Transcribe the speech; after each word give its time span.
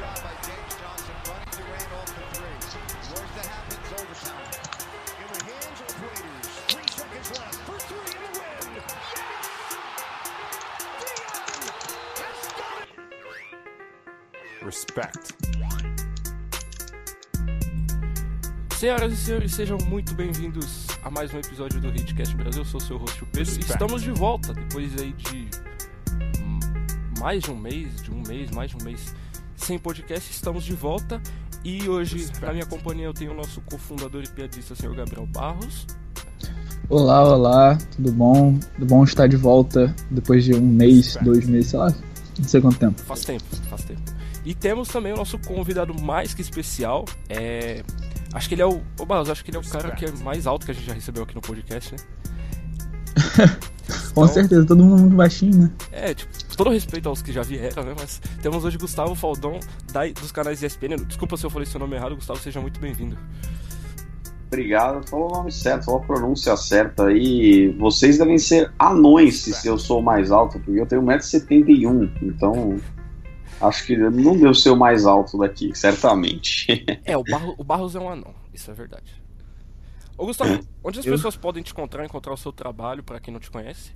job 0.00 0.16
by 0.24 0.32
James 0.48 0.74
Johnson 0.80 1.16
running 1.28 1.52
Durant 1.60 1.92
off 2.00 2.08
the 2.16 2.24
three. 2.32 2.56
Where's 3.12 3.32
the 3.36 3.44
happens 3.52 3.88
overtime? 4.00 4.48
In 5.20 5.28
the 5.28 5.40
hands 5.44 5.78
of 5.84 5.92
Raiders. 6.00 6.48
Three 6.72 6.88
seconds 6.88 7.28
left 7.36 7.60
for 7.68 7.78
three 7.84 8.08
in 8.16 8.22
the 8.24 8.32
win. 8.40 8.80
Yes! 8.80 8.96
Dion 11.04 12.24
has 12.24 12.40
done 12.56 12.80
it! 12.80 12.96
Respect. 14.64 15.24
Senhoras 18.78 19.12
e 19.12 19.16
senhores, 19.16 19.54
sejam 19.54 19.76
muito 19.86 20.14
bem-vindos 20.14 20.86
a 21.02 21.10
mais 21.10 21.34
um 21.34 21.38
episódio 21.38 21.78
do 21.78 21.88
Hitcast 21.88 22.34
Brasil. 22.36 22.62
Eu 22.62 22.64
sou 22.64 22.80
o 22.80 22.82
seu 22.82 22.96
host, 22.96 23.22
o 23.22 23.26
Pedro. 23.26 23.40
Respect. 23.40 23.72
estamos 23.72 24.02
de 24.02 24.12
volta 24.12 24.54
depois 24.54 24.98
aí 24.98 25.12
de 25.12 25.50
mais 27.18 27.42
de 27.42 27.50
um 27.50 27.56
mês, 27.56 28.02
de 28.02 28.10
um 28.10 28.22
mês, 28.26 28.50
mais 28.50 28.70
de 28.70 28.76
um 28.78 28.82
mês 28.82 29.14
sem 29.70 29.78
podcast. 29.78 30.28
Estamos 30.32 30.64
de 30.64 30.72
volta 30.74 31.22
e 31.64 31.88
hoje, 31.88 32.28
na 32.42 32.52
minha 32.52 32.66
companhia, 32.66 33.04
eu 33.04 33.14
tenho 33.14 33.30
o 33.30 33.36
nosso 33.36 33.60
cofundador 33.60 34.24
e 34.24 34.28
piadista, 34.28 34.74
senhor 34.74 34.96
Gabriel 34.96 35.26
Barros. 35.26 35.86
Olá, 36.88 37.22
olá, 37.22 37.78
tudo 37.94 38.10
bom? 38.10 38.58
Tudo 38.74 38.86
bom 38.86 39.04
estar 39.04 39.28
de 39.28 39.36
volta 39.36 39.94
depois 40.10 40.42
de 40.42 40.54
um 40.56 40.60
mês, 40.60 41.16
dois 41.22 41.46
meses, 41.46 41.70
sei 41.70 41.78
lá, 41.78 41.94
não 42.36 42.48
sei 42.48 42.60
quanto 42.60 42.80
tempo. 42.80 43.00
Faz 43.02 43.24
tempo, 43.24 43.44
faz 43.68 43.84
tempo. 43.84 44.02
E 44.44 44.56
temos 44.56 44.88
também 44.88 45.12
o 45.12 45.16
nosso 45.16 45.38
convidado 45.38 45.94
mais 46.02 46.34
que 46.34 46.42
especial. 46.42 47.04
É. 47.28 47.84
Acho 48.32 48.48
que 48.48 48.56
ele 48.56 48.62
é 48.62 48.66
o. 48.66 48.80
Ô 48.98 49.06
Barros, 49.06 49.30
acho 49.30 49.44
que 49.44 49.52
ele 49.52 49.56
é 49.58 49.60
o 49.60 49.68
cara 49.70 49.92
que 49.92 50.04
é 50.04 50.10
mais 50.24 50.48
alto 50.48 50.66
que 50.66 50.72
a 50.72 50.74
gente 50.74 50.86
já 50.86 50.94
recebeu 50.94 51.22
aqui 51.22 51.36
no 51.36 51.40
podcast, 51.40 51.94
né? 51.94 51.98
Com 54.14 54.24
Então- 54.24 54.34
certeza, 54.34 54.66
todo 54.66 54.82
mundo 54.82 55.00
muito 55.02 55.16
baixinho, 55.16 55.56
né? 55.56 55.70
É, 55.92 56.12
tipo, 56.12 56.32
todo 56.62 56.74
respeito 56.74 57.08
aos 57.08 57.22
que 57.22 57.32
já 57.32 57.42
vieram, 57.42 57.82
né? 57.82 57.94
Mas 57.98 58.20
temos 58.42 58.62
hoje 58.66 58.76
Gustavo 58.76 59.14
Faldon 59.14 59.58
da, 59.90 60.06
dos 60.08 60.30
canais 60.30 60.62
ESPN. 60.62 60.96
Desculpa 61.06 61.38
se 61.38 61.46
eu 61.46 61.48
falei 61.48 61.64
seu 61.64 61.80
nome 61.80 61.96
errado, 61.96 62.14
Gustavo, 62.14 62.38
seja 62.38 62.60
muito 62.60 62.78
bem-vindo. 62.78 63.16
Obrigado, 64.48 65.08
falou 65.08 65.30
o 65.30 65.32
nome 65.38 65.50
certo, 65.50 65.86
falou 65.86 66.02
a 66.02 66.04
pronúncia 66.04 66.54
certa 66.58 67.06
aí. 67.06 67.68
Vocês 67.78 68.18
devem 68.18 68.36
ser 68.36 68.70
anões 68.78 69.40
se 69.40 69.66
eu 69.66 69.78
sou 69.78 70.00
o 70.00 70.02
mais 70.02 70.30
alto, 70.30 70.58
porque 70.60 70.78
eu 70.78 70.86
tenho 70.86 71.00
1,71m, 71.00 72.10
então 72.20 72.78
acho 73.58 73.86
que 73.86 73.96
não 73.96 74.36
devo 74.36 74.54
ser 74.54 74.68
o 74.68 74.76
mais 74.76 75.06
alto 75.06 75.38
daqui, 75.38 75.70
certamente. 75.74 76.84
É, 77.06 77.16
o, 77.16 77.24
Barro, 77.24 77.54
o 77.56 77.64
Barros 77.64 77.94
é 77.94 78.00
um 78.00 78.10
anão, 78.10 78.34
isso 78.52 78.70
é 78.70 78.74
verdade. 78.74 79.22
Ô 80.18 80.26
Gustavo, 80.26 80.60
onde 80.84 80.98
as 81.00 81.06
Eu- 81.06 81.14
pessoas 81.14 81.36
podem 81.36 81.62
te 81.62 81.72
encontrar, 81.72 82.04
encontrar 82.04 82.34
o 82.34 82.36
seu 82.36 82.52
trabalho, 82.52 83.02
pra 83.02 83.18
quem 83.18 83.32
não 83.32 83.40
te 83.40 83.50
conhece? 83.50 83.94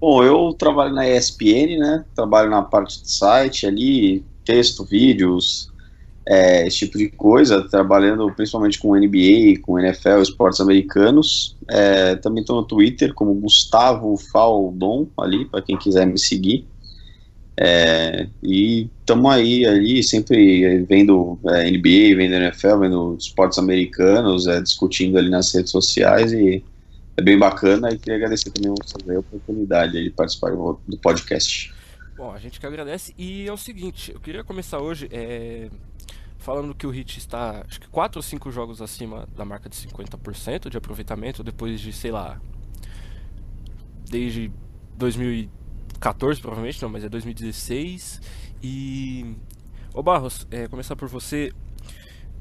Bom, 0.00 0.22
eu 0.22 0.54
trabalho 0.54 0.94
na 0.94 1.08
ESPN, 1.08 1.76
né? 1.78 2.04
Trabalho 2.14 2.48
na 2.48 2.62
parte 2.62 3.02
de 3.02 3.10
site 3.10 3.66
ali, 3.66 4.24
texto, 4.44 4.84
vídeos, 4.84 5.68
é, 6.28 6.66
esse 6.66 6.78
tipo 6.78 6.98
de 6.98 7.08
coisa, 7.08 7.66
trabalhando 7.68 8.30
principalmente 8.32 8.78
com 8.78 8.94
NBA, 8.94 9.60
com 9.62 9.78
NFL, 9.78 10.20
esportes 10.22 10.60
americanos. 10.60 11.56
É, 11.68 12.14
também 12.16 12.42
estou 12.42 12.56
no 12.56 12.64
Twitter 12.64 13.12
como 13.14 13.34
Gustavo 13.34 14.16
Faldon, 14.16 15.08
ali, 15.18 15.46
para 15.46 15.62
quem 15.62 15.76
quiser 15.76 16.06
me 16.06 16.18
seguir. 16.18 16.66
É, 17.60 18.28
e 18.40 18.88
estamos 19.00 19.32
aí, 19.32 19.66
ali, 19.66 20.00
sempre 20.02 20.84
vendo 20.84 21.38
é, 21.46 21.68
NBA, 21.70 22.14
vendo 22.16 22.34
NFL, 22.34 22.78
vendo 22.78 23.16
esportes 23.18 23.58
americanos, 23.58 24.46
é, 24.46 24.60
discutindo 24.60 25.18
ali 25.18 25.28
nas 25.28 25.52
redes 25.52 25.72
sociais 25.72 26.32
e 26.32 26.62
é 27.18 27.22
bem 27.22 27.36
bacana 27.36 27.90
e 27.90 27.98
queria 27.98 28.14
agradecer 28.14 28.50
também 28.50 28.70
a 29.16 29.18
oportunidade 29.18 29.92
de 30.04 30.10
participar 30.10 30.52
do 30.52 30.80
do 30.86 30.96
podcast. 30.98 31.74
Bom, 32.16 32.32
a 32.32 32.38
gente 32.38 32.60
que 32.60 32.66
agradece. 32.66 33.12
E 33.18 33.46
é 33.48 33.52
o 33.52 33.56
seguinte, 33.56 34.12
eu 34.12 34.20
queria 34.20 34.44
começar 34.44 34.78
hoje 34.78 35.08
é, 35.10 35.68
falando 36.38 36.74
que 36.76 36.86
o 36.86 36.90
Hit 36.90 37.18
está, 37.18 37.64
acho 37.68 37.80
que 37.80 37.88
4 37.88 38.20
ou 38.20 38.22
5 38.22 38.52
jogos 38.52 38.80
acima 38.80 39.28
da 39.36 39.44
marca 39.44 39.68
de 39.68 39.76
50% 39.76 40.70
de 40.70 40.76
aproveitamento, 40.76 41.42
depois 41.42 41.80
de, 41.80 41.92
sei 41.92 42.12
lá, 42.12 42.40
desde 44.08 44.52
2014 44.96 46.40
provavelmente, 46.40 46.80
não, 46.80 46.88
mas 46.88 47.02
é 47.02 47.08
2016. 47.08 48.20
E. 48.62 49.34
Ô 49.92 50.04
Barros, 50.04 50.46
é, 50.52 50.68
começar 50.68 50.94
por 50.94 51.08
você. 51.08 51.52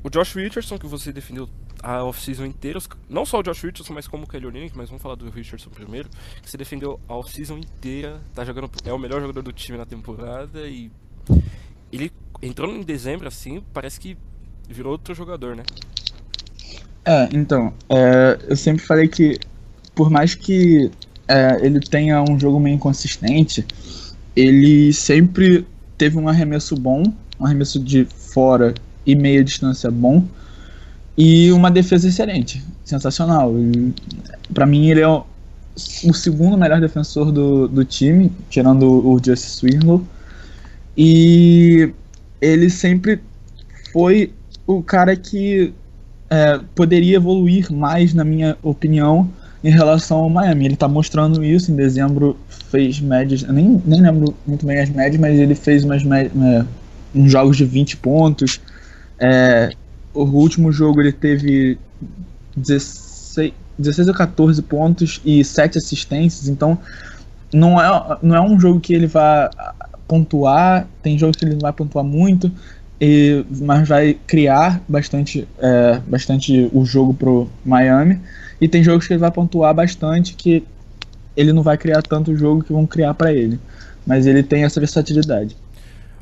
O 0.03 0.09
Josh 0.11 0.35
Richardson, 0.35 0.77
que 0.77 0.85
você 0.85 1.11
defendeu 1.11 1.49
a 1.81 2.03
off-season 2.03 2.45
inteira, 2.45 2.79
não 3.09 3.25
só 3.25 3.39
o 3.39 3.43
Josh 3.43 3.61
Richardson, 3.61 3.93
mas 3.93 4.07
como 4.07 4.23
o 4.23 4.27
Kelly 4.27 4.45
Olynyk, 4.45 4.75
mas 4.75 4.89
vamos 4.89 5.01
falar 5.01 5.15
do 5.15 5.29
Richardson 5.29 5.69
primeiro, 5.69 6.09
que 6.41 6.49
você 6.49 6.57
defendeu 6.57 6.99
a 7.07 7.15
off-season 7.15 7.57
inteira, 7.57 8.19
tá 8.33 8.43
jogando, 8.43 8.69
é 8.85 8.93
o 8.93 8.97
melhor 8.97 9.21
jogador 9.21 9.41
do 9.41 9.53
time 9.53 9.77
na 9.77 9.85
temporada 9.85 10.67
e 10.67 10.91
ele 11.91 12.11
entrou 12.41 12.69
em 12.73 12.81
dezembro 12.81 13.27
assim, 13.27 13.63
parece 13.73 13.99
que 13.99 14.17
virou 14.69 14.91
outro 14.91 15.13
jogador, 15.13 15.55
né? 15.55 15.63
É, 17.05 17.29
então, 17.31 17.73
é, 17.89 18.37
eu 18.49 18.55
sempre 18.57 18.83
falei 18.83 19.07
que, 19.07 19.39
por 19.95 20.09
mais 20.09 20.35
que 20.35 20.91
é, 21.27 21.65
ele 21.65 21.79
tenha 21.79 22.21
um 22.21 22.37
jogo 22.39 22.59
meio 22.59 22.75
inconsistente, 22.75 23.65
ele 24.35 24.91
sempre 24.91 25.65
teve 25.97 26.17
um 26.17 26.27
arremesso 26.27 26.75
bom, 26.75 27.03
um 27.39 27.45
arremesso 27.45 27.79
de 27.79 28.05
fora 28.05 28.73
e 29.05 29.15
meia 29.15 29.43
distância 29.43 29.89
bom, 29.89 30.27
e 31.17 31.51
uma 31.51 31.71
defesa 31.71 32.07
excelente, 32.07 32.63
sensacional. 32.85 33.53
Pra 34.53 34.65
mim, 34.65 34.89
ele 34.89 35.01
é 35.01 35.07
o, 35.07 35.23
o 36.05 36.13
segundo 36.13 36.57
melhor 36.57 36.79
defensor 36.81 37.31
do, 37.31 37.67
do 37.67 37.83
time, 37.85 38.31
tirando 38.49 38.83
o 39.07 39.15
Justice 39.23 39.57
Swirlow, 39.57 40.03
e 40.95 41.93
ele 42.41 42.69
sempre 42.69 43.21
foi 43.91 44.33
o 44.67 44.83
cara 44.83 45.15
que 45.15 45.73
é, 46.29 46.59
poderia 46.75 47.17
evoluir 47.17 47.71
mais, 47.71 48.13
na 48.13 48.23
minha 48.23 48.57
opinião, 48.63 49.29
em 49.63 49.71
relação 49.71 50.19
ao 50.19 50.29
Miami. 50.29 50.65
Ele 50.65 50.75
tá 50.77 50.87
mostrando 50.87 51.43
isso. 51.43 51.71
Em 51.71 51.75
dezembro 51.75 52.37
fez 52.49 52.99
médias. 52.99 53.43
Nem, 53.43 53.81
nem 53.85 54.01
lembro 54.01 54.35
muito 54.45 54.65
bem 54.65 54.79
as 54.79 54.89
médias, 54.89 55.19
mas 55.21 55.39
ele 55.39 55.55
fez 55.55 55.83
umas 55.83 56.03
mé- 56.03 56.27
é, 56.27 56.65
uns 57.15 57.31
jogos 57.31 57.57
de 57.57 57.65
20 57.65 57.97
pontos. 57.97 58.61
É, 59.19 59.71
o 60.23 60.35
último 60.35 60.71
jogo 60.71 61.01
ele 61.01 61.11
teve 61.11 61.77
16, 62.55 63.53
16 63.77 64.07
ou 64.07 64.13
14 64.13 64.61
pontos 64.63 65.21
e 65.23 65.43
7 65.43 65.77
assistências. 65.77 66.47
Então 66.47 66.77
não 67.53 67.79
é, 67.79 68.17
não 68.21 68.35
é 68.35 68.41
um 68.41 68.59
jogo 68.59 68.79
que 68.79 68.93
ele 68.93 69.07
vai 69.07 69.49
pontuar. 70.07 70.87
Tem 71.01 71.17
jogos 71.17 71.37
que 71.37 71.45
ele 71.45 71.53
não 71.53 71.61
vai 71.61 71.73
pontuar 71.73 72.03
muito 72.03 72.51
e, 72.99 73.45
mas 73.61 73.87
vai 73.87 74.17
criar 74.25 74.81
bastante, 74.87 75.47
é, 75.59 75.99
bastante 76.07 76.69
o 76.73 76.85
jogo 76.85 77.13
pro 77.13 77.49
Miami. 77.63 78.19
E 78.59 78.67
tem 78.67 78.83
jogos 78.83 79.05
que 79.05 79.13
ele 79.13 79.19
vai 79.19 79.31
pontuar 79.31 79.73
bastante 79.73 80.33
que 80.33 80.63
ele 81.35 81.53
não 81.53 81.61
vai 81.61 81.77
criar 81.77 82.01
tanto 82.01 82.35
jogo 82.35 82.63
que 82.63 82.73
vão 82.73 82.87
criar 82.87 83.13
pra 83.13 83.31
ele. 83.31 83.59
Mas 84.05 84.25
ele 84.25 84.41
tem 84.41 84.63
essa 84.63 84.79
versatilidade. 84.79 85.55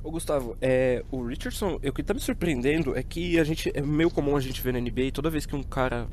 Ô 0.05 0.11
Gustavo, 0.11 0.55
é, 0.61 1.03
o 1.09 1.25
Richardson, 1.25 1.79
o 1.83 1.91
que 1.91 2.03
tá 2.03 2.13
me 2.13 2.19
surpreendendo 2.19 2.95
é 2.95 3.01
que 3.01 3.39
a 3.39 3.43
gente 3.43 3.71
é 3.73 3.81
meio 3.81 4.11
comum 4.11 4.37
a 4.37 4.39
gente 4.39 4.61
ver 4.61 4.71
na 4.71 4.79
NBA, 4.79 5.11
toda 5.11 5.31
vez 5.31 5.47
que 5.47 5.55
um 5.55 5.63
cara 5.63 6.07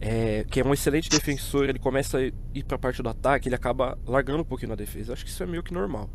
é, 0.00 0.44
que 0.50 0.58
é 0.58 0.64
um 0.64 0.74
excelente 0.74 1.08
defensor, 1.08 1.68
ele 1.68 1.78
começa 1.78 2.18
a 2.18 2.22
ir 2.22 2.64
pra 2.66 2.76
parte 2.76 3.00
do 3.00 3.08
ataque, 3.08 3.46
ele 3.46 3.54
acaba 3.54 3.96
largando 4.04 4.40
um 4.40 4.44
pouquinho 4.44 4.70
na 4.70 4.74
defesa. 4.74 5.12
Acho 5.12 5.24
que 5.24 5.30
isso 5.30 5.40
é 5.44 5.46
meio 5.46 5.62
que 5.62 5.72
normal. 5.72 6.10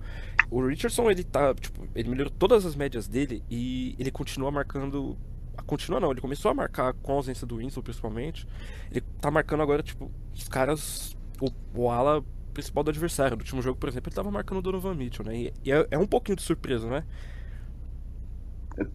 O 0.51 0.61
Richardson, 0.67 1.09
ele 1.09 1.23
tá, 1.23 1.55
tipo, 1.55 1.87
ele 1.95 2.09
melhorou 2.09 2.33
todas 2.37 2.65
as 2.65 2.75
médias 2.75 3.07
dele 3.07 3.41
e 3.49 3.95
ele 3.97 4.11
continua 4.11 4.51
marcando. 4.51 5.17
Continua 5.65 6.01
não, 6.01 6.11
ele 6.11 6.19
começou 6.19 6.51
a 6.51 6.53
marcar 6.53 6.91
com 6.95 7.13
a 7.13 7.15
ausência 7.15 7.47
do 7.47 7.59
Winslow, 7.59 7.81
principalmente. 7.81 8.45
Ele 8.91 8.99
tá 9.21 9.31
marcando 9.31 9.63
agora, 9.63 9.81
tipo, 9.81 10.11
os 10.33 10.49
caras. 10.49 11.15
O, 11.39 11.49
o 11.81 11.89
ala 11.89 12.21
principal 12.55 12.83
do 12.83 12.89
adversário. 12.89 13.35
No 13.35 13.43
último 13.43 13.61
jogo, 13.61 13.77
por 13.77 13.89
exemplo, 13.89 14.09
ele 14.09 14.15
tava 14.15 14.31
marcando 14.31 14.59
o 14.59 14.61
Donovan 14.61 14.95
Mitchell, 14.95 15.25
né? 15.25 15.51
E, 15.63 15.71
é, 15.71 15.87
é 15.91 15.97
um 15.97 16.07
pouquinho 16.07 16.37
de 16.37 16.41
surpresa, 16.41 16.87
né? 16.87 17.03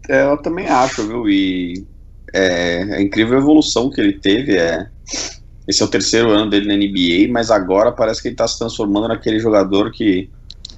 É, 0.09 0.23
Eu 0.23 0.37
também 0.37 0.67
acho, 0.67 1.07
viu? 1.07 1.29
E 1.29 1.85
é, 2.33 2.97
é 2.97 3.01
incrível 3.01 3.37
a 3.37 3.41
evolução 3.41 3.89
que 3.89 4.01
ele 4.01 4.13
teve. 4.13 4.57
É, 4.57 4.89
esse 5.67 5.81
é 5.81 5.85
o 5.85 5.89
terceiro 5.89 6.31
ano 6.31 6.49
dele 6.49 6.67
na 6.67 6.75
NBA, 6.75 7.31
mas 7.31 7.51
agora 7.51 7.91
parece 7.91 8.21
que 8.21 8.27
ele 8.27 8.33
está 8.33 8.47
se 8.47 8.57
transformando 8.57 9.07
naquele 9.07 9.39
jogador 9.39 9.91
que 9.91 10.29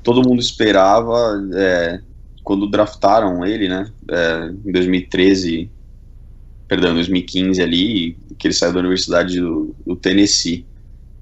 todo 0.04 0.28
mundo 0.28 0.42
esperava 0.42 1.42
é, 1.56 2.02
quando 2.44 2.70
draftaram 2.70 3.46
ele, 3.46 3.70
né? 3.70 3.90
É, 4.12 4.52
em 4.66 4.72
2013, 4.72 5.72
perdão, 6.68 6.94
2015 6.94 7.62
ali, 7.62 8.18
que 8.38 8.48
ele 8.48 8.54
saiu 8.54 8.74
da 8.74 8.80
Universidade 8.80 9.40
do, 9.40 9.74
do 9.86 9.96
Tennessee. 9.96 10.66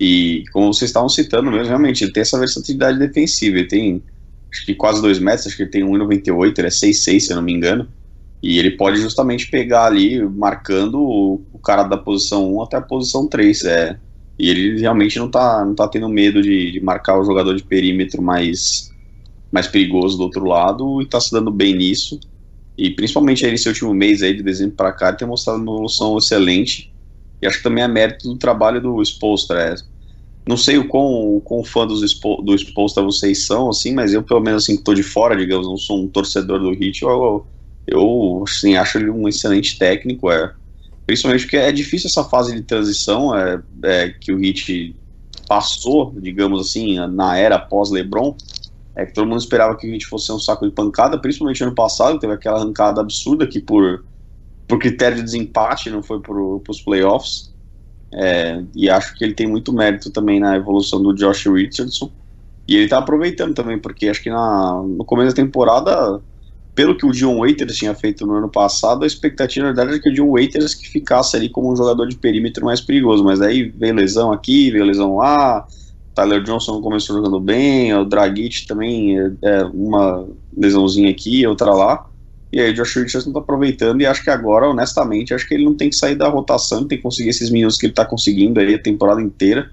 E 0.04 0.46
como 0.52 0.74
vocês 0.74 0.90
estavam 0.90 1.08
citando 1.08 1.52
mesmo, 1.52 1.68
realmente, 1.68 2.04
ele 2.04 2.12
tem 2.12 2.22
essa 2.22 2.40
versatilidade 2.40 2.98
defensiva. 2.98 3.60
Ele 3.60 3.68
tem 3.68 4.04
acho 4.52 4.66
que 4.66 4.74
quase 4.74 5.00
2 5.00 5.20
metros, 5.20 5.46
acho 5.46 5.56
que 5.56 5.62
ele 5.62 5.70
tem 5.70 5.84
1,98, 5.84 6.58
ele 6.58 6.68
é 6.68 6.72
6'6, 6.72 7.20
se 7.20 7.32
eu 7.32 7.36
não 7.36 7.44
me 7.44 7.54
engano. 7.54 7.88
E 8.42 8.58
ele 8.58 8.72
pode 8.72 9.00
justamente 9.00 9.52
pegar 9.52 9.86
ali, 9.86 10.20
marcando 10.28 11.00
o, 11.00 11.46
o 11.54 11.60
cara 11.60 11.84
da 11.84 11.98
posição 11.98 12.52
1 12.56 12.64
até 12.64 12.78
a 12.78 12.82
posição 12.82 13.28
3. 13.28 13.64
É, 13.66 14.00
e 14.40 14.50
ele 14.50 14.80
realmente 14.80 15.20
não 15.20 15.30
tá, 15.30 15.64
não 15.64 15.76
tá 15.76 15.88
tendo 15.88 16.10
medo 16.10 16.42
de, 16.42 16.72
de 16.72 16.80
marcar 16.82 17.20
o 17.20 17.24
jogador 17.24 17.56
de 17.56 17.64
perímetro 17.64 18.24
mais, 18.24 18.90
mais 19.52 19.68
perigoso 19.68 20.18
do 20.18 20.24
outro 20.24 20.44
lado 20.46 21.00
e 21.00 21.06
tá 21.06 21.22
se 21.22 21.32
dando 21.32 21.52
bem 21.52 21.76
nisso. 21.76 22.20
E 22.76 22.90
principalmente 22.90 23.46
aí 23.46 23.52
nesse 23.52 23.68
último 23.68 23.94
mês 23.94 24.24
aí, 24.24 24.36
de 24.36 24.42
dezembro 24.42 24.76
para 24.76 24.92
cá, 24.94 25.10
ele 25.10 25.18
tem 25.18 25.28
mostrado 25.28 25.62
uma 25.62 25.72
evolução 25.72 26.18
excelente. 26.18 26.91
E 27.42 27.48
acho 27.48 27.58
que 27.58 27.64
também 27.64 27.84
é 27.84 27.88
mérito 27.88 28.28
do 28.28 28.38
trabalho 28.38 28.82
do 28.82 29.02
Spolstra. 29.02 29.62
É. 29.62 29.76
Não 30.48 30.58
sei 30.58 30.78
o 30.78 30.88
quão, 30.88 31.38
o 31.38 31.42
quão 31.42 31.64
fã 31.64 31.86
dos 31.86 32.02
Expo, 32.04 32.42
do 32.42 32.56
Spolstra 32.56 33.04
vocês 33.04 33.46
são, 33.46 33.70
assim, 33.70 33.94
mas 33.94 34.14
eu, 34.14 34.24
pelo 34.24 34.42
menos, 34.42 34.64
assim, 34.64 34.76
que 34.76 34.84
tô 34.84 34.94
de 34.94 35.04
fora, 35.04 35.36
digamos, 35.36 35.68
não 35.68 35.78
sou 35.78 36.04
um 36.04 36.08
torcedor 36.08 36.60
do 36.60 36.72
Hit, 36.72 37.04
eu, 37.04 37.46
eu 37.88 38.44
assim, 38.48 38.76
acho 38.76 38.98
ele 38.98 39.10
um 39.10 39.28
excelente 39.28 39.78
técnico. 39.78 40.32
É. 40.32 40.54
Principalmente 41.06 41.44
porque 41.44 41.58
é 41.58 41.72
difícil 41.72 42.08
essa 42.08 42.24
fase 42.24 42.54
de 42.54 42.62
transição 42.62 43.36
é, 43.36 43.62
é 43.84 44.10
que 44.10 44.32
o 44.32 44.38
Hit 44.38 44.96
passou, 45.48 46.14
digamos 46.18 46.62
assim, 46.62 46.98
na 47.08 47.38
era 47.38 47.60
pós-LeBron, 47.60 48.36
é 48.96 49.06
que 49.06 49.14
todo 49.14 49.28
mundo 49.28 49.40
esperava 49.40 49.76
que 49.76 49.88
a 49.88 49.90
gente 49.90 50.06
fosse 50.06 50.32
um 50.32 50.40
saco 50.40 50.66
de 50.66 50.74
pancada, 50.74 51.18
principalmente 51.18 51.64
ano 51.64 51.76
passado, 51.76 52.20
teve 52.20 52.34
aquela 52.34 52.58
arrancada 52.58 53.02
absurda 53.02 53.48
que 53.48 53.60
por, 53.60 54.04
por 54.72 54.80
critério 54.80 55.18
de 55.18 55.24
desempate 55.24 55.90
não 55.90 56.02
foi 56.02 56.22
para 56.22 56.34
os 56.34 56.82
playoffs. 56.82 57.52
É, 58.14 58.64
e 58.74 58.90
acho 58.90 59.18
que 59.18 59.26
ele 59.26 59.34
tem 59.34 59.46
muito 59.46 59.74
mérito 59.74 60.10
também 60.10 60.40
na 60.40 60.56
evolução 60.56 61.04
do 61.04 61.14
Josh 61.14 61.46
Richardson. 61.48 62.10
E 62.66 62.76
ele 62.76 62.86
está 62.86 63.00
aproveitando 63.00 63.54
também, 63.54 63.78
porque 63.78 64.08
acho 64.08 64.24
que 64.24 64.30
na, 64.30 64.82
no 64.82 65.04
começo 65.04 65.36
da 65.36 65.44
temporada, 65.44 66.22
pelo 66.74 66.96
que 66.96 67.06
o 67.06 67.12
John 67.12 67.40
Waiters 67.40 67.76
tinha 67.76 67.94
feito 67.94 68.26
no 68.26 68.36
ano 68.36 68.48
passado, 68.48 69.04
a 69.04 69.08
expectativa 69.08 69.66
na 69.66 69.74
verdade 69.74 69.92
era 69.92 70.02
que 70.02 70.10
o 70.10 70.14
John 70.14 70.32
Waiters 70.32 70.74
que 70.74 70.88
ficasse 70.88 71.36
ali 71.36 71.50
como 71.50 71.70
um 71.70 71.76
jogador 71.76 72.08
de 72.08 72.16
perímetro 72.16 72.64
mais 72.64 72.80
perigoso. 72.80 73.26
Mas 73.26 73.42
aí 73.42 73.64
veio 73.64 73.94
lesão 73.94 74.32
aqui, 74.32 74.72
veio 74.72 74.86
lesão 74.86 75.18
lá, 75.18 75.68
Tyler 76.16 76.42
Johnson 76.44 76.82
começou 76.82 77.18
jogando 77.18 77.42
bem, 77.42 77.94
o 77.94 78.06
Dragic 78.06 78.66
também 78.66 79.20
é, 79.20 79.32
é 79.42 79.64
uma 79.66 80.26
lesãozinha 80.56 81.12
aqui, 81.12 81.46
outra 81.46 81.74
lá. 81.74 82.10
E 82.52 82.60
aí 82.60 82.72
o 82.72 82.74
Josh 82.74 82.96
Richardson 82.96 83.32
tá 83.32 83.40
aproveitando 83.40 84.02
e 84.02 84.06
acho 84.06 84.24
que 84.24 84.30
agora, 84.30 84.70
honestamente, 84.70 85.34
acho 85.34 85.48
que 85.48 85.54
ele 85.54 85.64
não 85.64 85.76
tem 85.76 85.90
que 85.90 85.96
sair 85.96 86.16
da 86.16 86.28
rotação, 86.28 86.86
tem 86.86 86.98
que 86.98 87.04
conseguir 87.04 87.30
esses 87.30 87.50
minutos 87.50 87.78
que 87.78 87.86
ele 87.86 87.94
tá 87.94 88.06
conseguindo 88.06 88.60
aí 88.60 88.74
a 88.74 88.82
temporada 88.82 89.22
inteira. 89.22 89.72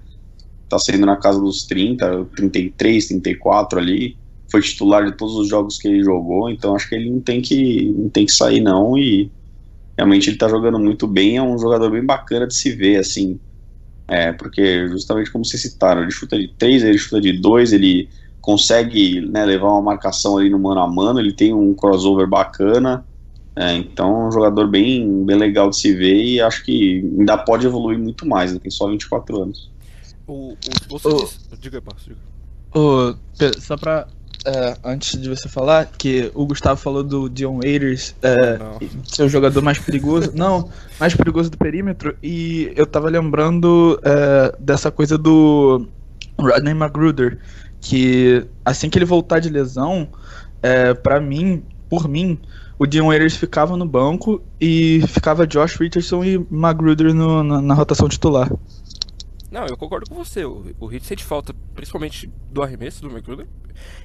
Tá 0.68 0.78
saindo 0.78 1.04
na 1.04 1.16
casa 1.16 1.40
dos 1.40 1.66
30, 1.66 2.26
33, 2.36 3.08
34 3.08 3.78
ali. 3.78 4.16
Foi 4.50 4.60
titular 4.60 5.04
de 5.04 5.16
todos 5.16 5.34
os 5.34 5.48
jogos 5.48 5.76
que 5.76 5.88
ele 5.88 6.02
jogou, 6.02 6.48
então 6.48 6.74
acho 6.74 6.88
que 6.88 6.94
ele 6.94 7.10
não 7.10 7.20
tem 7.20 7.42
que, 7.42 7.92
não 7.96 8.08
tem 8.08 8.24
que 8.24 8.32
sair 8.32 8.60
não 8.60 8.96
e 8.96 9.30
realmente 9.96 10.30
ele 10.30 10.38
tá 10.38 10.48
jogando 10.48 10.78
muito 10.78 11.06
bem, 11.06 11.36
é 11.36 11.42
um 11.42 11.58
jogador 11.58 11.90
bem 11.90 12.04
bacana 12.04 12.46
de 12.46 12.54
se 12.54 12.70
ver, 12.70 12.96
assim, 12.96 13.38
é, 14.06 14.32
porque 14.32 14.88
justamente 14.88 15.30
como 15.30 15.44
vocês 15.44 15.60
citaram, 15.60 16.02
ele 16.02 16.10
chuta 16.10 16.38
de 16.38 16.48
3, 16.56 16.82
ele 16.84 16.96
chuta 16.96 17.20
de 17.20 17.32
2, 17.38 17.72
ele 17.74 18.08
consegue 18.48 19.20
né, 19.20 19.44
levar 19.44 19.68
uma 19.68 19.82
marcação 19.82 20.38
ali 20.38 20.48
no 20.48 20.58
mano 20.58 20.80
a 20.80 20.88
mano, 20.88 21.20
ele 21.20 21.34
tem 21.34 21.52
um 21.52 21.74
crossover 21.74 22.26
bacana, 22.26 23.04
é, 23.54 23.74
então 23.74 24.22
é 24.22 24.28
um 24.28 24.32
jogador 24.32 24.66
bem, 24.66 25.22
bem 25.26 25.36
legal 25.36 25.68
de 25.68 25.76
se 25.76 25.94
ver 25.94 26.16
e 26.24 26.40
acho 26.40 26.64
que 26.64 27.04
ainda 27.18 27.36
pode 27.36 27.66
evoluir 27.66 27.98
muito 27.98 28.24
mais, 28.26 28.50
ele 28.50 28.58
tem 28.60 28.70
só 28.70 28.88
24 28.88 29.42
anos. 29.42 29.70
O, 30.26 30.52
o, 30.52 30.56
você 30.88 31.08
Ô. 31.08 31.16
disse- 31.24 31.38
Diga, 31.60 31.82
Passo, 31.82 32.04
diga. 32.08 32.20
Pedro, 33.38 33.60
só 33.60 33.76
pra. 33.76 34.06
é, 34.46 34.76
antes 34.82 35.20
de 35.20 35.28
você 35.28 35.46
falar, 35.46 35.84
que 35.98 36.30
o 36.34 36.46
Gustavo 36.46 36.80
falou 36.80 37.02
do 37.02 37.28
Dion 37.28 37.56
Waiters 37.62 38.14
é, 38.22 38.56
Não. 38.56 38.78
ser 39.04 39.24
o 39.24 39.28
jogador 39.28 39.60
mais 39.62 39.78
perigoso. 39.78 40.30
Não, 40.34 40.70
mais 40.98 41.14
perigoso 41.14 41.50
do 41.50 41.58
perímetro. 41.58 42.16
E 42.22 42.72
eu 42.76 42.86
tava 42.86 43.10
lembrando 43.10 44.00
é, 44.02 44.54
dessa 44.58 44.90
coisa 44.90 45.18
do 45.18 45.86
Rodney 46.38 46.72
Magruder. 46.74 47.38
Que 47.80 48.46
assim 48.64 48.90
que 48.90 48.98
ele 48.98 49.04
voltar 49.04 49.38
de 49.40 49.48
lesão, 49.48 50.08
é, 50.62 50.92
para 50.94 51.20
mim, 51.20 51.62
por 51.88 52.08
mim, 52.08 52.38
o 52.78 52.86
Dion 52.86 53.06
Waiters 53.06 53.36
ficava 53.36 53.76
no 53.76 53.86
banco 53.86 54.42
e 54.60 55.00
ficava 55.08 55.46
Josh 55.46 55.76
Richardson 55.76 56.24
e 56.24 56.46
Magruder 56.50 57.14
no- 57.14 57.42
na, 57.42 57.60
na 57.62 57.74
rotação 57.74 58.08
titular. 58.08 58.50
Não, 59.50 59.66
eu 59.66 59.76
concordo 59.76 60.08
com 60.08 60.14
você. 60.14 60.44
O, 60.44 60.64
o 60.78 60.90
sente 61.00 61.24
falta, 61.24 61.54
principalmente 61.74 62.30
do 62.52 62.62
arremesso 62.62 63.00
do 63.00 63.08
McGruder. 63.10 63.46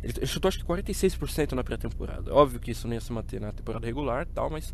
Ele, 0.02 0.14
ele 0.18 0.26
chutou 0.26 0.48
acho 0.48 0.58
que 0.60 0.66
46% 0.66 1.52
na 1.52 1.64
pré-temporada. 1.64 2.34
Óbvio 2.34 2.60
que 2.60 2.72
isso 2.72 2.88
não 2.88 2.94
ia 2.94 3.02
se 3.02 3.12
manter 3.12 3.42
na 3.42 3.52
temporada 3.52 3.86
regular 3.86 4.26
tal, 4.34 4.50
mas 4.50 4.74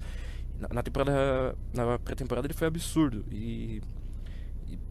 na, 0.59 0.67
na 0.73 0.83
temporada. 0.83 1.55
Na 1.73 1.97
pré-temporada 1.97 2.45
ele 2.45 2.53
foi 2.53 2.67
absurdo. 2.67 3.25
E 3.31 3.81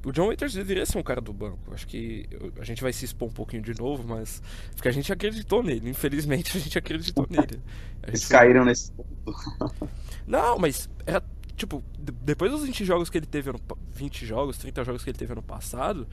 o 0.04 0.12
John 0.12 0.26
Waiters 0.26 0.54
deveria 0.54 0.84
ser 0.86 0.98
um 0.98 1.02
cara 1.02 1.20
do 1.20 1.32
banco. 1.32 1.72
Acho 1.72 1.86
que 1.86 2.26
a 2.58 2.64
gente 2.64 2.82
vai 2.82 2.92
se 2.92 3.04
expor 3.04 3.28
um 3.28 3.32
pouquinho 3.32 3.62
de 3.62 3.74
novo, 3.78 4.02
mas. 4.06 4.42
Porque 4.74 4.88
a 4.88 4.92
gente 4.92 5.12
acreditou 5.12 5.62
nele. 5.62 5.88
Infelizmente 5.90 6.56
a 6.56 6.60
gente 6.60 6.78
acreditou 6.78 7.26
nele. 7.28 7.60
A 8.02 8.08
Eles 8.08 8.20
gente 8.20 8.30
caíram 8.30 8.64
nesse 8.64 8.92
não, 10.26 10.58
mas 10.58 10.88
era 11.06 11.22
tipo, 11.56 11.82
de- 11.98 12.12
depois 12.12 12.50
dos 12.52 12.64
20 12.64 12.84
jogos 12.84 13.10
que 13.10 13.18
ele 13.18 13.26
teve 13.26 13.50
ano 13.50 13.58
pa- 13.58 13.76
20 13.92 14.24
jogos, 14.26 14.58
30 14.58 14.84
jogos 14.84 15.02
que 15.04 15.10
ele 15.10 15.18
teve 15.18 15.32
ano 15.32 15.42
passado, 15.42 16.06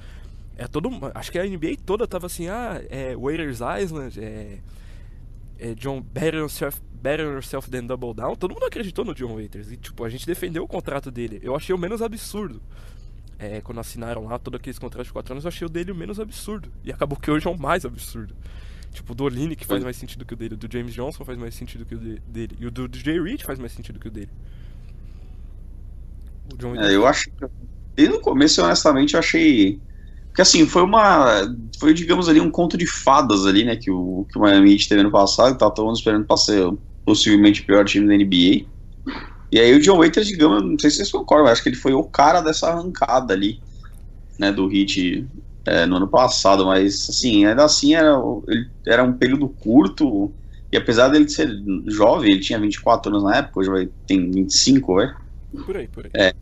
é 0.58 0.68
todo, 0.68 0.90
acho 1.14 1.32
que 1.32 1.38
a 1.40 1.44
NBA 1.46 1.78
toda 1.86 2.08
tava 2.08 2.26
assim, 2.28 2.48
ah, 2.48 2.82
é 2.90 3.16
Waiters 3.16 3.60
Island, 3.60 4.20
é, 4.20 4.60
é 5.60 5.76
John 5.76 6.02
better 6.02 6.40
yourself, 6.40 6.82
better 6.94 7.28
yourself 7.28 7.70
than 7.70 7.86
double 7.86 8.14
down. 8.14 8.36
Todo 8.36 8.54
mundo 8.54 8.66
acreditou 8.66 9.06
no 9.06 9.14
John 9.14 9.36
Waiters 9.36 9.72
e 9.72 9.78
tipo, 9.78 10.04
a 10.04 10.10
gente 10.10 10.26
defendeu 10.26 10.64
o 10.64 10.68
contrato 10.68 11.12
dele. 11.12 11.40
Eu 11.44 11.56
achei 11.56 11.76
o 11.76 11.78
menos 11.78 12.02
absurdo. 12.02 12.62
É, 13.38 13.60
quando 13.62 13.80
assinaram 13.82 14.26
lá 14.26 14.40
todos 14.40 14.60
aqueles 14.60 14.80
contratos 14.80 15.08
de 15.08 15.14
4 15.14 15.34
anos, 15.34 15.44
eu 15.44 15.50
achei 15.50 15.66
o 15.66 15.70
dele 15.70 15.92
o 15.92 15.96
menos 15.96 16.20
absurdo. 16.20 16.72
E 16.84 16.92
acabou 16.92 17.20
que 17.20 17.30
hoje 17.30 17.48
é 17.48 17.50
o 17.52 17.58
mais 17.58 17.86
absurdo. 17.86 18.34
Tipo, 18.94 19.12
o 19.12 19.16
do 19.16 19.26
Olini, 19.26 19.56
que 19.58 19.66
faz 19.66 19.84
mais 19.84 19.98
sentido 19.98 20.26
que 20.26 20.34
o 20.34 20.38
dele, 20.38 20.56
o 20.56 20.58
do 20.58 20.72
James 20.72 20.94
Johnson 20.94 21.26
faz 21.26 21.38
mais 21.38 21.54
sentido 21.54 21.86
que 21.86 21.96
o 21.96 22.00
de- 22.00 22.20
dele, 22.28 22.56
e 22.60 22.66
o 22.66 22.72
do 22.72 22.88
DJ 22.88 23.22
Reed 23.22 23.44
faz 23.44 23.60
mais 23.60 23.74
sentido 23.74 24.00
que 24.00 24.08
o 24.08 24.12
dele. 24.12 24.32
O 26.54 26.58
John 26.58 26.76
É, 26.76 26.94
eu 26.96 27.06
acho. 27.06 27.30
Desde 27.96 28.16
o 28.16 28.22
começo, 28.22 28.60
eu, 28.60 28.66
honestamente, 28.66 29.14
eu 29.14 29.20
achei. 29.20 29.80
Porque 30.28 30.42
assim, 30.42 30.66
foi 30.68 30.84
uma. 30.84 31.42
Foi, 31.80 31.94
digamos 31.94 32.28
ali, 32.30 32.40
um 32.42 32.52
conto 32.52 32.78
de 32.78 32.86
fadas 32.88 33.46
ali, 33.46 33.64
né? 33.64 33.76
Que 33.78 33.90
o, 33.92 34.26
que 34.30 34.38
o 34.38 34.42
Miami 34.42 34.74
Heat 34.74 34.90
teve 34.90 35.02
ano 35.02 35.12
passado, 35.12 35.58
tava 35.58 35.74
todo 35.74 35.86
mundo 35.88 35.96
esperando 35.98 36.26
pra 36.26 36.38
ser 36.38 36.66
possivelmente 37.06 37.62
o 37.62 37.66
pior 37.66 37.86
time 37.86 38.08
da 38.08 38.14
NBA. 38.16 38.75
E 39.51 39.59
aí 39.59 39.74
o 39.74 39.80
John 39.80 39.97
Waiters, 39.97 40.27
digamos, 40.27 40.63
não 40.63 40.77
sei 40.80 40.89
se 40.89 40.97
vocês 40.97 41.12
concordam, 41.12 41.51
acho 41.51 41.63
que 41.63 41.69
ele 41.69 41.75
foi 41.75 41.94
o 41.94 42.03
cara 42.03 42.42
dessa 42.42 42.69
arrancada 42.69 43.33
ali, 43.33 43.59
né, 44.39 44.51
do 44.51 44.71
Heat 44.71 45.27
é, 45.65 45.86
no 45.86 45.97
ano 45.97 46.07
passado, 46.07 46.65
mas 46.65 47.07
assim, 47.09 47.45
ainda 47.45 47.63
assim 47.63 47.95
era, 47.95 48.15
era 48.86 49.03
um 49.03 49.13
período 49.13 49.47
curto, 49.47 50.33
e 50.71 50.77
apesar 50.77 51.07
dele 51.07 51.30
ser 51.30 51.50
jovem, 51.88 52.33
ele 52.33 52.42
tinha 52.42 52.59
24 52.59 53.09
anos 53.09 53.24
na 53.24 53.38
época, 53.38 53.59
hoje 53.59 53.69
vai, 53.69 53.89
tem 54.06 54.30
25, 54.30 54.95
vai. 54.95 55.14
Por 55.66 55.78
aí, 55.78 55.87
por 55.87 56.06
aí. 56.06 56.33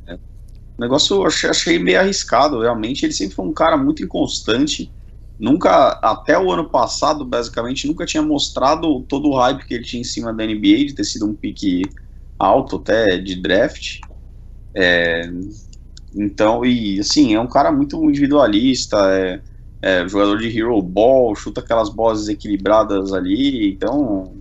O 0.77 0.81
negócio 0.81 1.17
eu 1.17 1.25
achei, 1.25 1.49
achei 1.49 1.79
meio 1.79 1.99
arriscado, 1.99 2.59
realmente. 2.59 3.05
Ele 3.05 3.13
sempre 3.13 3.35
foi 3.35 3.45
um 3.45 3.53
cara 3.53 3.77
muito 3.77 4.03
inconstante. 4.03 4.91
Nunca, 5.39 5.99
até 6.01 6.37
o 6.37 6.51
ano 6.51 6.67
passado, 6.67 7.23
basicamente, 7.23 7.87
nunca 7.87 8.05
tinha 8.05 8.23
mostrado 8.23 9.01
todo 9.03 9.29
o 9.29 9.35
hype 9.35 9.65
que 9.65 9.75
ele 9.75 9.83
tinha 9.83 10.01
em 10.01 10.05
cima 10.05 10.33
da 10.33 10.45
NBA, 10.45 10.85
de 10.85 10.95
ter 10.95 11.03
sido 11.03 11.27
um 11.27 11.35
pique 11.35 11.83
alto 12.43 12.77
até 12.77 13.17
de 13.17 13.41
draft. 13.41 13.99
É, 14.75 15.29
então, 16.15 16.65
e 16.65 16.99
assim, 16.99 17.33
é 17.33 17.39
um 17.39 17.47
cara 17.47 17.71
muito 17.71 18.03
individualista, 18.03 18.97
é, 19.11 19.41
é 19.81 20.07
jogador 20.07 20.37
de 20.37 20.57
hero 20.57 20.81
ball, 20.81 21.35
chuta 21.35 21.61
aquelas 21.61 21.89
bolas 21.89 22.21
desequilibradas 22.21 23.13
ali. 23.13 23.71
Então, 23.71 24.33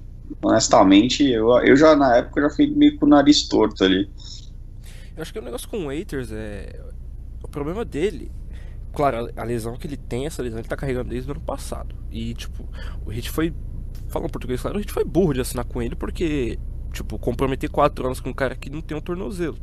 honestamente, 0.42 1.24
eu, 1.28 1.50
eu 1.58 1.76
já 1.76 1.96
na 1.96 2.16
época 2.16 2.42
já 2.42 2.50
fiquei 2.50 2.70
meio 2.70 2.98
com 2.98 3.06
o 3.06 3.08
nariz 3.08 3.46
torto 3.48 3.84
ali. 3.84 4.08
Eu 5.16 5.22
acho 5.22 5.32
que 5.32 5.38
o 5.38 5.42
negócio 5.42 5.68
com 5.68 5.78
o 5.78 5.84
Waiters 5.86 6.30
é. 6.32 6.80
O 7.42 7.48
problema 7.48 7.84
dele. 7.84 8.30
Claro, 8.92 9.30
a 9.36 9.42
a 9.42 9.44
lesão 9.44 9.76
que 9.76 9.86
ele 9.86 9.96
tem, 9.96 10.26
essa 10.26 10.42
lesão 10.42 10.58
ele 10.58 10.68
tá 10.68 10.76
carregando 10.76 11.10
desde 11.10 11.28
o 11.28 11.32
ano 11.32 11.40
passado. 11.40 11.94
E, 12.10 12.34
tipo, 12.34 12.68
o 13.04 13.10
Hit 13.10 13.30
foi. 13.30 13.52
Falando 14.08 14.30
português, 14.30 14.60
claro, 14.60 14.76
o 14.76 14.80
Hit 14.80 14.92
foi 14.92 15.04
burro 15.04 15.32
de 15.32 15.40
assinar 15.40 15.64
com 15.64 15.80
ele 15.80 15.96
porque, 15.96 16.58
tipo, 16.92 17.18
comprometer 17.18 17.70
quatro 17.70 18.06
anos 18.06 18.20
com 18.20 18.30
um 18.30 18.34
cara 18.34 18.54
que 18.54 18.70
não 18.70 18.80
tem 18.80 18.96
um 18.96 19.00
tornozelo. 19.00 19.58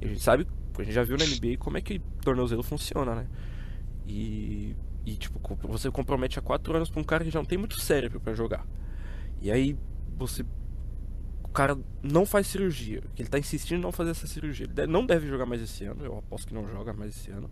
E 0.00 0.04
a 0.04 0.08
gente 0.08 0.20
sabe, 0.20 0.46
a 0.76 0.82
gente 0.82 0.94
já 0.94 1.02
viu 1.02 1.16
na 1.16 1.24
NBA 1.24 1.56
como 1.58 1.78
é 1.78 1.80
que 1.80 2.00
tornozelo 2.22 2.62
funciona, 2.62 3.14
né? 3.14 3.26
E. 4.06 4.76
E, 5.04 5.16
tipo, 5.16 5.40
você 5.62 5.90
compromete 5.90 6.38
há 6.38 6.42
quatro 6.42 6.76
anos 6.76 6.88
pra 6.88 7.00
um 7.00 7.04
cara 7.04 7.24
que 7.24 7.30
já 7.30 7.40
não 7.40 7.44
tem 7.44 7.58
muito 7.58 7.80
cérebro 7.80 8.20
pra 8.20 8.34
jogar. 8.34 8.64
E 9.40 9.50
aí, 9.50 9.76
você 10.16 10.44
o 11.42 11.48
cara 11.48 11.76
não 12.02 12.24
faz 12.24 12.46
cirurgia, 12.46 13.02
ele 13.18 13.28
tá 13.28 13.38
insistindo 13.38 13.78
em 13.78 13.82
não 13.82 13.92
fazer 13.92 14.12
essa 14.12 14.26
cirurgia. 14.26 14.66
Ele 14.74 14.86
não 14.86 15.04
deve 15.04 15.26
jogar 15.26 15.44
mais 15.44 15.60
esse 15.60 15.84
ano, 15.84 16.02
eu 16.02 16.16
aposto 16.16 16.48
que 16.48 16.54
não 16.54 16.66
joga 16.66 16.94
mais 16.94 17.14
esse 17.14 17.30
ano. 17.30 17.50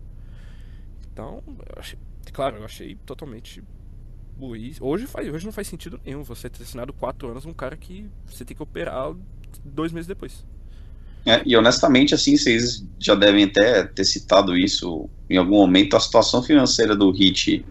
Então, 1.13 1.43
eu 1.47 1.75
achei, 1.77 1.99
claro, 2.33 2.57
eu 2.57 2.65
achei 2.65 2.95
totalmente 3.05 3.61
Hoje, 4.79 5.05
faz, 5.05 5.27
hoje 5.27 5.45
não 5.45 5.51
faz 5.51 5.67
sentido 5.67 5.99
nenhum 6.05 6.23
você 6.23 6.49
ter 6.49 6.63
assinado 6.63 6.91
4 6.93 7.29
anos 7.29 7.45
um 7.45 7.53
cara 7.53 7.77
que 7.77 8.05
você 8.25 8.43
tem 8.43 8.57
que 8.57 8.63
operar 8.63 9.13
dois 9.63 9.91
meses 9.91 10.07
depois. 10.07 10.43
É, 11.25 11.41
e 11.45 11.55
honestamente, 11.55 12.15
assim, 12.15 12.35
vocês 12.35 12.83
já 12.99 13.13
devem 13.13 13.43
até 13.43 13.83
ter 13.83 14.03
citado 14.05 14.57
isso 14.57 15.07
em 15.29 15.37
algum 15.37 15.57
momento. 15.57 15.95
A 15.95 15.99
situação 15.99 16.41
financeira 16.41 16.95
do 16.95 17.13
Heat 17.15 17.63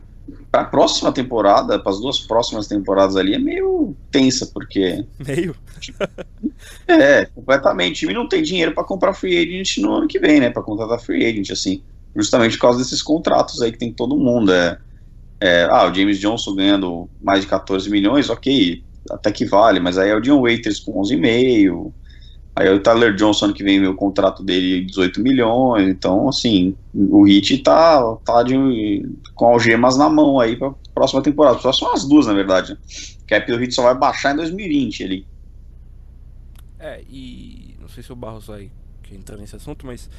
pra 0.51 0.65
próxima 0.65 1.13
temporada, 1.13 1.79
para 1.79 1.91
as 1.91 2.01
duas 2.01 2.21
próximas 2.21 2.69
temporadas 2.69 3.17
ali, 3.17 3.35
é 3.35 3.39
meio 3.39 3.97
tensa, 4.11 4.47
porque. 4.47 5.05
Meio? 5.19 5.57
é, 6.87 7.25
completamente. 7.27 8.05
O 8.05 8.09
time 8.09 8.15
não 8.15 8.29
tem 8.29 8.43
dinheiro 8.43 8.73
para 8.73 8.85
comprar 8.85 9.15
free 9.15 9.37
agent 9.37 9.79
no 9.79 9.95
ano 9.95 10.09
que 10.09 10.19
vem, 10.19 10.39
né? 10.41 10.51
Para 10.51 10.63
contratar 10.63 11.01
free 11.01 11.25
agent, 11.25 11.51
assim. 11.51 11.83
Justamente 12.15 12.57
por 12.57 12.63
causa 12.63 12.79
desses 12.79 13.03
contratos 13.03 13.61
aí 13.63 13.73
que 13.73 13.79
tem 13.79 13.93
todo 13.93 14.17
mundo. 14.17 14.53
É, 14.53 14.79
é, 15.41 15.67
ah, 15.71 15.91
o 15.91 15.95
James 15.95 16.19
Johnson 16.19 16.55
ganhando 16.55 17.09
mais 17.21 17.41
de 17.41 17.47
14 17.47 17.89
milhões, 17.89 18.29
ok, 18.29 18.85
até 19.11 19.33
que 19.33 19.47
vale, 19.47 19.81
mas 19.81 19.97
aí 19.97 20.11
é 20.11 20.15
o 20.15 20.21
John 20.21 20.43
Waiters 20.43 20.81
com 20.81 21.01
11,5. 21.01 21.93
Aí 22.55 22.69
o 22.69 22.81
Tyler 22.81 23.15
Johnson 23.15 23.53
que 23.53 23.63
vem 23.63 23.87
o 23.87 23.95
contrato 23.95 24.43
dele 24.43 24.85
18 24.85 25.21
milhões, 25.21 25.89
então 25.89 26.29
assim, 26.29 26.77
o 26.93 27.23
Hit 27.23 27.59
tá, 27.59 28.17
tá 28.25 28.43
de, 28.43 29.09
com 29.35 29.47
algemas 29.47 29.97
na 29.97 30.11
mão 30.11 30.39
aí 30.39 30.57
pra 30.57 30.75
próxima 30.95 31.23
temporada. 31.23 31.59
Só 31.61 31.73
são 31.73 31.95
as 31.95 32.07
duas, 32.07 32.27
na 32.27 32.35
verdade. 32.35 32.75
O 33.23 33.27
cap 33.27 33.51
do 33.51 33.57
Hit 33.57 33.75
só 33.75 33.83
vai 33.83 33.95
baixar 33.95 34.35
em 34.35 34.37
2020 34.37 35.05
ali. 35.05 35.27
É, 36.79 37.01
e 37.09 37.77
não 37.81 37.89
sei 37.89 38.03
se 38.03 38.13
o 38.13 38.17
Barros 38.17 38.47
vai 38.47 38.71
entrar 39.13 39.37
nesse 39.37 39.57
assunto, 39.57 39.87
mas 39.87 40.11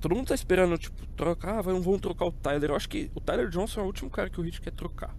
todo 0.00 0.14
mundo 0.14 0.28
tá 0.28 0.34
esperando, 0.34 0.76
tipo, 0.78 1.06
trocar, 1.08 1.58
ah, 1.58 1.62
vão 1.62 1.98
trocar 1.98 2.26
o 2.26 2.32
Tyler. 2.32 2.70
Eu 2.70 2.76
acho 2.76 2.88
que 2.88 3.10
o 3.14 3.20
Tyler 3.20 3.48
Johnson 3.48 3.80
é 3.80 3.82
o 3.82 3.86
último 3.86 4.10
cara 4.10 4.30
que 4.30 4.40
o 4.40 4.42
Hit 4.42 4.60
quer 4.60 4.72
trocar 4.72 5.16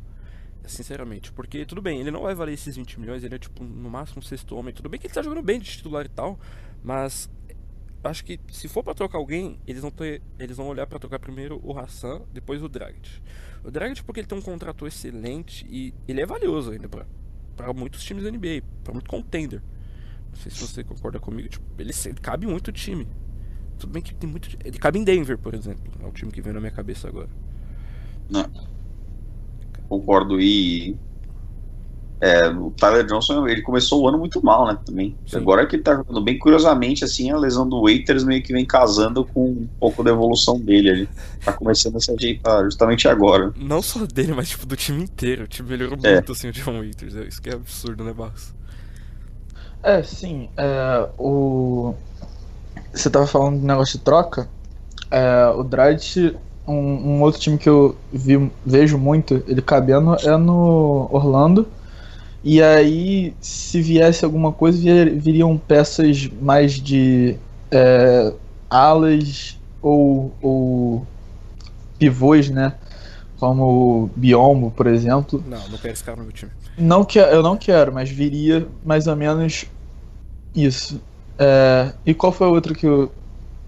sinceramente. 0.67 1.31
Porque, 1.31 1.65
tudo 1.65 1.81
bem, 1.81 1.99
ele 1.99 2.11
não 2.11 2.23
vai 2.23 2.35
valer 2.35 2.53
esses 2.53 2.75
20 2.75 2.99
milhões, 2.99 3.23
ele 3.23 3.35
é 3.35 3.39
tipo, 3.39 3.63
no 3.63 3.89
máximo 3.89 4.19
um 4.19 4.21
sexto 4.21 4.55
homem. 4.55 4.73
Tudo 4.73 4.89
bem 4.89 4.99
que 4.99 5.07
ele 5.07 5.13
tá 5.13 5.21
jogando 5.21 5.41
bem 5.41 5.59
de 5.59 5.69
titular 5.69 6.05
e 6.05 6.09
tal, 6.09 6.39
mas 6.83 7.29
acho 8.03 8.23
que 8.23 8.39
se 8.51 8.67
for 8.67 8.83
para 8.83 8.93
trocar 8.93 9.17
alguém, 9.17 9.59
eles 9.67 9.81
vão 9.81 9.91
ter, 9.91 10.21
eles 10.39 10.57
vão 10.57 10.67
olhar 10.67 10.87
para 10.87 10.99
trocar 10.99 11.19
primeiro 11.19 11.59
o 11.63 11.77
Hassan, 11.77 12.21
depois 12.31 12.61
o 12.61 12.69
Dragic. 12.69 13.21
O 13.63 13.71
Dragic 13.71 14.03
porque 14.03 14.19
ele 14.19 14.27
tem 14.27 14.37
um 14.37 14.41
contrato 14.41 14.85
excelente 14.87 15.65
e 15.69 15.93
ele 16.07 16.21
é 16.21 16.25
valioso 16.25 16.71
ainda 16.71 16.87
para 16.87 17.73
muitos 17.73 18.03
times 18.03 18.23
da 18.23 18.31
NBA, 18.31 18.61
para 18.83 18.93
muito 18.93 19.09
contender. 19.09 19.61
Não 20.29 20.35
sei 20.35 20.51
se 20.51 20.59
você 20.59 20.83
concorda 20.83 21.19
comigo, 21.19 21.49
tipo, 21.49 21.65
ele 21.79 21.91
cabe 22.21 22.45
muito 22.45 22.71
time. 22.71 23.07
Tudo 23.77 23.91
bem 23.91 24.01
que 24.01 24.13
tem 24.13 24.29
muito, 24.29 24.49
ele 24.63 24.77
cabe 24.77 24.99
em 24.99 25.03
Denver, 25.03 25.37
por 25.37 25.53
exemplo, 25.53 25.91
é 26.03 26.07
o 26.07 26.11
time 26.11 26.31
que 26.31 26.41
vem 26.41 26.53
na 26.53 26.59
minha 26.59 26.71
cabeça 26.71 27.07
agora. 27.07 27.29
Não 28.29 28.45
concordo. 29.87 30.39
E 30.39 30.97
é, 32.19 32.47
o 32.49 32.71
Tyler 32.71 33.05
Johnson, 33.05 33.47
ele 33.47 33.61
começou 33.61 34.01
o 34.01 34.07
ano 34.07 34.17
muito 34.17 34.43
mal, 34.43 34.67
né, 34.67 34.77
também. 34.85 35.15
Sim. 35.25 35.37
Agora 35.37 35.65
que 35.65 35.75
ele 35.75 35.83
tá 35.83 35.95
jogando 35.95 36.21
bem, 36.21 36.37
curiosamente, 36.37 37.03
assim, 37.03 37.31
a 37.31 37.37
lesão 37.37 37.67
do 37.67 37.81
Waiters 37.83 38.23
meio 38.23 38.41
que 38.41 38.51
vem 38.51 38.65
casando 38.65 39.23
com 39.23 39.49
um 39.49 39.69
pouco 39.79 40.03
da 40.03 40.11
evolução 40.11 40.59
dele 40.59 40.89
ali. 40.89 41.09
Tá 41.43 41.53
começando 41.53 41.97
a 41.97 41.99
se 41.99 42.11
ajeitar 42.11 42.63
justamente 42.63 43.07
agora. 43.07 43.53
Não 43.55 43.81
só 43.81 44.05
dele, 44.05 44.33
mas 44.33 44.49
tipo 44.49 44.65
do 44.65 44.75
time 44.75 45.03
inteiro. 45.03 45.43
O 45.43 45.47
time 45.47 45.69
melhorou 45.69 45.97
é. 46.03 46.13
muito, 46.13 46.31
assim, 46.31 46.49
o 46.49 46.51
John 46.51 46.79
Waiters. 46.79 47.15
É, 47.15 47.27
isso 47.27 47.41
que 47.41 47.49
é 47.49 47.53
absurdo, 47.53 48.03
né, 48.03 48.13
Barros? 48.13 48.53
É, 49.83 50.01
sim. 50.01 50.49
É, 50.57 51.07
o... 51.19 51.93
Você 52.97 53.09
tava 53.09 53.27
falando 53.27 53.59
do 53.59 53.65
negócio 53.65 53.97
de 53.97 54.03
troca. 54.03 54.47
É, 55.09 55.47
o 55.55 55.63
Dredd 55.63 56.35
um, 56.67 56.73
um, 56.73 57.21
outro 57.21 57.39
time 57.39 57.57
que 57.57 57.69
eu 57.69 57.95
vi, 58.11 58.51
vejo 58.65 58.97
muito 58.97 59.41
ele 59.47 59.61
cabendo 59.61 60.15
é 60.15 60.35
no 60.37 61.07
Orlando. 61.11 61.67
E 62.43 62.61
aí, 62.61 63.33
se 63.41 63.81
viesse 63.81 64.23
alguma 64.23 64.51
coisa, 64.51 64.77
vir, 64.77 65.17
viriam 65.19 65.57
peças 65.57 66.29
mais 66.41 66.73
de 66.73 67.37
é, 67.71 68.33
alas 68.69 69.57
ou, 69.81 70.33
ou 70.41 71.07
pivôs, 71.97 72.49
né? 72.49 72.73
Como 73.39 74.03
o 74.03 74.09
Biombo, 74.15 74.71
por 74.71 74.87
exemplo. 74.87 75.43
Não, 75.47 75.67
não 75.69 75.77
quero 75.77 75.93
esse 75.93 76.03
cara 76.03 76.17
no 76.17 76.23
meu 76.23 76.31
time. 76.31 76.51
Não 76.77 77.03
que, 77.03 77.19
eu 77.19 77.41
não 77.41 77.57
quero, 77.57 77.93
mas 77.93 78.09
viria 78.09 78.67
mais 78.83 79.07
ou 79.07 79.15
menos 79.15 79.65
isso. 80.55 81.01
É, 81.39 81.93
e 82.05 82.13
qual 82.13 82.31
foi 82.31 82.47
o 82.47 82.51
outro 82.51 82.73
que 82.73 82.85
eu 82.85 83.11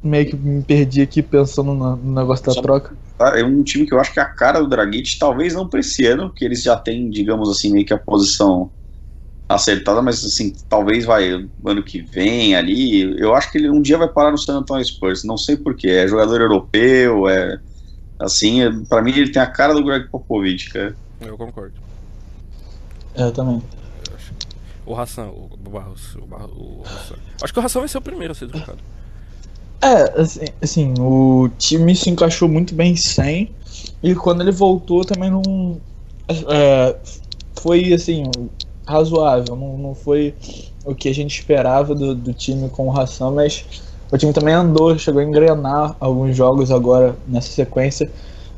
meio 0.01 0.29
que 0.29 0.35
me 0.35 0.63
perdi 0.63 1.01
aqui 1.01 1.21
pensando 1.21 1.73
no, 1.73 1.95
no 1.95 2.15
negócio 2.15 2.45
da 2.45 2.53
Só, 2.53 2.61
troca. 2.61 2.95
É 3.35 3.43
um 3.43 3.61
time 3.63 3.85
que 3.85 3.93
eu 3.93 3.99
acho 3.99 4.13
que 4.13 4.19
a 4.19 4.25
cara 4.25 4.59
do 4.59 4.67
Dragic, 4.69 5.17
talvez 5.19 5.53
não 5.53 5.67
para 5.67 5.81
esse 5.81 6.05
ano, 6.05 6.29
porque 6.29 6.45
eles 6.45 6.63
já 6.63 6.75
têm, 6.77 7.09
digamos 7.09 7.49
assim, 7.49 7.71
meio 7.71 7.85
que 7.85 7.93
a 7.93 7.97
posição 7.97 8.71
acertada, 9.49 10.01
mas 10.01 10.23
assim, 10.23 10.53
talvez 10.69 11.03
vai 11.05 11.31
ano 11.65 11.83
que 11.83 12.01
vem 12.01 12.55
ali. 12.55 13.01
Eu 13.19 13.35
acho 13.35 13.51
que 13.51 13.57
ele 13.57 13.69
um 13.69 13.81
dia 13.81 13.97
vai 13.97 14.07
parar 14.07 14.31
no 14.31 14.37
San 14.37 14.59
Antonio 14.59 14.85
Spurs, 14.85 15.23
não 15.23 15.37
sei 15.37 15.57
porquê. 15.57 15.89
É 15.89 16.07
jogador 16.07 16.39
europeu, 16.39 17.27
é. 17.27 17.59
Assim, 18.19 18.61
é, 18.61 18.69
para 18.87 19.01
mim 19.01 19.11
ele 19.11 19.31
tem 19.31 19.41
a 19.41 19.47
cara 19.47 19.73
do 19.73 19.83
Greg 19.83 20.07
Popovich, 20.09 20.69
cara. 20.69 20.95
Eu 21.19 21.37
concordo. 21.37 21.73
É, 23.15 23.23
eu 23.23 23.31
também. 23.33 23.61
O 24.89 24.95
Hassan, 24.95 25.27
o 25.27 25.69
Barros, 25.69 26.15
o, 26.15 26.25
Barros, 26.25 26.51
o 26.57 26.81
Hassan. 26.83 27.15
Acho 27.43 27.53
que 27.53 27.59
o 27.59 27.63
Hassan 27.63 27.79
vai 27.81 27.87
ser 27.87 27.99
o 27.99 28.01
primeiro 28.01 28.31
a 28.31 28.35
ser 28.35 28.47
trocado. 28.47 28.79
É, 29.79 30.19
assim, 30.19 30.45
assim, 30.59 30.93
o 30.99 31.47
time 31.59 31.95
se 31.95 32.09
encaixou 32.09 32.49
muito 32.49 32.73
bem 32.73 32.95
sem. 32.95 33.51
E 34.01 34.15
quando 34.15 34.41
ele 34.41 34.51
voltou 34.51 35.05
também 35.05 35.29
não. 35.29 35.79
É, 36.27 36.95
foi 37.61 37.93
assim, 37.93 38.31
razoável. 38.83 39.55
Não, 39.55 39.77
não 39.77 39.93
foi 39.93 40.33
o 40.83 40.95
que 40.95 41.07
a 41.07 41.13
gente 41.13 41.37
esperava 41.39 41.93
do, 41.93 42.15
do 42.15 42.33
time 42.33 42.67
com 42.67 42.87
o 42.87 42.99
Hassan, 42.99 43.29
mas 43.29 43.63
o 44.11 44.17
time 44.17 44.33
também 44.33 44.55
andou, 44.55 44.97
chegou 44.97 45.21
a 45.21 45.23
engrenar 45.23 45.95
alguns 45.99 46.35
jogos 46.35 46.71
agora 46.71 47.15
nessa 47.27 47.49
sequência, 47.49 48.09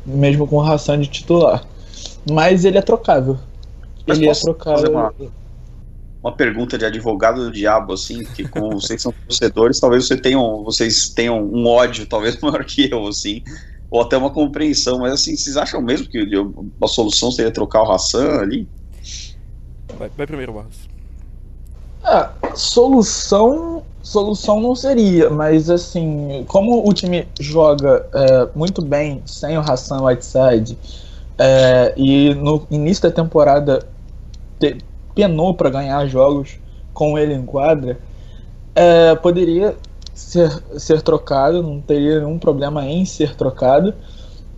mesmo 0.05 0.47
com 0.47 0.55
o 0.55 0.61
Hassan 0.61 1.01
de 1.01 1.07
titular. 1.07 1.67
Mas 2.31 2.63
ele 2.63 2.77
é 2.77 2.81
trocável. 2.81 3.37
Mas 4.07 4.17
ele 4.17 4.29
é 4.29 4.33
trocável 4.33 4.91
uma 4.91 5.13
pergunta 6.29 6.77
de 6.77 6.83
advogado 6.83 7.45
do 7.45 7.51
diabo, 7.51 7.93
assim, 7.93 8.25
que 8.25 8.45
como 8.45 8.73
vocês 8.81 9.01
são 9.01 9.13
torcedores, 9.25 9.79
talvez 9.79 10.05
vocês 10.05 10.19
tenham, 10.19 10.61
vocês 10.63 11.09
tenham 11.09 11.41
um 11.41 11.65
ódio, 11.65 12.05
talvez 12.11 12.37
maior 12.41 12.65
que 12.65 12.91
eu, 12.91 13.07
assim, 13.07 13.41
ou 13.89 14.01
até 14.01 14.17
uma 14.17 14.29
compreensão, 14.29 14.99
mas 14.99 15.13
assim, 15.13 15.35
vocês 15.35 15.55
acham 15.55 15.81
mesmo 15.81 16.07
que 16.07 16.27
a 16.83 16.87
solução 16.87 17.31
seria 17.31 17.51
trocar 17.51 17.83
o 17.83 17.91
Hassan 17.91 18.39
ali? 18.39 18.67
Vai, 19.97 20.09
vai 20.15 20.27
primeiro, 20.27 20.53
Barros. 20.53 20.91
Ah, 22.03 22.31
solução, 22.55 23.83
solução 24.01 24.59
não 24.59 24.75
seria, 24.75 25.29
mas 25.29 25.69
assim, 25.69 26.43
como 26.47 26.87
o 26.87 26.93
time 26.93 27.27
joga 27.39 28.05
é, 28.13 28.49
muito 28.55 28.81
bem 28.81 29.21
sem 29.25 29.57
o 29.57 29.61
Hassan 29.61 30.01
Whiteside, 30.01 30.77
é, 31.37 31.93
e 31.95 32.33
no 32.35 32.65
início 32.71 33.03
da 33.03 33.11
temporada 33.11 33.87
te, 34.59 34.77
penou 35.13 35.53
para 35.53 35.69
ganhar 35.69 36.05
jogos 36.07 36.59
com 36.93 37.17
ele 37.17 37.33
em 37.33 37.45
quadra, 37.45 37.99
é, 38.75 39.15
poderia 39.15 39.75
ser, 40.13 40.51
ser 40.77 41.01
trocado, 41.01 41.61
não 41.61 41.81
teria 41.81 42.19
nenhum 42.19 42.37
problema 42.37 42.85
em 42.85 43.05
ser 43.05 43.35
trocado, 43.35 43.93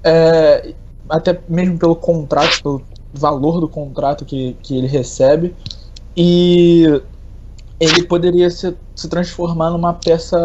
é, 0.03 0.73
até 1.09 1.39
mesmo 1.47 1.77
pelo 1.77 1.95
contrato, 1.95 2.61
pelo 2.61 2.81
valor 3.13 3.59
do 3.59 3.67
contrato 3.67 4.25
que, 4.25 4.55
que 4.61 4.77
ele 4.77 4.87
recebe, 4.87 5.55
e 6.15 7.01
ele 7.79 8.03
poderia 8.03 8.49
se, 8.49 8.75
se 8.95 9.07
transformar 9.07 9.71
numa 9.71 9.93
peça 9.93 10.43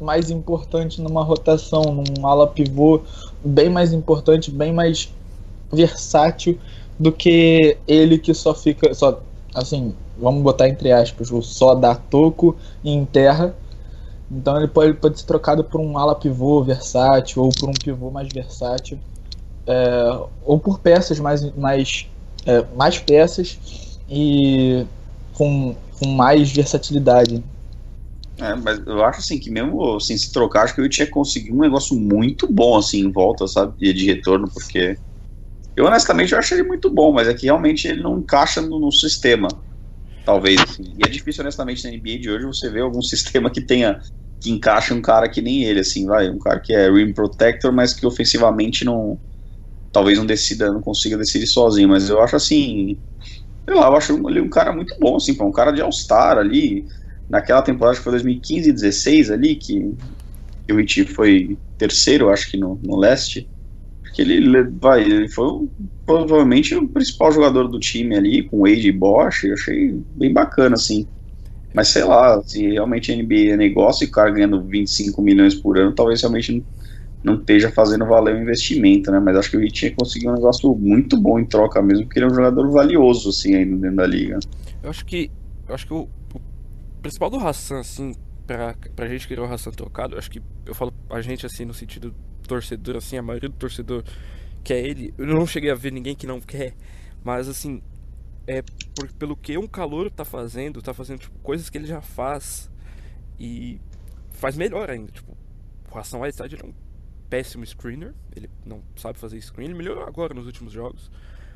mais 0.00 0.30
importante 0.30 1.00
numa 1.00 1.22
rotação, 1.22 1.82
num 1.82 2.26
ala 2.26 2.46
pivô 2.46 3.02
bem 3.44 3.68
mais 3.68 3.92
importante, 3.92 4.50
bem 4.50 4.72
mais 4.72 5.12
versátil 5.72 6.58
do 6.98 7.12
que 7.12 7.76
ele 7.86 8.18
que 8.18 8.34
só 8.34 8.54
fica, 8.54 8.92
só 8.94 9.20
assim, 9.54 9.94
vamos 10.16 10.42
botar 10.42 10.68
entre 10.68 10.92
aspas, 10.92 11.30
o 11.30 11.42
só 11.42 11.74
dá 11.74 11.94
toco 11.94 12.56
e 12.82 12.90
enterra. 12.90 13.54
Então 14.30 14.56
ele 14.56 14.68
pode, 14.68 14.94
pode 14.94 15.18
ser 15.18 15.26
trocado 15.26 15.64
por 15.64 15.80
um 15.80 15.98
ala 15.98 16.14
pivô 16.14 16.62
versátil 16.62 17.42
ou 17.42 17.50
por 17.50 17.68
um 17.68 17.72
pivô 17.72 18.10
mais 18.10 18.28
versátil. 18.32 18.98
É, 19.66 20.20
ou 20.42 20.58
por 20.58 20.78
peças 20.78 21.18
mais, 21.18 21.42
mais, 21.54 22.06
é, 22.46 22.64
mais 22.76 22.98
peças 22.98 23.58
e 24.08 24.86
com, 25.34 25.74
com 25.98 26.08
mais 26.08 26.50
versatilidade. 26.50 27.42
É, 28.38 28.54
mas 28.54 28.80
eu 28.86 29.04
acho 29.04 29.20
assim 29.20 29.38
que 29.38 29.50
mesmo 29.50 29.96
assim, 29.96 30.16
se 30.16 30.32
trocar, 30.32 30.64
acho 30.64 30.74
que 30.74 30.80
eu 30.80 30.88
tinha 30.88 31.06
conseguido 31.06 31.56
um 31.56 31.60
negócio 31.60 31.94
muito 31.96 32.50
bom 32.50 32.76
assim 32.78 33.00
em 33.00 33.12
volta, 33.12 33.46
sabe? 33.46 33.74
De 33.92 34.06
retorno, 34.06 34.48
porque 34.52 34.96
eu 35.76 35.84
honestamente 35.84 36.32
eu 36.32 36.38
acho 36.38 36.54
ele 36.54 36.64
muito 36.64 36.90
bom, 36.90 37.12
mas 37.12 37.28
é 37.28 37.34
que 37.34 37.46
realmente 37.46 37.86
ele 37.86 38.02
não 38.02 38.18
encaixa 38.18 38.60
no, 38.60 38.78
no 38.78 38.92
sistema. 38.92 39.48
Talvez. 40.24 40.60
Assim. 40.60 40.94
E 40.98 41.04
é 41.04 41.08
difícil, 41.08 41.42
honestamente, 41.42 41.84
na 41.84 41.90
NBA 41.90 42.18
de 42.18 42.30
hoje 42.30 42.44
você 42.44 42.68
ver 42.70 42.82
algum 42.82 43.02
sistema 43.02 43.50
que 43.50 43.60
tenha. 43.60 44.00
que 44.40 44.50
encaixe 44.50 44.92
um 44.92 45.02
cara 45.02 45.28
que 45.28 45.40
nem 45.40 45.64
ele, 45.64 45.80
assim, 45.80 46.06
vai. 46.06 46.28
Um 46.28 46.38
cara 46.38 46.60
que 46.60 46.72
é 46.72 46.90
rim 46.90 47.12
protector, 47.12 47.72
mas 47.72 47.94
que 47.94 48.06
ofensivamente 48.06 48.84
não. 48.84 49.18
Talvez 49.92 50.18
não 50.18 50.26
decida, 50.26 50.72
não 50.72 50.80
consiga 50.80 51.16
decidir 51.16 51.46
sozinho. 51.46 51.88
Mas 51.88 52.08
eu 52.08 52.20
acho 52.20 52.36
assim. 52.36 52.98
Sei 53.64 53.74
lá, 53.74 53.86
eu 53.86 53.96
acho 53.96 54.28
ele 54.28 54.40
um 54.40 54.48
cara 54.48 54.72
muito 54.72 54.96
bom, 55.00 55.16
assim, 55.16 55.36
um 55.40 55.52
cara 55.52 55.72
de 55.72 55.80
All-Star 55.80 56.38
ali. 56.38 56.86
Naquela 57.28 57.62
temporada 57.62 57.96
que 57.96 58.02
foi 58.02 58.12
2015 58.12 58.70
e 58.70 58.72
16 58.72 59.30
ali, 59.30 59.54
que, 59.54 59.94
que 60.66 60.72
o 60.72 60.80
Heat 60.80 61.04
foi 61.04 61.56
terceiro, 61.78 62.28
acho 62.28 62.50
que 62.50 62.56
no, 62.56 62.80
no 62.82 62.96
leste 62.96 63.49
que 64.24 64.26
que 64.26 64.32
ele 64.32 64.40
le- 64.40 64.70
vai, 64.80 65.02
ele 65.02 65.28
foi 65.28 65.68
provavelmente 66.04 66.74
o 66.74 66.88
principal 66.88 67.32
jogador 67.32 67.68
do 67.68 67.78
time 67.78 68.16
ali, 68.16 68.42
com 68.42 68.60
Wade 68.60 68.88
e 68.88 68.92
Bosch, 68.92 69.44
eu 69.44 69.54
achei 69.54 69.92
bem 70.16 70.32
bacana, 70.32 70.74
assim. 70.74 71.06
Mas 71.74 71.88
sei 71.88 72.04
lá, 72.04 72.42
se 72.42 72.68
realmente 72.70 73.12
a 73.12 73.14
NBA 73.14 73.54
é 73.54 73.56
negócio 73.56 74.04
e 74.04 74.08
o 74.08 74.10
cara 74.10 74.30
ganhando 74.30 74.60
25 74.62 75.22
milhões 75.22 75.54
por 75.54 75.78
ano, 75.78 75.94
talvez 75.94 76.20
realmente 76.20 76.52
não, 76.52 76.64
não 77.22 77.40
esteja 77.40 77.70
fazendo 77.70 78.06
valer 78.06 78.34
o 78.34 78.42
investimento, 78.42 79.10
né? 79.10 79.20
Mas 79.20 79.36
acho 79.36 79.50
que 79.50 79.56
o 79.56 79.62
Heat 79.62 79.72
tinha 79.72 79.94
conseguido 79.94 80.32
um 80.32 80.34
negócio 80.34 80.74
muito 80.74 81.16
bom 81.20 81.38
em 81.38 81.44
troca 81.44 81.80
mesmo, 81.82 82.04
porque 82.04 82.18
ele 82.18 82.26
é 82.26 82.28
um 82.28 82.34
jogador 82.34 82.70
valioso, 82.70 83.30
assim, 83.30 83.54
ainda 83.54 83.76
dentro 83.76 83.96
da 83.96 84.06
liga. 84.06 84.38
Eu 84.82 84.90
acho 84.90 85.04
que. 85.04 85.30
Eu 85.68 85.74
acho 85.74 85.86
que 85.86 85.94
o, 85.94 86.08
o 86.34 86.40
principal 87.00 87.30
do 87.30 87.36
Hassan, 87.36 87.80
assim, 87.80 88.14
pra, 88.46 88.74
pra 88.96 89.06
gente 89.06 89.28
querer 89.28 89.40
o 89.40 89.44
Hassan 89.44 89.70
trocado, 89.70 90.18
acho 90.18 90.30
que 90.30 90.42
eu 90.66 90.74
falo 90.74 90.92
a 91.08 91.20
gente 91.20 91.46
assim 91.46 91.64
no 91.64 91.72
sentido 91.74 92.12
torcedor, 92.50 92.96
assim, 92.96 93.16
a 93.16 93.22
maioria 93.22 93.48
do 93.48 93.54
torcedor 93.54 94.02
quer 94.64 94.80
ele. 94.84 95.14
Eu 95.16 95.26
não 95.26 95.46
cheguei 95.46 95.70
a 95.70 95.74
ver 95.74 95.92
ninguém 95.92 96.16
que 96.16 96.26
não 96.26 96.40
quer, 96.40 96.74
mas 97.22 97.48
assim, 97.48 97.80
é 98.44 98.60
por, 98.94 99.10
pelo 99.12 99.36
que 99.36 99.56
um 99.56 99.68
calor 99.68 100.10
tá 100.10 100.24
fazendo, 100.24 100.82
tá 100.82 100.92
fazendo 100.92 101.20
tipo, 101.20 101.38
coisas 101.38 101.70
que 101.70 101.78
ele 101.78 101.86
já 101.86 102.00
faz 102.00 102.68
e 103.38 103.80
faz 104.32 104.56
melhor 104.56 104.90
ainda. 104.90 105.12
Tipo, 105.12 105.36
o 105.92 105.98
Hassan 105.98 106.18
Whiteside 106.18 106.56
é 106.60 106.66
um 106.66 106.74
péssimo 107.28 107.64
screener, 107.64 108.12
ele 108.34 108.50
não 108.66 108.82
sabe 108.96 109.16
fazer 109.16 109.40
screen, 109.40 109.68
ele 109.68 109.78
melhorou 109.78 110.02
agora 110.02 110.34
nos 110.34 110.46
últimos 110.46 110.72
jogos, 110.72 111.08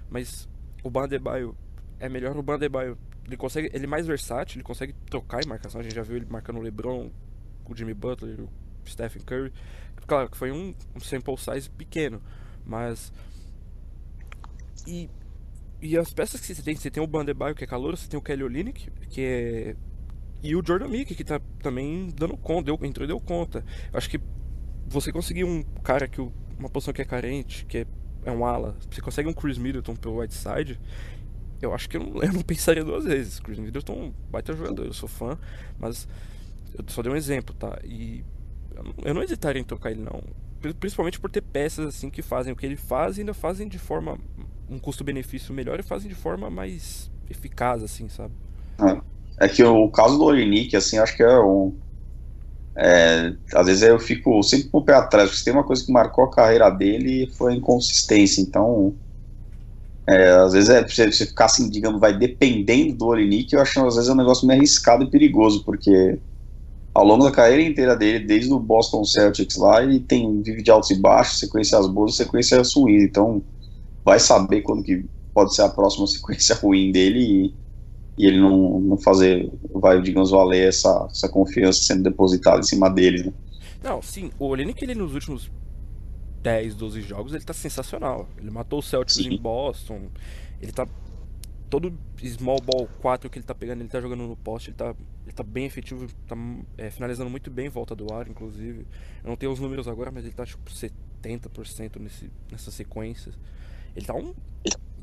mas 0.09 0.49
o 0.85 0.91
Bandebaio 0.91 1.57
é 1.99 2.09
melhor 2.09 2.37
o 2.37 2.43
Bandebaio. 2.43 2.97
Ele 3.27 3.37
consegue, 3.37 3.69
ele 3.73 3.85
é 3.85 3.89
mais 3.89 4.07
versátil, 4.07 4.59
ele 4.59 4.63
consegue 4.65 4.95
trocar 5.11 5.43
em 5.43 5.49
marcação. 5.49 5.81
A 5.81 5.83
gente 5.83 5.95
já 5.97 6.03
viu 6.03 6.17
ele 6.17 6.27
marcando 6.31 6.59
o 6.59 6.63
LeBron, 6.63 7.11
o 7.65 7.75
Jimmy 7.75 7.95
Butler, 7.95 8.43
o 8.43 8.49
Stephen 8.87 9.23
Curry. 9.23 9.53
Claro 10.07 10.29
que 10.29 10.37
foi 10.37 10.51
um, 10.51 10.75
um 10.95 11.01
sample 11.01 11.37
size 11.37 11.71
pequeno, 11.71 12.21
mas 12.65 13.13
e 14.87 15.09
e 15.83 15.99
as 15.99 16.15
peças 16.15 16.41
que 16.41 16.55
você 16.55 16.63
tem, 16.63 16.75
você 16.75 16.91
tem 16.91 17.03
o 17.03 17.07
Bandebaio 17.07 17.55
que 17.55 17.65
é 17.65 17.67
calor, 17.67 17.97
você 17.97 18.09
tem 18.09 18.19
o 18.19 18.23
Kelly 18.23 18.43
Olynyk 18.43 18.91
que 19.11 19.21
é 19.21 19.77
e 20.43 20.55
o 20.55 20.63
Jordan 20.65 20.89
Mick 20.89 21.15
que 21.15 21.25
tá 21.25 21.41
também 21.63 22.11
dando 22.15 22.37
conta, 22.37 22.65
deu, 22.65 22.79
entrou 22.83 23.05
e 23.05 23.09
deu 23.09 23.19
conta. 23.19 23.65
Acho 23.93 24.11
que 24.11 24.21
você 24.87 25.11
conseguir 25.11 25.45
um 25.45 25.63
cara 25.83 26.07
que 26.07 26.21
uma 26.59 26.69
posição 26.69 26.93
que 26.93 27.01
é 27.01 27.05
carente, 27.05 27.65
que 27.65 27.79
é, 27.79 27.87
é 28.27 28.31
um 28.31 28.45
ala, 28.45 28.77
você 28.91 29.01
consegue 29.01 29.29
um 29.29 29.33
Chris 29.33 29.57
Middleton 29.57 29.97
pelo 29.97 30.21
Whiteside, 30.21 30.79
eu 31.63 31.75
acho 31.75 31.89
que 31.89 31.97
eu 31.97 32.01
não, 32.01 32.21
eu 32.23 32.33
não 32.33 32.43
pensaria 32.43 32.85
duas 32.85 33.05
vezes. 33.05 33.41
Chris 33.41 33.59
Middleton 33.59 34.13
baita 34.31 34.53
jogador, 34.55 34.85
eu 34.85 34.93
sou 34.93 35.09
fã, 35.09 35.39
mas 35.79 36.07
eu 36.77 36.85
só 36.89 37.03
dei 37.03 37.11
um 37.11 37.17
exemplo, 37.17 37.55
tá? 37.55 37.79
E 37.83 38.25
eu 39.05 39.15
não, 39.15 39.23
hesitaria 39.23 39.61
em 39.61 39.65
trocar 39.65 39.91
ele 39.91 40.03
não. 40.03 40.23
Pri- 40.61 40.75
Principalmente 40.75 41.21
por 41.21 41.31
ter 41.31 41.43
peças 41.43 41.87
assim 41.87 42.11
que 42.11 42.23
fazem 42.23 42.53
o 42.53 42.57
que 42.57 42.67
ele 42.67 42.77
faz 42.77 43.17
e 43.17 43.21
ainda 43.21 43.35
fazem 43.35 43.69
de 43.69 43.79
forma 43.79 44.19
um 44.69 44.79
custo-benefício 44.79 45.55
melhor 45.55 45.79
e 45.79 45.83
fazem 45.83 46.09
de 46.09 46.15
forma 46.15 46.51
mais 46.51 47.11
eficaz 47.31 47.83
assim, 47.83 48.09
sabe? 48.09 48.35
É 49.41 49.49
que 49.49 49.63
o 49.65 49.91
caso 49.91 50.19
do 50.19 50.25
Olinick, 50.25 50.75
assim, 50.77 50.99
acho 50.99 51.17
que 51.17 51.23
é 51.23 51.39
um. 51.41 51.79
é, 52.77 53.37
às 53.55 53.67
vezes 53.67 53.83
eu 53.83 53.99
fico 53.99 54.43
sempre 54.43 54.69
com 54.69 54.79
o 54.79 54.85
pé 54.85 54.95
atrás, 54.95 55.31
porque 55.31 55.45
tem 55.45 55.53
uma 55.53 55.65
coisa 55.65 55.85
que 55.85 55.93
marcou 55.93 56.25
a 56.25 56.31
carreira 56.31 56.71
dele 56.71 57.27
foi 57.37 57.53
a 57.53 57.57
inconsistência. 57.57 58.41
Então, 58.41 58.99
é, 60.07 60.31
às 60.33 60.53
vezes 60.53 60.69
é 60.71 60.83
você, 60.87 61.11
você 61.11 61.27
ficar 61.27 61.47
assim, 61.47 61.71
digamos, 61.71 62.01
vai 62.01 62.17
dependendo 62.17 62.95
do 62.97 63.07
Olinick, 63.07 63.53
eu 63.55 63.61
acho 63.61 63.85
às 63.87 63.95
vezes 63.97 64.11
é 64.11 64.13
um 64.13 64.17
negócio 64.17 64.47
meio 64.47 64.61
arriscado 64.61 65.05
e 65.05 65.11
perigoso, 65.11 65.65
porque 65.65 66.21
ao 66.95 67.05
longo 67.05 67.25
da 67.25 67.33
carreira 67.33 67.63
inteira 67.63 67.97
dele, 67.97 68.25
desde 68.25 68.53
o 68.53 68.59
Boston 68.59 69.05
Celtics 69.05 69.57
lá, 69.57 69.83
ele 69.83 69.99
tem 69.99 70.41
vive 70.43 70.63
de 70.63 70.71
altos 70.71 70.91
e 70.91 71.01
baixos, 71.01 71.41
sequências 71.41 71.89
boas, 71.89 72.17
sequências 72.17 72.73
ruins. 72.73 73.03
Então, 73.03 73.43
vai 74.05 74.21
saber 74.21 74.63
quando 74.63 74.85
que 74.85 75.05
pode 75.33 75.55
ser 75.55 75.63
a 75.63 75.69
próxima 75.69 76.07
sequência 76.09 76.55
ruim 76.55 76.93
dele 76.93 77.19
e, 77.19 77.55
e 78.17 78.27
ele 78.27 78.41
não, 78.41 78.79
não 78.81 78.97
fazer, 78.97 79.51
vai, 79.75 80.01
digamos, 80.01 80.31
valer 80.31 80.69
essa, 80.69 81.09
essa 81.11 81.29
confiança 81.29 81.83
sendo 81.83 82.05
depositada 82.05 82.61
em 82.61 82.65
cima 82.65 82.89
dele, 82.89 83.25
né? 83.25 83.33
Não, 83.83 84.01
sim, 84.01 84.31
o 84.39 84.47
Olenek 84.47 84.83
ele 84.83 84.95
nos 84.95 85.13
últimos 85.13 85.51
10, 86.45 86.75
12 86.75 87.01
jogos, 87.01 87.35
ele 87.35 87.43
tá 87.43 87.53
sensacional. 87.53 88.29
Ele 88.39 88.51
matou 88.51 88.79
o 88.79 88.83
Celtics 88.83 89.17
Sim. 89.17 89.35
em 89.35 89.39
Boston. 89.39 90.03
Ele 90.61 90.71
tá 90.71 90.87
todo 91.69 91.93
small 92.23 92.61
ball 92.61 92.89
4 93.01 93.29
que 93.29 93.39
ele 93.39 93.47
tá 93.47 93.55
pegando, 93.55 93.81
ele 93.81 93.89
tá 93.89 94.01
jogando 94.01 94.29
no 94.29 94.37
poste, 94.37 94.71
ele 94.71 94.77
tá, 94.77 94.95
ele 95.25 95.33
tá 95.33 95.43
bem 95.43 95.65
efetivo, 95.65 96.07
tá 96.27 96.37
é, 96.77 96.91
finalizando 96.91 97.31
muito 97.31 97.51
bem 97.51 97.67
em 97.67 97.71
volta 97.71 97.95
do 97.95 98.13
ar, 98.13 98.29
inclusive. 98.29 98.87
Eu 99.23 99.29
não 99.29 99.37
tenho 99.37 99.53
os 99.53 99.59
números 99.59 99.89
agora, 99.89 100.11
mas 100.11 100.25
ele 100.25 100.35
tá 100.35 100.45
tipo 100.45 100.71
70% 100.71 101.99
nesse, 101.99 102.31
nessas 102.51 102.75
sequências. 102.75 103.39
Ele 103.97 104.05
tá 104.07 104.15
um 104.15 104.35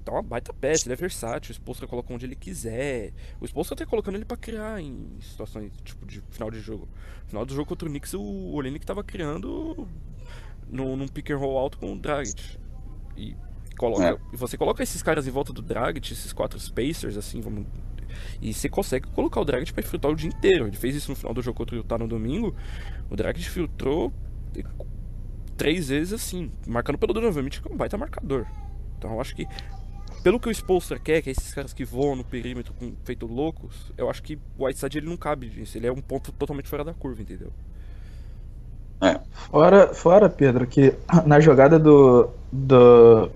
tá 0.04 0.12
uma 0.14 0.24
baita 0.24 0.52
peça, 0.52 0.88
ele 0.88 0.94
é 0.94 0.96
versátil, 0.96 1.52
o 1.52 1.54
Spolstra 1.54 1.88
coloca 1.88 2.12
onde 2.14 2.26
ele 2.26 2.36
quiser. 2.36 3.14
O 3.40 3.46
Spolstra 3.46 3.76
tá 3.78 3.86
colocando 3.86 4.16
ele 4.16 4.26
pra 4.26 4.36
criar 4.38 4.82
em 4.82 5.08
situações 5.22 5.72
tipo 5.84 6.06
de 6.06 6.22
final 6.30 6.50
de 6.50 6.60
jogo. 6.60 6.88
No 7.24 7.30
final 7.30 7.46
do 7.46 7.54
jogo 7.54 7.68
contra 7.70 7.88
o 7.88 7.92
Knicks, 7.92 8.14
o 8.14 8.22
Olenek 8.54 8.86
tava 8.86 9.04
criando 9.04 9.88
no, 10.68 10.96
num 10.96 11.08
pick 11.08 11.30
and 11.32 11.38
roll 11.38 11.58
alto 11.58 11.78
com 11.78 11.94
o 11.94 12.00
Dragic. 12.00 12.58
E, 13.16 13.36
coloca, 13.78 14.04
É. 14.04 14.18
você 14.36 14.58
coloca 14.58 14.82
esses 14.82 15.04
caras 15.04 15.28
em 15.28 15.32
volta 15.32 15.54
do 15.54 15.62
Dragic, 15.62 16.12
esses 16.12 16.34
quatro 16.34 16.60
Spacers, 16.60 17.18
assim, 17.18 17.42
vamos. 17.42 17.66
E 18.42 18.54
você 18.54 18.70
consegue 18.70 19.08
colocar 19.10 19.42
o 19.42 19.46
Dragic 19.46 19.74
pra 19.74 19.84
filtrar 19.84 20.12
o 20.14 20.16
dia 20.16 20.30
inteiro. 20.30 20.68
Ele 20.68 20.76
fez 20.76 20.96
isso 20.96 21.10
no 21.10 21.16
final 21.16 21.34
do 21.34 21.42
jogo 21.42 21.58
contra 21.58 21.76
o 21.76 21.80
Utah 21.80 21.98
no 21.98 22.08
domingo. 22.08 22.56
O 23.10 23.16
Dragic 23.16 23.50
filtrou 23.50 24.12
três 25.58 25.90
vezes 25.90 26.14
assim, 26.14 26.52
marcando 26.68 26.98
pelo 26.98 27.14
Donovan 27.14 27.44
Mitchell, 27.44 27.64
que 27.64 27.70
é 27.70 27.74
um 27.74 27.78
baita 27.78 27.98
marcador. 27.98 28.46
Então 28.98 29.14
eu 29.14 29.22
acho 29.22 29.36
que, 29.36 29.48
pelo 30.24 30.40
que 30.40 30.50
o 30.50 30.52
Spolster 30.52 31.00
quer, 31.02 31.22
que 31.22 31.30
é 31.30 31.32
esses 31.32 31.54
caras 31.54 31.74
que 31.74 31.86
voam 31.86 32.16
no 32.16 32.24
perímetro 32.24 32.74
com, 32.74 32.94
feito 33.04 33.26
loucos, 33.26 33.92
eu 33.98 34.10
acho 34.10 34.24
que 34.24 34.40
o 34.58 34.66
Whiteside 34.66 34.98
ele 34.98 35.10
não 35.10 35.18
cabe 35.18 35.48
nisso. 35.48 35.78
Ele 35.78 35.88
é 35.88 35.92
um 35.92 36.02
ponto 36.02 36.32
totalmente 36.32 36.68
fora 36.68 36.84
da 36.84 36.94
curva, 36.94 37.22
entendeu? 37.22 37.52
Fora, 39.50 39.94
fora, 39.94 40.30
Pedro, 40.30 40.68
que 40.68 40.94
na 41.26 41.40
jogada 41.40 41.80
do, 41.80 42.30
do 42.52 43.32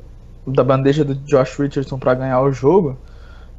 da 0.45 0.63
bandeja 0.63 1.03
do 1.03 1.15
Josh 1.15 1.57
Richardson 1.57 1.97
pra 1.97 2.13
ganhar 2.13 2.39
o 2.41 2.51
jogo, 2.51 2.97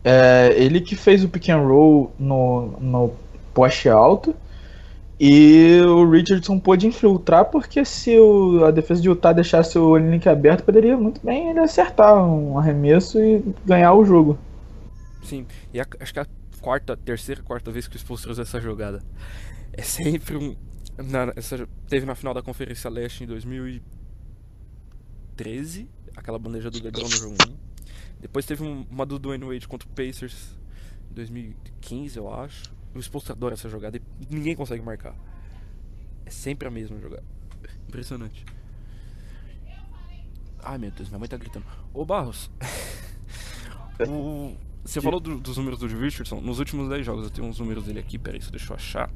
é 0.09 0.55
ele 0.57 0.81
que 0.81 0.95
fez 0.95 1.25
o 1.25 1.29
pick 1.29 1.49
and 1.49 1.67
roll 1.67 2.13
no, 2.19 2.79
no 2.81 3.13
poste 3.53 3.89
alto 3.89 4.33
e 5.19 5.81
o 5.85 6.09
Richardson 6.09 6.61
pôde 6.61 6.87
infiltrar 6.87 7.47
porque 7.47 7.85
se 7.85 8.17
o, 8.19 8.65
a 8.65 8.71
defesa 8.71 9.03
de 9.03 9.09
Utah 9.09 9.33
deixasse 9.33 9.77
o 9.79 9.97
link 9.97 10.29
aberto, 10.29 10.63
poderia 10.63 10.97
muito 10.97 11.21
bem 11.25 11.51
ele 11.51 11.59
acertar 11.59 12.25
um 12.25 12.57
arremesso 12.59 13.19
e 13.19 13.43
ganhar 13.65 13.95
o 13.95 14.05
jogo. 14.05 14.39
Sim, 15.23 15.45
e 15.75 15.81
a- 15.81 15.87
acho 15.99 16.13
que 16.13 16.21
a 16.21 16.27
quarta, 16.61 16.97
terceira, 16.97 17.43
quarta 17.43 17.73
vez 17.73 17.89
que 17.89 17.97
o 17.97 17.99
Spolster 17.99 18.31
usa 18.31 18.43
essa 18.43 18.61
jogada. 18.61 19.03
É 19.73 19.83
sempre 19.83 20.37
um. 20.37 20.55
Na, 21.03 21.33
essa, 21.35 21.67
teve 21.89 22.07
na 22.07 22.15
final 22.15 22.33
da 22.33 22.43
Conferência 22.43 22.89
Leste 22.89 23.25
em 23.25 23.27
2013, 23.27 25.89
aquela 26.17 26.39
bandeja 26.39 26.71
do 26.71 26.81
LeBron 26.83 27.03
no 27.03 27.09
jogo 27.09 27.35
1. 27.35 27.37
Depois 28.21 28.45
teve 28.47 28.63
um- 28.65 28.87
uma 28.91 29.05
do 29.07 29.19
Dwayne 29.19 29.45
Wade 29.45 29.69
contra 29.69 29.89
o 29.89 29.93
Pacers 29.93 30.57
em 31.11 31.15
2015, 31.15 32.17
eu 32.19 32.33
acho. 32.33 32.75
O 32.95 32.99
Spolster 32.99 33.37
adora 33.37 33.55
essa 33.55 33.69
jogada 33.69 33.97
e 33.99 34.03
ninguém 34.35 34.57
consegue 34.57 34.83
marcar. 34.83 35.15
É 36.25 36.31
sempre 36.31 36.67
a 36.67 36.71
mesma 36.71 36.99
jogada. 36.99 37.25
Impressionante. 37.89 38.45
Ai 40.63 40.79
meu 40.79 40.91
Deus, 40.91 41.09
minha 41.09 41.19
mãe 41.19 41.29
tá 41.29 41.37
gritando. 41.37 41.65
Ô 41.95 42.05
Barros, 42.05 42.51
o- 44.09 44.57
você 44.85 45.01
falou 45.01 45.21
do- 45.21 45.39
dos 45.39 45.57
números 45.57 45.79
do 45.81 45.87
Richardson. 45.87 46.41
Nos 46.41 46.59
últimos 46.59 46.89
10 46.89 47.05
jogos, 47.05 47.25
eu 47.25 47.31
tenho 47.31 47.47
uns 47.47 47.59
números 47.59 47.85
dele 47.85 47.99
aqui, 48.01 48.19
peraí, 48.19 48.41
deixa 48.51 48.73
eu 48.73 48.77
achar. 48.77 49.11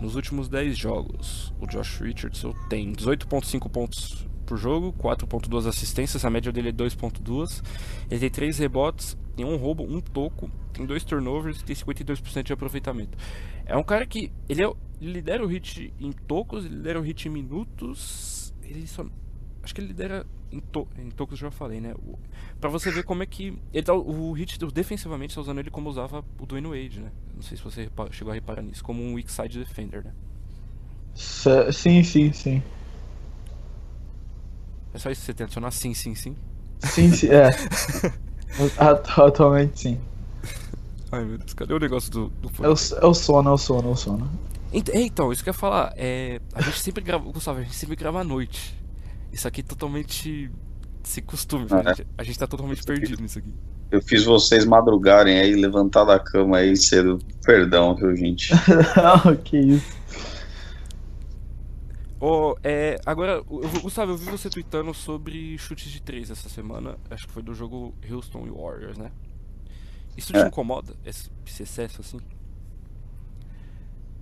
Nos 0.00 0.14
últimos 0.14 0.48
10 0.48 0.76
jogos, 0.76 1.52
o 1.60 1.66
Josh 1.66 2.00
Richardson 2.00 2.52
tem 2.68 2.92
18,5 2.92 3.68
pontos 3.70 4.26
por 4.46 4.56
jogo, 4.56 4.94
4,2 4.94 5.66
assistências, 5.66 6.24
a 6.24 6.30
média 6.30 6.52
dele 6.52 6.70
é 6.70 6.72
2,2. 6.72 7.62
Ele 8.10 8.20
tem 8.20 8.30
3 8.30 8.58
rebotes, 8.58 9.18
tem 9.36 9.44
um 9.44 9.56
roubo, 9.56 9.82
um 9.82 10.00
toco, 10.00 10.50
tem 10.72 10.86
2 10.86 11.04
turnovers 11.04 11.60
e 11.60 11.64
tem 11.64 11.74
52% 11.76 12.42
de 12.44 12.52
aproveitamento. 12.52 13.18
É 13.66 13.76
um 13.76 13.82
cara 13.82 14.06
que 14.06 14.32
ele, 14.48 14.62
é, 14.62 14.72
ele 15.00 15.12
lidera 15.12 15.44
o 15.44 15.46
hit 15.46 15.92
em 16.00 16.12
tocos, 16.12 16.64
ele 16.64 16.76
lidera 16.76 17.00
o 17.00 17.02
hit 17.02 17.26
em 17.26 17.30
minutos. 17.30 18.54
Ele 18.62 18.86
só. 18.86 19.04
Acho 19.62 19.74
que 19.74 19.80
ele 19.80 19.88
lidera 19.88 20.24
em, 20.52 20.60
to, 20.60 20.86
em 20.96 21.10
tocos, 21.10 21.38
já 21.38 21.50
falei, 21.50 21.80
né? 21.80 21.94
Pra 22.60 22.70
você 22.70 22.90
ver 22.90 23.02
como 23.02 23.22
é 23.22 23.26
que. 23.26 23.58
Ele 23.72 23.82
tá, 23.82 23.92
o 23.92 24.32
hit 24.32 24.58
defensivamente 24.72 25.34
tá 25.34 25.40
usando 25.40 25.58
ele 25.58 25.70
como 25.70 25.90
usava 25.90 26.24
o 26.38 26.46
Dwayne 26.46 26.68
Wade, 26.68 27.00
né? 27.00 27.10
Não 27.34 27.42
sei 27.42 27.56
se 27.56 27.64
você 27.64 27.90
chegou 28.12 28.30
a 28.30 28.34
reparar 28.34 28.62
nisso, 28.62 28.84
como 28.84 29.02
um 29.02 29.14
weak 29.14 29.30
side 29.30 29.58
defender, 29.58 30.04
né? 30.04 30.12
Sim, 31.14 32.02
sim, 32.02 32.32
sim. 32.32 32.62
É 34.96 34.98
só 34.98 35.10
isso 35.10 35.20
que 35.20 35.26
você 35.26 35.34
tem 35.34 35.44
a 35.44 35.46
adicionar? 35.46 35.70
Sim, 35.72 35.92
sim, 35.92 36.14
sim. 36.14 36.34
Sim, 36.80 37.12
sim, 37.12 37.28
é. 37.28 37.50
Atu- 38.78 39.22
Atualmente 39.22 39.78
sim. 39.78 40.00
Ai 41.12 41.22
meu 41.22 41.36
Deus, 41.36 41.52
cadê 41.52 41.74
o 41.74 41.78
negócio 41.78 42.10
do, 42.10 42.28
do 42.40 42.48
É 42.64 42.68
o, 42.68 42.72
é 43.02 43.06
o 43.06 43.14
sono, 43.14 43.50
é 43.50 43.52
o 43.52 43.58
sono, 43.58 43.88
é 43.90 43.92
o 43.92 43.96
sono. 43.96 44.30
Ent- 44.72 44.88
é, 44.88 45.02
Então, 45.02 45.30
isso 45.30 45.42
que 45.44 45.50
eu 45.50 45.52
ia 45.52 45.58
falar, 45.58 45.92
é, 45.98 46.40
a 46.54 46.62
gente 46.62 46.80
sempre 46.80 47.04
grava, 47.04 47.30
Gustavo, 47.30 47.58
a 47.58 47.62
gente 47.62 47.74
sempre 47.76 47.94
grava 47.94 48.22
à 48.22 48.24
noite. 48.24 48.74
Isso 49.30 49.46
aqui 49.46 49.60
é 49.60 49.64
totalmente 49.64 50.50
Se 51.04 51.20
costume, 51.20 51.66
Ah, 51.70 51.82
é. 51.84 51.94
gente. 51.94 52.06
A 52.16 52.24
gente 52.24 52.38
tá 52.38 52.46
totalmente 52.46 52.82
perdido 52.82 53.20
nisso 53.20 53.38
aqui. 53.38 53.52
Eu 53.90 54.00
fiz 54.00 54.24
vocês 54.24 54.64
madrugarem 54.64 55.38
aí, 55.38 55.54
levantar 55.54 56.04
da 56.04 56.18
cama 56.18 56.56
aí 56.56 56.74
cedo. 56.74 57.18
Perdão, 57.44 57.94
viu, 57.94 58.16
gente? 58.16 58.50
Não, 58.96 59.36
que 59.36 59.58
isso. 59.58 59.96
Ô, 62.28 62.56
é, 62.64 62.96
agora, 63.06 63.40
Gustavo, 63.80 64.10
eu 64.10 64.16
vi 64.16 64.28
você 64.28 64.50
tweetando 64.50 64.92
sobre 64.92 65.56
chutes 65.58 65.92
de 65.92 66.02
três 66.02 66.28
essa 66.28 66.48
semana. 66.48 66.98
Acho 67.08 67.24
que 67.24 67.32
foi 67.32 67.40
do 67.40 67.54
jogo 67.54 67.94
Houston 68.10 68.48
e 68.48 68.50
Warriors, 68.50 68.98
né? 68.98 69.12
Isso 70.16 70.32
te 70.32 70.38
É. 70.40 70.48
incomoda? 70.48 70.92
Esse, 71.06 71.30
esse 71.46 71.62
excesso 71.62 72.00
assim? 72.00 72.18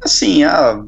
Assim, 0.02 0.44
ah, 0.44 0.84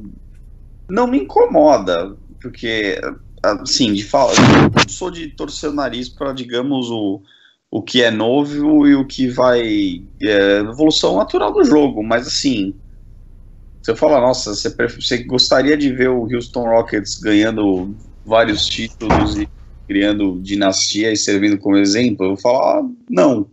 não 0.90 1.06
me 1.06 1.20
incomoda, 1.20 2.14
porque, 2.38 3.00
assim, 3.42 3.94
de 3.94 4.04
falar, 4.04 4.34
eu 4.34 4.68
não 4.68 4.86
sou 4.86 5.10
de 5.10 5.28
torcer 5.28 5.70
o 5.70 5.72
nariz 5.72 6.10
para, 6.10 6.34
digamos, 6.34 6.90
o, 6.90 7.22
o 7.70 7.82
que 7.82 8.02
é 8.02 8.10
novo 8.10 8.86
e 8.86 8.94
o 8.94 9.06
que 9.06 9.26
vai. 9.26 10.06
É, 10.20 10.58
evolução 10.58 11.16
natural 11.16 11.50
do 11.50 11.64
jogo, 11.64 12.02
mas 12.02 12.26
assim. 12.26 12.74
Você 13.86 13.94
fala, 13.94 14.20
nossa, 14.20 14.52
você, 14.52 14.68
você 14.68 15.18
gostaria 15.22 15.76
de 15.76 15.92
ver 15.92 16.08
o 16.08 16.22
Houston 16.22 16.64
Rockets 16.64 17.20
ganhando 17.20 17.96
vários 18.24 18.66
títulos 18.66 19.36
e 19.36 19.48
criando 19.86 20.40
dinastia 20.42 21.12
e 21.12 21.16
servindo 21.16 21.56
como 21.56 21.76
exemplo? 21.76 22.26
Eu 22.26 22.30
vou 22.30 22.36
falar, 22.36 22.80
ah, 22.80 22.90
não. 23.08 23.48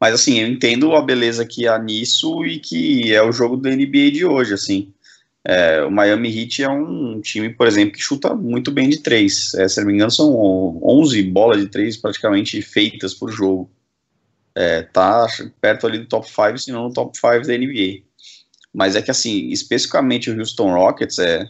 Mas 0.00 0.14
assim, 0.14 0.38
eu 0.38 0.46
entendo 0.46 0.94
a 0.94 1.02
beleza 1.02 1.44
que 1.44 1.66
há 1.66 1.76
nisso 1.80 2.46
e 2.46 2.60
que 2.60 3.12
é 3.12 3.20
o 3.20 3.32
jogo 3.32 3.56
da 3.56 3.70
NBA 3.70 4.12
de 4.12 4.24
hoje, 4.24 4.54
assim. 4.54 4.92
É, 5.44 5.82
o 5.82 5.90
Miami 5.90 6.28
Heat 6.28 6.62
é 6.62 6.68
um 6.68 7.20
time, 7.20 7.52
por 7.52 7.66
exemplo, 7.66 7.94
que 7.94 8.00
chuta 8.00 8.36
muito 8.36 8.70
bem 8.70 8.88
de 8.88 9.00
três. 9.00 9.52
É, 9.54 9.66
se 9.66 9.80
não 9.80 9.88
me 9.88 9.94
engano, 9.94 10.12
são 10.12 10.32
11 10.80 11.20
bolas 11.24 11.60
de 11.60 11.66
três 11.66 11.96
praticamente 11.96 12.62
feitas 12.62 13.14
por 13.14 13.32
jogo. 13.32 13.68
É, 14.54 14.82
tá 14.82 15.26
perto 15.60 15.88
ali 15.88 15.98
do 15.98 16.06
top 16.06 16.28
5, 16.28 16.58
se 16.58 16.70
não 16.70 16.84
no 16.84 16.92
top 16.92 17.18
5 17.18 17.48
da 17.48 17.54
NBA. 17.58 18.07
Mas 18.74 18.96
é 18.96 19.02
que, 19.02 19.10
assim, 19.10 19.48
especificamente 19.50 20.30
o 20.30 20.38
Houston 20.38 20.72
Rockets 20.72 21.18
é, 21.18 21.48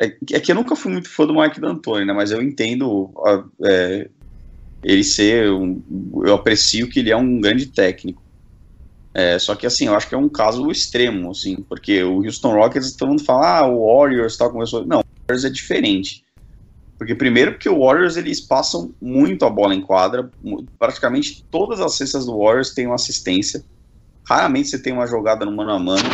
é, 0.00 0.06
é 0.32 0.40
que 0.40 0.52
eu 0.52 0.56
nunca 0.56 0.76
fui 0.76 0.92
muito 0.92 1.08
fã 1.10 1.26
do 1.26 1.34
Mike 1.34 1.60
D'Antoni, 1.60 2.06
né? 2.06 2.12
Mas 2.12 2.30
eu 2.32 2.42
entendo 2.42 3.12
a- 3.26 3.44
é, 3.68 4.10
ele 4.84 5.04
ser. 5.04 5.50
Um, 5.52 5.82
eu 6.26 6.34
aprecio 6.34 6.88
que 6.90 7.00
ele 7.00 7.10
é 7.10 7.16
um 7.16 7.40
grande 7.40 7.66
técnico. 7.66 8.22
É, 9.14 9.38
só 9.38 9.54
que 9.54 9.66
assim, 9.66 9.86
eu 9.86 9.94
acho 9.94 10.08
que 10.08 10.14
é 10.14 10.18
um 10.18 10.28
caso 10.28 10.70
extremo, 10.70 11.30
assim, 11.30 11.56
porque 11.68 12.02
o 12.02 12.24
Houston 12.24 12.54
Rockets, 12.54 12.96
todo 12.96 13.10
mundo 13.10 13.24
fala, 13.24 13.58
ah, 13.60 13.66
o 13.68 13.86
Warriors 13.98 14.36
tal, 14.36 14.50
começou. 14.50 14.86
Não, 14.86 15.00
o 15.00 15.04
Warriors 15.28 15.44
é 15.44 15.50
diferente. 15.50 16.24
Porque 16.98 17.14
primeiro 17.14 17.52
porque 17.52 17.68
o 17.68 17.80
Warriors 17.80 18.16
eles 18.16 18.40
passam 18.40 18.94
muito 19.00 19.44
a 19.44 19.50
bola 19.50 19.74
em 19.74 19.82
quadra, 19.82 20.32
praticamente 20.78 21.44
todas 21.50 21.80
as 21.80 21.94
cestas 21.96 22.26
do 22.26 22.38
Warriors 22.38 22.74
têm 22.74 22.86
uma 22.86 22.96
assistência. 22.96 23.64
Raramente 24.28 24.68
você 24.68 24.78
tem 24.78 24.92
uma 24.92 25.06
jogada 25.06 25.44
no 25.44 25.52
mano 25.52 25.72
a 25.72 25.78
mano. 25.78 26.08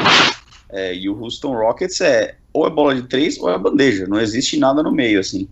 É, 0.70 0.94
e 0.94 1.08
o 1.08 1.18
Houston 1.18 1.54
Rockets 1.54 2.00
é 2.00 2.36
ou 2.52 2.66
é 2.66 2.70
bola 2.70 2.94
de 2.94 3.02
três 3.08 3.38
ou 3.38 3.50
é 3.50 3.58
bandeja, 3.58 4.06
não 4.06 4.20
existe 4.20 4.58
nada 4.58 4.82
no 4.82 4.92
meio, 4.92 5.20
assim. 5.20 5.48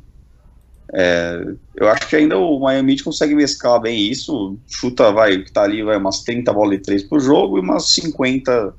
É, 0.93 1.45
eu 1.75 1.89
acho 1.89 2.09
que 2.09 2.17
ainda 2.17 2.39
o 2.39 2.61
Miami 2.61 3.01
consegue 3.01 3.35
mesclar 3.35 3.81
bem 3.81 4.09
isso, 4.11 4.59
chuta, 4.67 5.11
vai, 5.13 5.43
que 5.43 5.53
tá 5.53 5.63
ali, 5.63 5.83
vai 5.83 5.97
umas 5.97 6.23
30 6.23 6.53
bolas 6.53 6.79
de 6.79 6.85
3 6.85 7.03
por 7.05 7.21
jogo 7.21 7.59
e 7.59 7.61
umas 7.61 7.91
50 7.91 8.75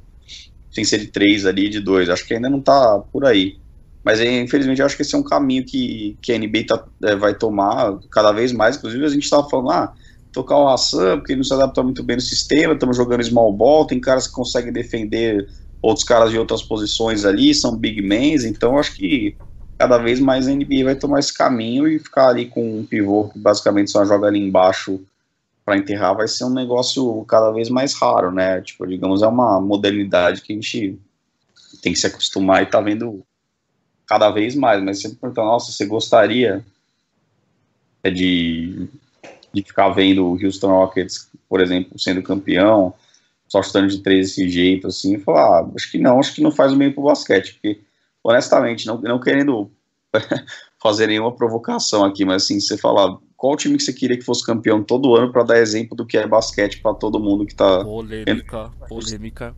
sem 0.72 0.86
ser 0.86 1.00
de 1.00 1.08
3 1.08 1.46
ali, 1.46 1.70
de 1.70 1.80
2, 1.80 2.10
acho 2.10 2.26
que 2.28 2.36
ainda 2.36 2.50
não 2.50 2.62
tá 2.62 3.00
por 3.12 3.26
aí. 3.26 3.58
Mas 4.04 4.20
é, 4.20 4.42
infelizmente 4.42 4.80
eu 4.80 4.86
acho 4.86 4.96
que 4.96 5.02
esse 5.02 5.16
é 5.16 5.18
um 5.18 5.24
caminho 5.24 5.66
que, 5.66 6.18
que 6.22 6.32
a 6.32 6.38
NBA 6.38 6.66
tá, 6.68 6.86
é, 7.04 7.16
vai 7.16 7.34
tomar 7.34 7.98
cada 8.12 8.32
vez 8.32 8.52
mais, 8.52 8.78
inclusive 8.78 9.04
a 9.04 9.10
gente 9.10 9.30
tava 9.30 9.50
falando, 9.50 9.72
ah, 9.72 9.94
tocar 10.32 10.58
o 10.58 10.68
Hassan, 10.68 11.18
porque 11.18 11.34
ele 11.34 11.40
não 11.40 11.44
se 11.44 11.54
adapta 11.54 11.82
muito 11.82 12.04
bem 12.04 12.18
no 12.18 12.22
sistema, 12.22 12.74
estamos 12.74 12.96
jogando 12.96 13.24
small 13.24 13.52
ball, 13.52 13.86
tem 13.86 14.00
caras 14.00 14.28
que 14.28 14.34
conseguem 14.34 14.72
defender 14.72 15.48
outros 15.82 16.06
caras 16.06 16.32
de 16.32 16.38
outras 16.38 16.62
posições 16.62 17.26
ali, 17.26 17.54
são 17.54 17.76
big 17.76 18.02
men, 18.02 18.36
então 18.46 18.78
acho 18.78 18.96
que 18.96 19.36
cada 19.78 19.98
vez 19.98 20.20
mais 20.20 20.48
a 20.48 20.52
NBA 20.52 20.84
vai 20.84 20.96
tomar 20.96 21.20
esse 21.20 21.34
caminho 21.34 21.88
e 21.88 22.00
ficar 22.00 22.30
ali 22.30 22.48
com 22.48 22.80
um 22.80 22.86
pivô 22.86 23.30
que 23.30 23.38
basicamente 23.38 23.92
só 23.92 24.04
joga 24.04 24.28
ali 24.28 24.40
embaixo 24.40 25.00
para 25.64 25.78
enterrar 25.78 26.16
vai 26.16 26.28
ser 26.28 26.46
um 26.46 26.50
negócio 26.50 27.24
cada 27.26 27.52
vez 27.52 27.70
mais 27.70 27.94
raro, 27.94 28.32
né? 28.32 28.62
Tipo, 28.62 28.88
digamos, 28.88 29.22
é 29.22 29.28
uma 29.28 29.60
modernidade 29.60 30.42
que 30.42 30.54
a 30.54 30.56
gente 30.56 30.98
tem 31.82 31.94
que 31.94 32.00
se 32.00 32.08
acostumar 32.08 32.64
e 32.64 32.68
tá 32.68 32.80
vendo 32.80 33.24
cada 34.08 34.30
vez 34.30 34.56
mais, 34.56 34.82
mas 34.82 35.02
sempre 35.02 35.18
perguntar, 35.18 35.44
nossa, 35.44 35.72
você 35.72 35.86
gostaria 35.86 36.66
é 38.04 38.10
de, 38.10 38.88
de 39.62 39.68
ficar 39.68 39.90
vendo 39.90 40.26
o 40.26 40.44
Houston 40.44 40.70
Rockets, 40.70 41.30
por 41.48 41.62
exemplo, 41.62 41.98
sendo 42.00 42.22
campeão, 42.22 42.94
só 43.48 43.64
chutando 43.64 43.88
de 43.88 44.00
três 44.00 44.28
desse 44.28 44.50
jeito, 44.50 44.88
assim, 44.88 45.16
e 45.16 45.20
falar, 45.20 45.62
ah, 45.62 45.70
acho 45.76 45.92
que 45.92 45.98
não, 45.98 46.20
acho 46.20 46.34
que 46.34 46.42
não 46.42 46.52
faz 46.52 46.74
o 46.74 46.76
meio 46.76 46.94
pro 46.94 47.04
basquete, 47.04 47.54
porque 47.54 47.82
honestamente, 48.24 48.86
não, 48.86 49.00
não 49.00 49.20
querendo 49.20 49.72
fazer 50.82 51.08
nenhuma 51.08 51.34
provocação 51.34 52.04
aqui, 52.04 52.26
mas 52.26 52.44
assim, 52.44 52.60
você 52.60 52.78
falar 52.78 53.18
qual 53.38 53.56
time 53.56 53.78
que 53.78 53.84
você 53.84 53.94
queria 53.94 54.18
que 54.18 54.26
fosse 54.26 54.46
campeão 54.46 54.84
todo 54.84 55.16
ano 55.16 55.32
para 55.32 55.44
dar 55.44 55.60
exemplo 55.60 55.96
do 55.96 56.06
que 56.06 56.18
é 56.18 56.28
basquete 56.28 56.82
para 56.82 56.94
todo 56.96 57.20
mundo 57.20 57.46
que 57.46 57.56
tá. 57.56 57.84
Polêmica, 57.84 58.72
polêmica. 58.90 59.56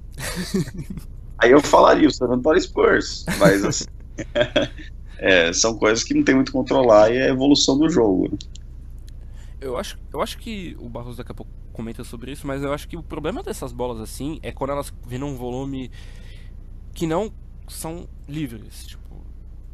Aí 1.38 1.52
eu 1.52 1.62
falaria 1.62 2.08
o 2.08 2.12
San 2.12 2.28
Antonio 2.28 2.62
Spurs, 2.62 3.26
mas 3.38 3.64
assim, 3.64 3.86
é, 5.18 5.54
são 5.54 5.78
coisas 5.78 6.04
que 6.04 6.14
não 6.14 6.24
tem 6.24 6.36
muito 6.36 6.52
controlar 6.52 7.10
e 7.12 7.18
é 7.18 7.28
a 7.28 7.30
evolução 7.30 7.78
do 7.78 7.90
jogo. 7.90 8.38
Eu 9.62 9.78
acho, 9.78 9.98
eu 10.14 10.22
acho 10.22 10.38
que 10.38 10.76
o 10.80 10.88
Barros 10.90 11.18
daqui 11.18 11.32
a 11.32 11.36
pouco 11.36 11.52
comenta 11.74 12.04
sobre 12.04 12.32
isso, 12.32 12.48
mas 12.48 12.64
eu 12.64 12.74
acho 12.74 12.88
que 12.88 12.98
o 12.98 13.04
problema 13.04 13.44
dessas 13.44 13.72
bolas 13.72 14.00
assim 14.00 14.40
é 14.42 14.52
quando 14.52 14.72
elas 14.72 14.94
vêm 15.06 15.20
num 15.20 15.36
volume 15.36 15.92
que 16.94 17.06
não 17.08 17.32
são 17.68 18.08
livres. 18.28 18.88
Tipo, 18.88 19.22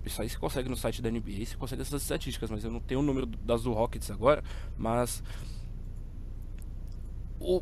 isso 0.06 0.22
aí 0.22 0.30
você 0.30 0.38
consegue 0.38 0.70
no 0.70 0.76
site 0.78 1.02
da 1.02 1.10
NBA, 1.10 1.46
você 1.46 1.56
consegue 1.56 1.82
essas 1.82 2.02
estatísticas, 2.02 2.50
mas 2.50 2.64
eu 2.64 2.72
não 2.72 2.80
tenho 2.80 3.00
o 3.00 3.04
número 3.04 3.26
das 3.26 3.64
do 3.64 3.74
Rockets 3.74 4.10
agora, 4.12 4.44
mas. 4.78 5.24
O, 7.40 7.62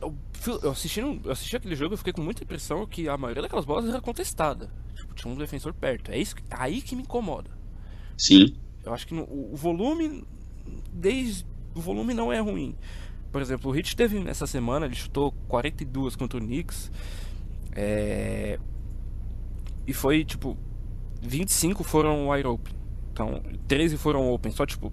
eu, 0.00 0.14
eu, 0.62 0.70
assistindo, 0.70 1.20
eu 1.24 1.32
assisti 1.32 1.56
aquele 1.56 1.76
jogo 1.76 1.94
e 1.94 1.98
fiquei 1.98 2.12
com 2.12 2.22
muita 2.22 2.42
impressão 2.44 2.86
que 2.86 3.08
a 3.08 3.16
maioria 3.18 3.42
daquelas 3.42 3.64
bolas 3.64 3.88
era 3.88 4.00
contestada. 4.00 4.70
Tipo, 4.94 5.14
tinha 5.14 5.32
um 5.32 5.36
defensor 5.36 5.74
perto. 5.74 6.10
É 6.10 6.18
isso 6.18 6.36
que- 6.36 6.42
aí 6.50 6.80
que 6.82 6.96
me 6.96 7.02
incomoda. 7.02 7.50
Sim, 8.16 8.54
Eu 8.84 8.94
acho 8.94 9.06
que 9.06 9.14
no- 9.14 9.24
o 9.30 9.56
volume. 9.56 10.24
Desde. 10.92 11.44
O 11.74 11.80
volume 11.80 12.14
não 12.14 12.32
é 12.32 12.40
ruim. 12.40 12.76
Por 13.32 13.40
exemplo, 13.40 13.70
o 13.70 13.74
Hit 13.74 13.94
teve 13.96 14.18
essa 14.28 14.46
semana, 14.46 14.86
ele 14.86 14.94
chutou 14.94 15.32
42 15.48 16.16
contra 16.16 16.38
o 16.38 16.40
Knicks. 16.42 16.90
É, 17.72 18.58
e 19.86 19.92
foi 19.92 20.24
tipo. 20.24 20.56
25 21.22 21.84
foram 21.84 22.30
wide 22.30 22.46
open. 22.46 22.74
Então, 23.12 23.42
13 23.68 23.96
foram 23.96 24.30
open. 24.32 24.50
Só 24.52 24.66
tipo. 24.66 24.92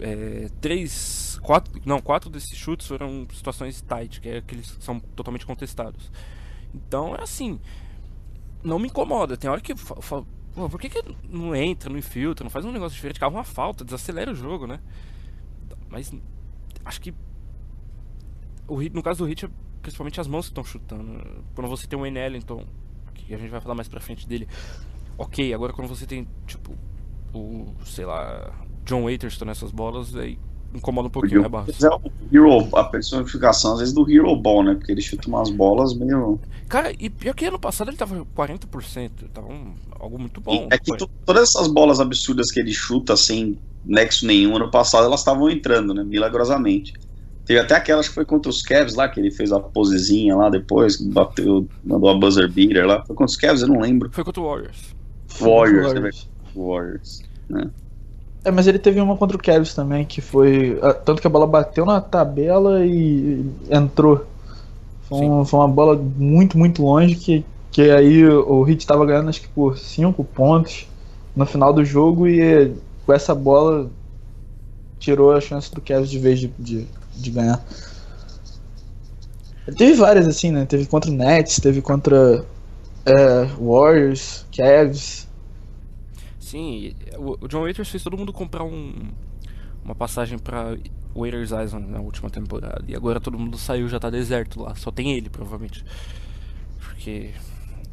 É, 0.00 0.48
3. 0.60 1.38
4. 1.42 1.82
Não, 1.84 2.00
4 2.00 2.30
desses 2.30 2.56
chutes 2.56 2.86
foram 2.86 3.26
situações 3.32 3.82
tight, 3.82 4.20
que 4.20 4.28
é 4.28 4.36
aqueles 4.38 4.70
que 4.72 4.84
são 4.84 4.98
totalmente 5.00 5.44
contestados. 5.46 6.10
Então 6.74 7.14
é 7.14 7.22
assim. 7.22 7.60
Não 8.62 8.78
me 8.78 8.88
incomoda. 8.88 9.36
Tem 9.36 9.50
hora 9.50 9.60
que 9.60 9.72
eu 9.72 9.76
fa- 9.76 9.94
eu 9.96 10.02
falo. 10.02 10.26
Por 10.54 10.80
que, 10.80 10.88
que 10.88 11.00
não 11.28 11.54
entra, 11.54 11.88
não 11.88 11.98
infiltra, 11.98 12.42
não 12.42 12.50
faz 12.50 12.64
um 12.64 12.72
negócio 12.72 12.96
diferente? 12.96 13.20
Cava 13.20 13.36
uma 13.36 13.44
falta, 13.44 13.84
desacelera 13.84 14.32
o 14.32 14.34
jogo, 14.34 14.66
né? 14.66 14.80
Mas 15.90 16.12
acho 16.84 17.00
que 17.00 17.14
o 18.66 18.80
no 18.92 19.02
caso 19.02 19.20
do 19.20 19.24
hit, 19.26 19.44
é 19.46 19.48
principalmente 19.82 20.20
as 20.20 20.26
mãos 20.26 20.46
que 20.46 20.50
estão 20.50 20.64
chutando. 20.64 21.22
Quando 21.54 21.68
você 21.68 21.86
tem 21.86 21.98
um 21.98 22.04
N. 22.06 22.18
Ellington, 22.18 22.64
que 23.14 23.34
a 23.34 23.38
gente 23.38 23.50
vai 23.50 23.60
falar 23.60 23.74
mais 23.74 23.88
pra 23.88 24.00
frente 24.00 24.26
dele, 24.28 24.46
ok. 25.16 25.52
Agora 25.54 25.72
quando 25.72 25.88
você 25.88 26.06
tem, 26.06 26.26
tipo, 26.46 26.72
o, 27.34 27.66
sei 27.84 28.04
lá, 28.04 28.52
John 28.84 29.04
Waiters 29.04 29.40
nessas 29.40 29.70
bolas, 29.70 30.14
aí 30.16 30.38
incomoda 30.74 31.08
um 31.08 31.10
pouquinho, 31.10 31.40
né, 31.40 31.48
Barros? 31.48 31.82
É 31.82 31.88
o 31.88 32.00
Hero, 32.30 32.76
a 32.76 32.84
personificação 32.84 33.72
às 33.72 33.78
vezes 33.78 33.94
do 33.94 34.08
Hero 34.10 34.36
Ball, 34.36 34.62
né? 34.62 34.74
Porque 34.74 34.92
ele 34.92 35.00
chuta 35.00 35.26
umas 35.28 35.48
bolas 35.50 35.94
meio. 35.94 36.38
Cara, 36.68 36.92
e 36.98 37.08
pior 37.08 37.34
que 37.34 37.46
ano 37.46 37.58
passado 37.58 37.88
ele 37.88 37.96
tava 37.96 38.26
40%, 38.36 39.10
tava 39.32 39.50
um, 39.50 39.72
algo 39.98 40.18
muito 40.18 40.42
bom. 40.42 40.68
é 40.70 40.76
que 40.78 40.94
to- 40.94 41.08
todas 41.24 41.48
essas 41.48 41.68
bolas 41.68 42.00
absurdas 42.00 42.50
que 42.50 42.60
ele 42.60 42.72
chuta 42.72 43.16
sem 43.16 43.58
nexo 43.84 44.26
nenhum 44.26 44.56
ano 44.56 44.70
passado, 44.70 45.04
elas 45.06 45.20
estavam 45.20 45.48
entrando, 45.50 45.94
né? 45.94 46.02
Milagrosamente. 46.04 46.92
Teve 47.46 47.60
até 47.60 47.74
aquelas 47.76 48.08
que 48.08 48.14
foi 48.14 48.26
contra 48.26 48.50
os 48.50 48.60
Cavs 48.60 48.94
lá, 48.94 49.08
que 49.08 49.18
ele 49.18 49.30
fez 49.30 49.52
a 49.52 49.58
posezinha 49.58 50.36
lá 50.36 50.50
depois, 50.50 51.00
bateu, 51.00 51.66
mandou 51.82 52.10
a 52.10 52.14
buzzer 52.14 52.50
beater 52.50 52.86
lá. 52.86 52.98
Foi 53.06 53.16
contra 53.16 53.30
os 53.30 53.36
Cavs, 53.36 53.62
eu 53.62 53.68
não 53.68 53.80
lembro. 53.80 54.10
Foi 54.12 54.22
contra 54.22 54.42
o 54.42 54.46
Warriors. 54.46 54.94
Warriors, 55.40 55.92
né, 55.94 56.00
Warriors. 56.00 56.28
Warriors. 56.54 57.22
É, 58.44 58.50
mas 58.50 58.66
ele 58.66 58.78
teve 58.78 59.00
uma 59.00 59.16
contra 59.16 59.36
o 59.36 59.40
Cavs 59.40 59.74
também, 59.74 60.04
que 60.04 60.20
foi. 60.20 60.78
ah, 60.82 60.92
Tanto 60.92 61.20
que 61.20 61.26
a 61.26 61.30
bola 61.30 61.46
bateu 61.46 61.84
na 61.86 62.00
tabela 62.00 62.84
e 62.84 63.44
entrou. 63.70 64.26
Foi, 65.08 65.18
um- 65.26 65.44
foi 65.44 65.60
uma 65.60 65.68
bola 65.68 65.96
muito, 65.96 66.58
muito 66.58 66.82
longe 66.82 67.14
que, 67.14 67.44
que 67.72 67.90
aí 67.90 68.26
o 68.26 68.66
Heat 68.68 68.86
tava 68.86 69.06
ganhando 69.06 69.30
acho 69.30 69.40
que 69.40 69.48
por 69.48 69.78
5 69.78 70.22
pontos 70.22 70.86
no 71.34 71.46
final 71.46 71.72
do 71.72 71.82
jogo 71.84 72.28
e 72.28 72.72
com 73.08 73.14
essa 73.14 73.34
bola 73.34 73.90
tirou 74.98 75.32
a 75.32 75.40
chance 75.40 75.74
do 75.74 75.80
Cavs 75.80 76.10
de 76.10 76.18
vez 76.18 76.40
de, 76.40 76.48
de, 76.58 76.86
de 77.16 77.30
ganhar. 77.30 77.58
Teve 79.78 79.94
várias 79.94 80.28
assim, 80.28 80.52
né? 80.52 80.66
Teve 80.66 80.84
contra 80.84 81.10
o 81.10 81.14
Nets, 81.14 81.58
teve 81.58 81.80
contra 81.80 82.44
é, 83.06 83.44
Warriors, 83.58 84.44
Cavs. 84.54 85.26
Sim, 86.38 86.94
o 87.16 87.48
John 87.48 87.62
Waiters 87.62 87.88
fez 87.88 88.02
todo 88.02 88.18
mundo 88.18 88.30
comprar 88.30 88.64
um, 88.64 89.10
uma 89.82 89.94
passagem 89.94 90.38
pra 90.38 90.76
Waiters 91.16 91.50
Island 91.50 91.86
na 91.90 92.00
última 92.00 92.28
temporada. 92.28 92.84
E 92.86 92.94
agora 92.94 93.18
todo 93.18 93.38
mundo 93.38 93.56
saiu, 93.56 93.88
já 93.88 93.98
tá 93.98 94.10
deserto 94.10 94.60
lá. 94.60 94.74
Só 94.74 94.90
tem 94.90 95.12
ele, 95.12 95.30
provavelmente. 95.30 95.82
Porque. 96.78 97.30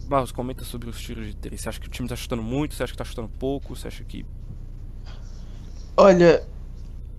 Barros, 0.10 0.34
comenta 0.34 0.66
sobre 0.66 0.90
os 0.90 1.00
tiros 1.00 1.26
de 1.28 1.36
três. 1.38 1.62
Você 1.62 1.70
acha 1.70 1.80
que 1.80 1.88
o 1.88 1.90
time 1.90 2.10
tá 2.10 2.18
chutando 2.18 2.44
muito? 2.44 2.76
Você 2.76 2.84
acha 2.84 2.92
que 2.92 2.98
tá 2.98 3.06
chutando 3.06 3.30
pouco? 3.40 3.78
Você 3.78 3.88
acha 3.88 4.04
que. 4.04 4.26
Olha, 5.98 6.44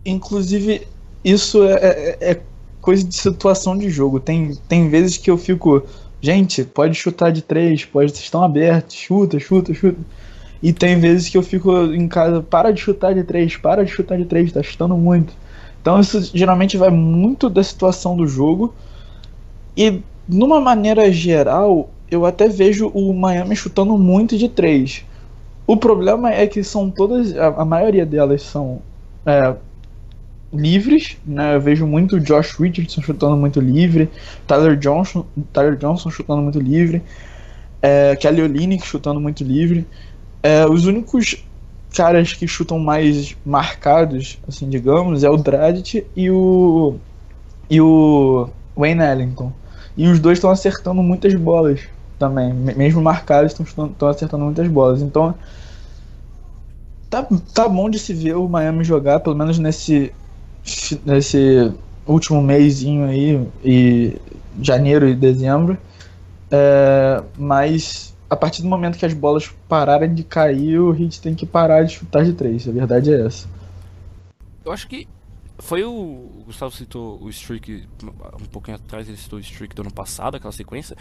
inclusive, 0.05 0.87
isso 1.25 1.65
é, 1.65 1.75
é, 2.21 2.31
é 2.33 2.43
coisa 2.81 3.05
de 3.05 3.17
situação 3.17 3.77
de 3.77 3.91
jogo. 3.91 4.21
Tem, 4.21 4.55
tem 4.69 4.89
vezes 4.89 5.17
que 5.17 5.31
eu 5.31 5.39
fico. 5.39 5.83
Gente, 6.21 6.65
pode 6.65 6.95
chutar 6.95 7.31
de 7.31 7.43
três, 7.43 7.85
pode 7.85 8.13
estão 8.13 8.43
abertos, 8.43 8.97
chuta, 8.97 9.39
chuta, 9.39 9.75
chuta. 9.75 9.99
E 10.63 10.73
tem 10.73 10.99
vezes 10.99 11.29
que 11.29 11.37
eu 11.37 11.43
fico 11.43 11.71
em 11.93 12.09
casa, 12.09 12.43
para 12.43 12.73
de 12.73 12.81
chutar 12.81 13.15
de 13.15 13.23
três, 13.23 13.57
para 13.57 13.85
de 13.85 13.91
chutar 13.91 14.17
de 14.17 14.25
três, 14.25 14.53
tá 14.53 14.63
chutando 14.63 14.97
muito. 14.97 15.33
Então 15.81 16.01
isso 16.01 16.21
geralmente 16.35 16.77
vai 16.77 16.91
muito 16.91 17.49
da 17.49 17.63
situação 17.63 18.17
do 18.17 18.27
jogo. 18.27 18.75
E 19.77 20.01
numa 20.27 20.61
maneira 20.61 21.13
geral, 21.13 21.91
eu 22.11 22.25
até 22.25 22.49
vejo 22.49 22.89
o 22.89 23.13
Miami 23.13 23.55
chutando 23.55 23.97
muito 23.97 24.37
de 24.37 24.49
três. 24.49 25.05
O 25.67 25.77
problema 25.77 26.33
é 26.33 26.47
que 26.47 26.63
são 26.63 26.91
todas, 26.91 27.37
a, 27.37 27.49
a 27.49 27.65
maioria 27.65 28.07
delas 28.07 28.43
são 28.43 28.81
é, 29.25 29.55
livres, 30.53 31.17
né? 31.27 31.57
Eu 31.57 31.61
vejo 31.61 31.87
muito 31.87 32.21
Josh 32.21 32.53
Richardson 32.59 33.03
chutando 33.03 33.37
muito 33.37 33.61
livre, 33.61 34.09
Tyler 34.47 34.77
Johnson, 34.77 35.27
Tyler 35.53 35.77
Johnson 35.77 36.11
chutando 36.11 36.43
muito 36.43 36.61
livre, 36.61 37.03
é, 37.83 38.15
Kelly 38.17 38.43
Olynyk 38.43 38.87
chutando 38.87 39.21
muito 39.21 39.43
livre. 39.43 39.87
É, 40.43 40.65
os 40.67 40.87
únicos 40.87 41.45
caras 41.95 42.33
que 42.33 42.47
chutam 42.47 42.79
mais 42.79 43.37
marcados, 43.45 44.39
assim, 44.47 44.69
digamos, 44.69 45.25
é 45.25 45.31
o 45.31 45.37
Dragic 45.37 46.07
e 46.15 46.31
o 46.31 46.97
e 47.69 47.81
o 47.81 48.49
Wayne 48.77 49.03
Ellington. 49.03 49.53
E 49.97 50.07
os 50.07 50.21
dois 50.21 50.39
estão 50.39 50.51
acertando 50.51 51.03
muitas 51.03 51.35
bolas 51.35 51.81
também, 52.19 52.53
mesmo 52.53 53.03
marcados 53.03 53.53
estão 53.53 54.09
acertando 54.09 54.45
muitas 54.45 54.69
bolas. 54.69 55.03
Então 55.03 55.35
tá, 57.11 57.27
tá 57.55 57.69
bom 57.69 57.89
de 57.89 57.99
se 57.99 58.13
ver 58.13 58.37
o 58.37 58.49
Miami 58.49 58.85
jogar, 58.85 59.21
pelo 59.21 59.37
menos 59.37 59.59
nesse 59.59 60.13
nesse 61.05 61.73
último 62.07 62.43
mêsinho 62.43 63.07
aí 63.07 63.49
e 63.65 64.17
janeiro 64.61 65.09
e 65.09 65.15
dezembro. 65.15 65.79
É, 66.51 67.23
mas 67.37 68.15
a 68.29 68.37
partir 68.37 68.63
do 68.63 68.69
momento 68.69 68.99
que 68.99 69.07
as 69.07 69.15
bolas 69.15 69.49
pararem 69.69 70.13
de 70.15 70.25
cair, 70.25 70.79
o 70.81 70.95
Heat 70.95 71.21
tem 71.21 71.35
que 71.35 71.47
parar 71.47 71.83
de 71.83 71.95
chutar 71.95 72.25
de 72.25 72.33
três. 72.33 72.69
A 72.69 72.73
verdade 72.73 73.13
é 73.13 73.27
essa. 73.27 73.49
Eu 74.65 74.73
acho 74.73 74.89
que 74.89 75.07
foi 75.59 75.85
o, 75.85 75.91
o 75.91 76.43
Gustavo 76.47 76.73
citou 76.73 77.23
o 77.23 77.31
streak 77.31 77.87
um 78.41 78.47
pouquinho 78.47 78.77
atrás, 78.77 79.09
ele 79.09 79.17
citou 79.17 79.39
o 79.39 79.41
streak 79.41 79.75
do 79.75 79.83
ano 79.83 79.93
passado, 79.93 80.37
aquela 80.37 80.53
sequência. 80.53 80.97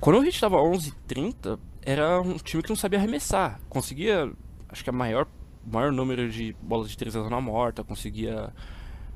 Quando 0.00 0.18
o 0.18 0.24
Heat 0.24 0.34
estava 0.34 0.56
11-30, 0.56 1.58
era 1.82 2.20
um 2.20 2.36
time 2.38 2.62
que 2.62 2.68
não 2.68 2.76
sabia 2.76 2.98
arremessar. 2.98 3.60
Conseguia, 3.68 4.32
acho 4.68 4.82
que 4.82 4.90
a 4.90 4.92
maior 4.92 5.26
maior 5.70 5.92
número 5.92 6.30
de 6.30 6.56
bolas 6.62 6.90
de 6.90 6.96
três 6.96 7.14
na 7.14 7.22
zona 7.22 7.40
morta, 7.40 7.84
conseguia 7.84 8.52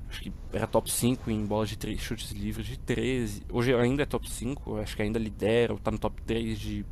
acho 0.08 0.20
que 0.20 0.32
era 0.52 0.66
top 0.66 0.92
5 0.92 1.30
em 1.30 1.46
bolas 1.46 1.70
de 1.70 1.78
3 1.78 1.98
chutes 1.98 2.30
livres 2.32 2.66
de 2.66 2.78
13. 2.78 3.42
Hoje 3.50 3.74
ainda 3.74 4.02
é 4.02 4.06
top 4.06 4.30
5, 4.30 4.76
acho 4.78 4.94
que 4.94 5.02
ainda 5.02 5.18
lidera, 5.18 5.74
tá 5.78 5.90
no 5.90 5.98
top 5.98 6.20
3 6.22 6.58
de 6.58 6.84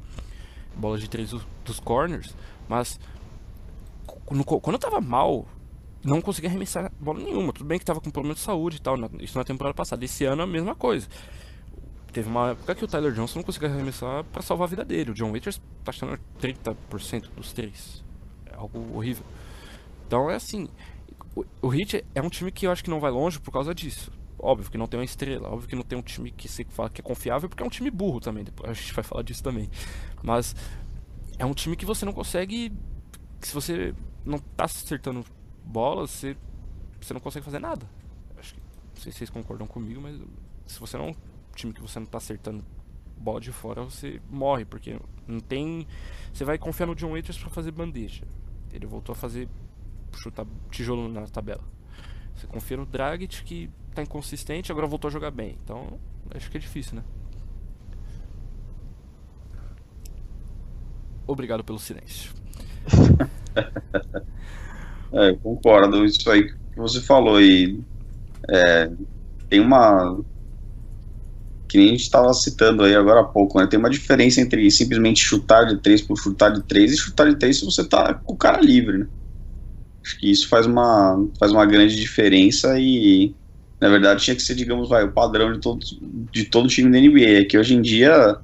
bolas 0.74 1.00
de 1.00 1.08
3 1.08 1.34
dos 1.64 1.80
corners, 1.80 2.34
mas 2.68 2.98
quando 4.06 4.74
eu 4.74 4.78
tava 4.78 5.00
mal, 5.00 5.46
não 6.02 6.20
conseguia 6.22 6.48
arremessar 6.48 6.90
bola 6.98 7.20
nenhuma. 7.20 7.52
Tudo 7.52 7.66
bem 7.66 7.78
que 7.78 7.84
tava 7.84 8.00
com 8.00 8.10
problema 8.10 8.34
de 8.34 8.40
saúde 8.40 8.78
e 8.78 8.80
tal, 8.80 8.96
isso 9.20 9.36
na 9.36 9.44
temporada 9.44 9.74
passada. 9.74 10.04
Esse 10.04 10.24
ano 10.24 10.42
a 10.42 10.46
mesma 10.46 10.74
coisa. 10.74 11.06
Teve 12.12 12.28
uma 12.28 12.50
época 12.50 12.74
que 12.74 12.84
o 12.84 12.88
Tyler 12.88 13.12
Johnson 13.12 13.38
não 13.38 13.44
conseguia 13.44 13.68
arremessar 13.68 14.24
para 14.24 14.42
salvar 14.42 14.66
a 14.66 14.70
vida 14.70 14.84
dele. 14.84 15.12
O 15.12 15.14
John 15.14 15.30
Waiters 15.30 15.60
tá 15.84 15.90
achando 15.90 16.18
30% 16.40 17.28
dos 17.36 17.52
três. 17.52 18.04
É 18.46 18.54
algo 18.56 18.96
horrível. 18.96 19.24
Então 20.06 20.28
é 20.28 20.34
assim, 20.34 20.68
o, 21.62 21.72
Heat 21.72 22.04
é 22.14 22.20
um 22.20 22.28
time 22.28 22.50
que 22.50 22.66
eu 22.66 22.72
acho 22.72 22.82
que 22.82 22.90
não 22.90 22.98
vai 22.98 23.10
longe 23.10 23.38
por 23.38 23.52
causa 23.52 23.74
disso. 23.74 24.10
Óbvio 24.38 24.70
que 24.70 24.78
não 24.78 24.86
tem 24.86 24.98
uma 24.98 25.04
estrela, 25.04 25.48
óbvio 25.48 25.68
que 25.68 25.76
não 25.76 25.82
tem 25.82 25.98
um 25.98 26.02
time 26.02 26.30
que 26.30 26.48
se 26.48 26.64
fala 26.64 26.90
que 26.90 27.00
é 27.00 27.04
confiável, 27.04 27.48
porque 27.48 27.62
é 27.62 27.66
um 27.66 27.70
time 27.70 27.90
burro 27.90 28.20
também. 28.20 28.42
Depois 28.42 28.70
a 28.70 28.72
gente 28.72 28.92
vai 28.92 29.04
falar 29.04 29.22
disso 29.22 29.42
também. 29.42 29.70
Mas 30.22 30.56
é 31.38 31.44
um 31.44 31.54
time 31.54 31.76
que 31.76 31.84
você 31.84 32.04
não 32.04 32.12
consegue. 32.12 32.72
se 33.40 33.54
você 33.54 33.94
não 34.24 34.38
tá 34.38 34.64
acertando 34.64 35.24
bolas, 35.64 36.10
você, 36.10 36.36
você 37.00 37.14
não 37.14 37.20
consegue 37.20 37.44
fazer 37.44 37.60
nada. 37.60 37.88
Acho 38.36 38.54
que, 38.54 38.60
não 38.60 39.00
sei 39.00 39.12
se 39.12 39.18
vocês 39.18 39.30
concordam 39.30 39.66
comigo, 39.66 40.00
mas 40.00 40.20
se 40.66 40.80
você 40.80 40.96
não 40.96 41.14
time 41.60 41.72
que 41.72 41.80
você 41.80 41.98
não 41.98 42.06
tá 42.06 42.18
acertando 42.18 42.64
bola 43.16 43.40
de 43.40 43.52
fora, 43.52 43.82
você 43.82 44.20
morre, 44.30 44.64
porque 44.64 44.98
não 45.26 45.40
tem. 45.40 45.86
Você 46.32 46.44
vai 46.44 46.58
confiar 46.58 46.86
no 46.86 46.94
John 46.94 47.10
Waiters 47.10 47.38
para 47.38 47.50
fazer 47.50 47.70
bandeja. 47.70 48.24
Ele 48.72 48.86
voltou 48.86 49.12
a 49.12 49.16
fazer 49.16 49.48
chutar 50.16 50.46
tijolo 50.70 51.08
na 51.08 51.26
tabela. 51.26 51.62
Você 52.34 52.46
confia 52.46 52.76
no 52.76 52.86
Dragic 52.86 53.44
que 53.44 53.70
tá 53.94 54.02
inconsistente, 54.02 54.72
agora 54.72 54.86
voltou 54.86 55.08
a 55.08 55.12
jogar 55.12 55.30
bem. 55.30 55.58
Então, 55.62 55.98
acho 56.34 56.50
que 56.50 56.56
é 56.56 56.60
difícil, 56.60 56.96
né? 56.96 57.04
Obrigado 61.26 61.62
pelo 61.62 61.78
silêncio. 61.78 62.32
é, 65.12 65.30
eu 65.30 65.38
concordo. 65.38 66.04
Isso 66.04 66.28
aí 66.30 66.50
que 66.50 66.76
você 66.76 67.00
falou 67.00 67.36
aí. 67.36 67.78
É, 68.48 68.90
tem 69.48 69.60
uma. 69.60 70.18
Que 71.70 71.78
nem 71.78 71.86
a 71.86 71.90
gente 71.92 72.02
estava 72.02 72.34
citando 72.34 72.82
aí 72.82 72.96
agora 72.96 73.20
há 73.20 73.24
pouco, 73.24 73.60
né? 73.60 73.66
Tem 73.68 73.78
uma 73.78 73.88
diferença 73.88 74.40
entre 74.40 74.68
simplesmente 74.72 75.20
chutar 75.20 75.64
de 75.66 75.80
três 75.80 76.02
por 76.02 76.16
chutar 76.16 76.50
de 76.50 76.64
três 76.64 76.92
e 76.92 76.96
chutar 76.96 77.28
de 77.28 77.36
três 77.36 77.60
se 77.60 77.64
você 77.64 77.86
tá 77.88 78.12
com 78.12 78.34
o 78.34 78.36
cara 78.36 78.60
livre, 78.60 78.98
né? 78.98 79.06
Acho 80.04 80.18
que 80.18 80.28
isso 80.28 80.48
faz 80.48 80.66
uma, 80.66 81.16
faz 81.38 81.52
uma 81.52 81.64
grande 81.64 81.94
diferença 81.94 82.76
e, 82.80 83.36
na 83.80 83.88
verdade, 83.88 84.24
tinha 84.24 84.34
que 84.34 84.42
ser, 84.42 84.56
digamos, 84.56 84.88
vai, 84.88 85.04
o 85.04 85.12
padrão 85.12 85.52
de 85.52 85.60
todo, 85.60 85.78
de 86.32 86.44
todo 86.46 86.68
time 86.68 86.90
da 86.90 86.98
NBA. 86.98 87.42
É 87.42 87.44
que 87.44 87.56
hoje 87.56 87.74
em 87.76 87.82
dia 87.82 88.36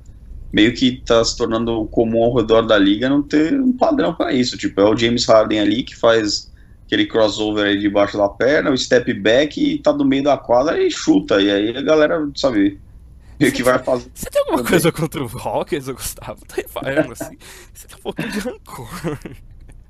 meio 0.52 0.72
que 0.72 0.98
está 0.98 1.24
se 1.24 1.36
tornando 1.36 1.86
comum 1.88 2.22
ao 2.22 2.36
redor 2.36 2.62
da 2.62 2.78
liga 2.78 3.08
não 3.08 3.22
ter 3.22 3.60
um 3.60 3.76
padrão 3.76 4.14
para 4.14 4.32
isso. 4.32 4.56
Tipo, 4.56 4.80
é 4.82 4.84
o 4.88 4.96
James 4.96 5.26
Harden 5.26 5.60
ali 5.60 5.82
que 5.82 5.96
faz 5.96 6.52
aquele 6.86 7.06
crossover 7.06 7.66
aí 7.66 7.78
debaixo 7.78 8.16
da 8.16 8.28
perna, 8.28 8.70
o 8.70 8.78
step 8.78 9.12
back 9.14 9.60
e 9.60 9.78
tá 9.78 9.92
no 9.92 10.04
meio 10.04 10.22
da 10.22 10.38
quadra 10.38 10.80
e 10.80 10.90
chuta. 10.90 11.42
E 11.42 11.50
aí 11.50 11.76
a 11.76 11.82
galera, 11.82 12.30
sabe, 12.36 12.80
meio 13.38 13.53
que 13.53 13.62
vai 13.62 13.79
fazer. 13.79 14.11
Você 14.14 14.31
tem 14.31 14.42
alguma 14.42 14.64
coisa 14.64 14.92
contra 14.92 15.22
o 15.22 15.27
Rockets, 15.27 15.88
Gustavo? 15.88 16.44
Tá 16.46 16.57
reparando 16.57 17.12
assim? 17.12 17.37
Você 17.72 17.88
tem 17.88 17.96
um 17.99 18.03
pouquinho 18.03 18.33
de 18.33 18.38
rancor. 18.38 19.18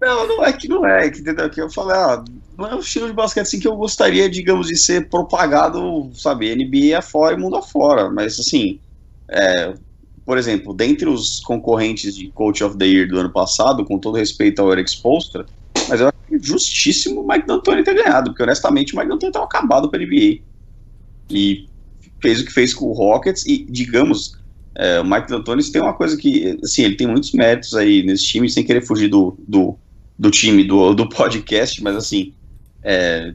Não, 0.00 0.28
não 0.28 0.44
é 0.44 0.52
que 0.52 0.68
não 0.68 0.86
é, 0.86 1.08
que, 1.10 1.20
entendeu? 1.20 1.48
Que 1.48 1.60
eu 1.60 1.70
falei, 1.70 1.96
ah, 1.96 2.22
não 2.56 2.66
é 2.66 2.74
o 2.74 2.80
estilo 2.80 3.06
de 3.06 3.14
basquete 3.14 3.46
assim 3.46 3.58
que 3.58 3.66
eu 3.66 3.76
gostaria, 3.76 4.28
digamos, 4.28 4.68
de 4.68 4.76
ser 4.76 5.08
propagado, 5.08 6.10
sabe, 6.14 6.54
NBA 6.54 6.98
afora 6.98 7.34
e 7.34 7.38
mundo 7.38 7.56
afora, 7.56 8.10
mas 8.10 8.38
assim, 8.38 8.78
é, 9.28 9.72
por 10.24 10.36
exemplo, 10.36 10.74
dentre 10.74 11.08
os 11.08 11.40
concorrentes 11.40 12.14
de 12.14 12.28
Coach 12.28 12.62
of 12.62 12.76
the 12.76 12.84
Year 12.84 13.08
do 13.08 13.18
ano 13.18 13.30
passado, 13.30 13.84
com 13.84 13.98
todo 13.98 14.16
respeito 14.16 14.60
ao 14.60 14.70
Eric 14.72 14.90
Spolstra, 14.90 15.46
mas 15.88 16.00
eu 16.00 16.08
acho 16.08 16.16
justíssimo 16.42 17.22
o 17.22 17.26
Mike 17.26 17.46
D'Antoni 17.46 17.84
ter 17.84 17.94
ganhado, 17.94 18.30
porque 18.30 18.42
honestamente 18.42 18.92
o 18.92 18.96
Mike 18.96 19.08
D'Antoni 19.08 19.30
estava 19.30 19.44
acabado 19.44 19.88
para 19.88 20.04
NBA. 20.04 20.40
E 21.30 21.68
fez 22.26 22.40
o 22.40 22.44
que 22.44 22.52
fez 22.52 22.74
com 22.74 22.86
o 22.86 22.92
Rockets 22.92 23.46
e, 23.46 23.64
digamos, 23.70 24.36
é, 24.74 25.00
o 25.00 25.04
Mike 25.04 25.28
D'Antoni 25.28 25.62
tem 25.70 25.80
uma 25.80 25.94
coisa 25.94 26.16
que, 26.16 26.58
assim, 26.62 26.82
ele 26.82 26.96
tem 26.96 27.06
muitos 27.06 27.32
méritos 27.32 27.74
aí 27.74 28.02
nesse 28.02 28.24
time, 28.24 28.50
sem 28.50 28.64
querer 28.64 28.84
fugir 28.84 29.08
do, 29.08 29.38
do 29.46 29.78
do 30.18 30.30
time 30.30 30.64
do, 30.64 30.94
do 30.94 31.08
podcast, 31.08 31.82
mas 31.82 31.96
assim, 31.96 32.32
é, 32.82 33.34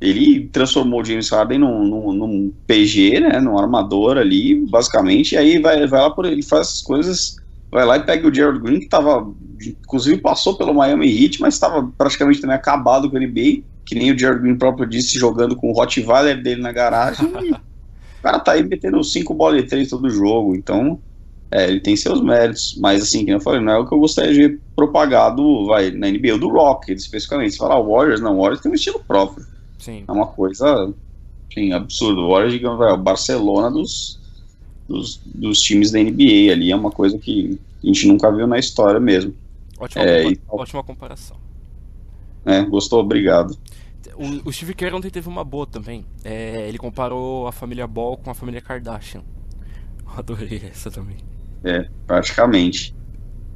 ele 0.00 0.48
transformou 0.48 1.00
o 1.00 1.04
James 1.04 1.28
Harden 1.28 1.58
num, 1.58 1.84
num, 1.84 2.12
num, 2.12 2.52
PG, 2.66 3.20
né, 3.20 3.40
num 3.40 3.58
armador 3.58 4.16
ali, 4.16 4.54
basicamente, 4.66 5.34
e 5.34 5.38
aí 5.38 5.58
vai, 5.58 5.86
vai 5.86 6.00
lá 6.00 6.10
por 6.10 6.24
ele 6.24 6.42
faz 6.42 6.68
as 6.68 6.82
coisas, 6.82 7.36
vai 7.70 7.84
lá 7.84 7.96
e 7.96 8.04
pega 8.04 8.26
o 8.26 8.34
Gerald 8.34 8.60
Green, 8.60 8.80
que 8.80 8.88
tava, 8.88 9.30
inclusive 9.60 10.20
passou 10.20 10.56
pelo 10.56 10.74
Miami 10.74 11.06
Heat, 11.08 11.40
mas 11.40 11.54
estava 11.54 11.90
praticamente 11.98 12.40
também 12.40 12.56
acabado 12.56 13.10
com 13.10 13.16
o 13.16 13.20
NBA, 13.20 13.62
que 13.84 13.94
nem 13.94 14.12
o 14.12 14.18
Gerald 14.18 14.42
Green 14.42 14.56
próprio 14.56 14.88
disse, 14.88 15.18
jogando 15.18 15.54
com 15.54 15.70
o 15.70 15.74
Rottweiler 15.74 16.42
dele 16.42 16.62
na 16.62 16.72
garagem, 16.72 17.30
cara 18.24 18.40
tá 18.40 18.52
aí 18.52 18.62
metendo 18.64 19.02
cinco 19.04 19.34
bolas 19.34 19.62
de 19.62 19.68
três 19.68 19.90
todo 19.90 20.10
jogo, 20.10 20.54
então 20.56 21.02
É, 21.52 21.68
ele 21.70 21.80
tem 21.80 21.96
seus 21.96 22.20
méritos, 22.22 22.76
mas 22.80 23.02
assim, 23.02 23.20
como 23.24 23.36
eu 23.36 23.40
falei, 23.40 23.60
não 23.60 23.72
é 23.72 23.78
o 23.78 23.86
que 23.88 23.94
eu 23.94 24.00
gostaria 24.00 24.32
de 24.32 24.38
ver 24.48 24.62
propagado, 24.76 25.66
vai, 25.66 25.90
na 25.92 26.08
NBA, 26.08 26.38
do 26.38 26.48
Rocket, 26.50 26.98
especificamente. 26.98 27.52
Se 27.52 27.58
falar 27.58 27.80
Warriors, 27.80 28.20
não, 28.20 28.38
Warriors 28.38 28.60
tem 28.62 28.72
um 28.72 28.74
estilo 28.74 29.00
próprio. 29.06 29.46
Sim. 29.78 30.04
É 30.08 30.12
uma 30.12 30.26
coisa, 30.26 30.94
enfim, 31.50 31.72
absurdo. 31.72 32.22
O 32.22 32.30
Warriors, 32.32 32.52
digamos, 32.54 32.80
é 32.86 32.92
o 32.92 32.98
Barcelona 32.98 33.70
dos, 33.70 34.20
dos, 34.88 35.20
dos 35.24 35.60
times 35.62 35.92
da 35.92 36.00
NBA 36.00 36.52
ali, 36.52 36.72
é 36.72 36.76
uma 36.76 36.90
coisa 36.92 37.18
que 37.18 37.60
a 37.82 37.86
gente 37.86 38.06
nunca 38.08 38.32
viu 38.32 38.46
na 38.46 38.58
história 38.58 39.00
mesmo. 39.00 39.34
Ótima, 39.78 40.04
É, 40.04 40.22
compa- 40.22 40.32
e- 40.32 40.40
ótima 40.48 40.82
comparação. 40.84 41.36
É, 42.44 42.62
gostou? 42.62 43.00
Obrigado. 43.00 43.56
O, 44.16 44.48
o 44.48 44.52
Steve 44.52 44.74
Kerr 44.74 44.94
ontem 44.94 45.10
teve 45.10 45.28
uma 45.28 45.44
boa 45.44 45.66
também. 45.66 46.04
É, 46.24 46.66
ele 46.68 46.78
comparou 46.78 47.46
a 47.46 47.52
família 47.52 47.86
Ball 47.86 48.16
com 48.16 48.30
a 48.30 48.34
família 48.34 48.60
Kardashian. 48.60 49.22
Eu 50.06 50.18
adorei 50.18 50.62
essa 50.70 50.90
também. 50.90 51.16
É, 51.64 51.88
praticamente. 52.06 52.94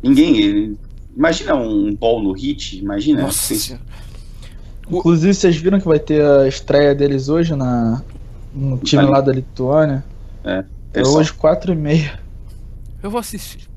Ninguém. 0.03 0.39
ele- 0.41 0.79
Imagina 1.17 1.55
um 1.57 1.95
ball 1.97 2.23
no 2.23 2.33
hit, 2.33 2.79
imagina. 2.79 3.23
Nossa. 3.23 3.79
Inclusive, 4.89 5.35
vocês 5.35 5.57
viram 5.57 5.81
que 5.81 5.87
vai 5.87 5.99
ter 5.99 6.25
a 6.25 6.47
estreia 6.47 6.95
deles 6.95 7.29
hoje 7.29 7.55
na, 7.57 8.03
no 8.55 8.79
time 8.79 9.03
Ali. 9.03 9.11
lá 9.11 9.21
da 9.21 9.33
Lituânia? 9.33 10.05
É 10.45 10.65
eles 10.95 11.09
hoje, 11.09 11.33
4 11.33 11.73
e 11.73 11.77
meia. 11.77 12.21
Eu 13.03 13.11
vou 13.11 13.21
assistir. 13.21 13.69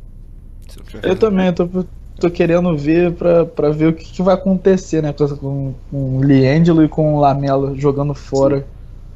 Se 0.70 0.78
não 0.78 0.86
tiver 0.86 1.00
Eu 1.00 1.02
fazendo 1.02 1.20
também, 1.20 1.48
eu 1.48 1.54
tô, 1.54 1.86
tô 2.22 2.30
querendo 2.30 2.78
ver 2.78 3.14
pra, 3.14 3.46
pra 3.46 3.70
ver 3.72 3.88
o 3.88 3.94
que, 3.94 4.06
que 4.06 4.22
vai 4.22 4.36
acontecer, 4.36 5.02
né? 5.02 5.12
Com, 5.12 5.28
com, 5.28 5.74
com 5.90 6.18
o 6.18 6.24
Liangelo 6.24 6.84
e 6.84 6.88
com 6.88 7.16
o 7.16 7.20
Lamelo 7.20 7.76
jogando 7.78 8.14
fora. 8.14 8.66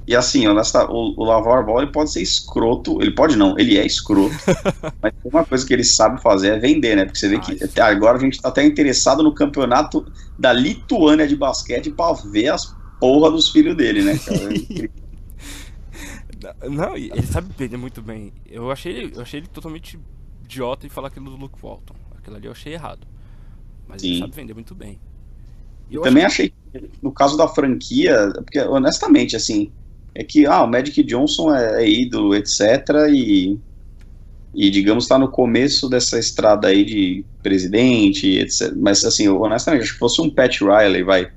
E 0.07 0.15
assim, 0.15 0.47
honesta, 0.47 0.85
o, 0.85 1.13
o 1.17 1.23
Lavar 1.23 1.65
Ball 1.65 1.81
ele 1.81 1.91
pode 1.91 2.11
ser 2.11 2.21
escroto, 2.21 3.01
ele 3.01 3.11
pode 3.11 3.35
não, 3.35 3.57
ele 3.57 3.77
é 3.77 3.85
escroto, 3.85 4.35
mas 5.01 5.13
uma 5.23 5.43
coisa 5.43 5.65
que 5.65 5.73
ele 5.73 5.83
sabe 5.83 6.21
fazer 6.21 6.49
é 6.49 6.59
vender, 6.59 6.95
né? 6.95 7.05
Porque 7.05 7.17
você 7.17 7.27
vê 7.27 7.39
que 7.39 7.63
até 7.63 7.81
agora 7.81 8.17
a 8.17 8.21
gente 8.21 8.39
tá 8.39 8.49
até 8.49 8.63
interessado 8.63 9.23
no 9.23 9.33
campeonato 9.33 10.05
da 10.37 10.53
Lituânia 10.53 11.27
de 11.27 11.35
basquete 11.35 11.89
pra 11.89 12.13
ver 12.13 12.49
as 12.49 12.75
porra 12.99 13.31
dos 13.31 13.49
filhos 13.49 13.75
dele, 13.75 14.03
né? 14.03 14.19
cara? 14.19 14.49
Não, 16.69 16.95
ele 16.95 17.25
sabe 17.25 17.51
vender 17.57 17.77
muito 17.77 18.03
bem. 18.03 18.31
Eu 18.47 18.69
achei 18.69 19.11
eu 19.15 19.21
achei 19.21 19.39
ele 19.39 19.47
totalmente 19.47 19.97
idiota 20.43 20.85
em 20.85 20.89
falar 20.89 21.07
aquilo 21.07 21.31
do 21.31 21.35
Luke 21.35 21.57
Walton. 21.59 22.04
Aquilo 22.25 22.37
ali 22.37 22.47
eu 22.47 22.53
achei 22.53 22.73
errado. 22.73 23.05
Mas 23.87 24.03
ele 24.03 24.15
Sim. 24.15 24.19
sabe 24.21 24.35
vender 24.35 24.55
muito 24.55 24.73
bem. 24.73 24.99
E 25.91 25.93
eu 25.93 26.01
Também 26.01 26.25
acho 26.25 26.41
achei 26.41 26.49
que, 26.49 26.89
no 26.99 27.11
caso 27.11 27.37
da 27.37 27.47
franquia, 27.47 28.31
porque 28.33 28.59
honestamente, 28.61 29.35
assim, 29.35 29.71
é 30.15 30.23
que 30.23 30.47
ah, 30.47 30.63
o 30.63 30.67
Magic 30.67 31.03
Johnson 31.03 31.53
é, 31.53 31.83
é 31.83 31.87
ídolo, 31.87 32.33
etc. 32.33 32.59
E, 33.11 33.59
e 34.55 34.71
digamos, 34.71 35.03
está 35.03 35.19
no 35.19 35.29
começo 35.29 35.87
dessa 35.87 36.17
estrada 36.17 36.67
aí 36.67 36.83
de 36.83 37.23
presidente, 37.43 38.39
etc. 38.39 38.73
Mas 38.75 39.05
assim, 39.05 39.27
eu, 39.27 39.39
honestamente, 39.39 39.83
acho 39.83 39.93
que 39.93 39.99
fosse 39.99 40.19
um 40.19 40.27
Pat 40.27 40.61
Riley, 40.61 41.03
vai, 41.03 41.31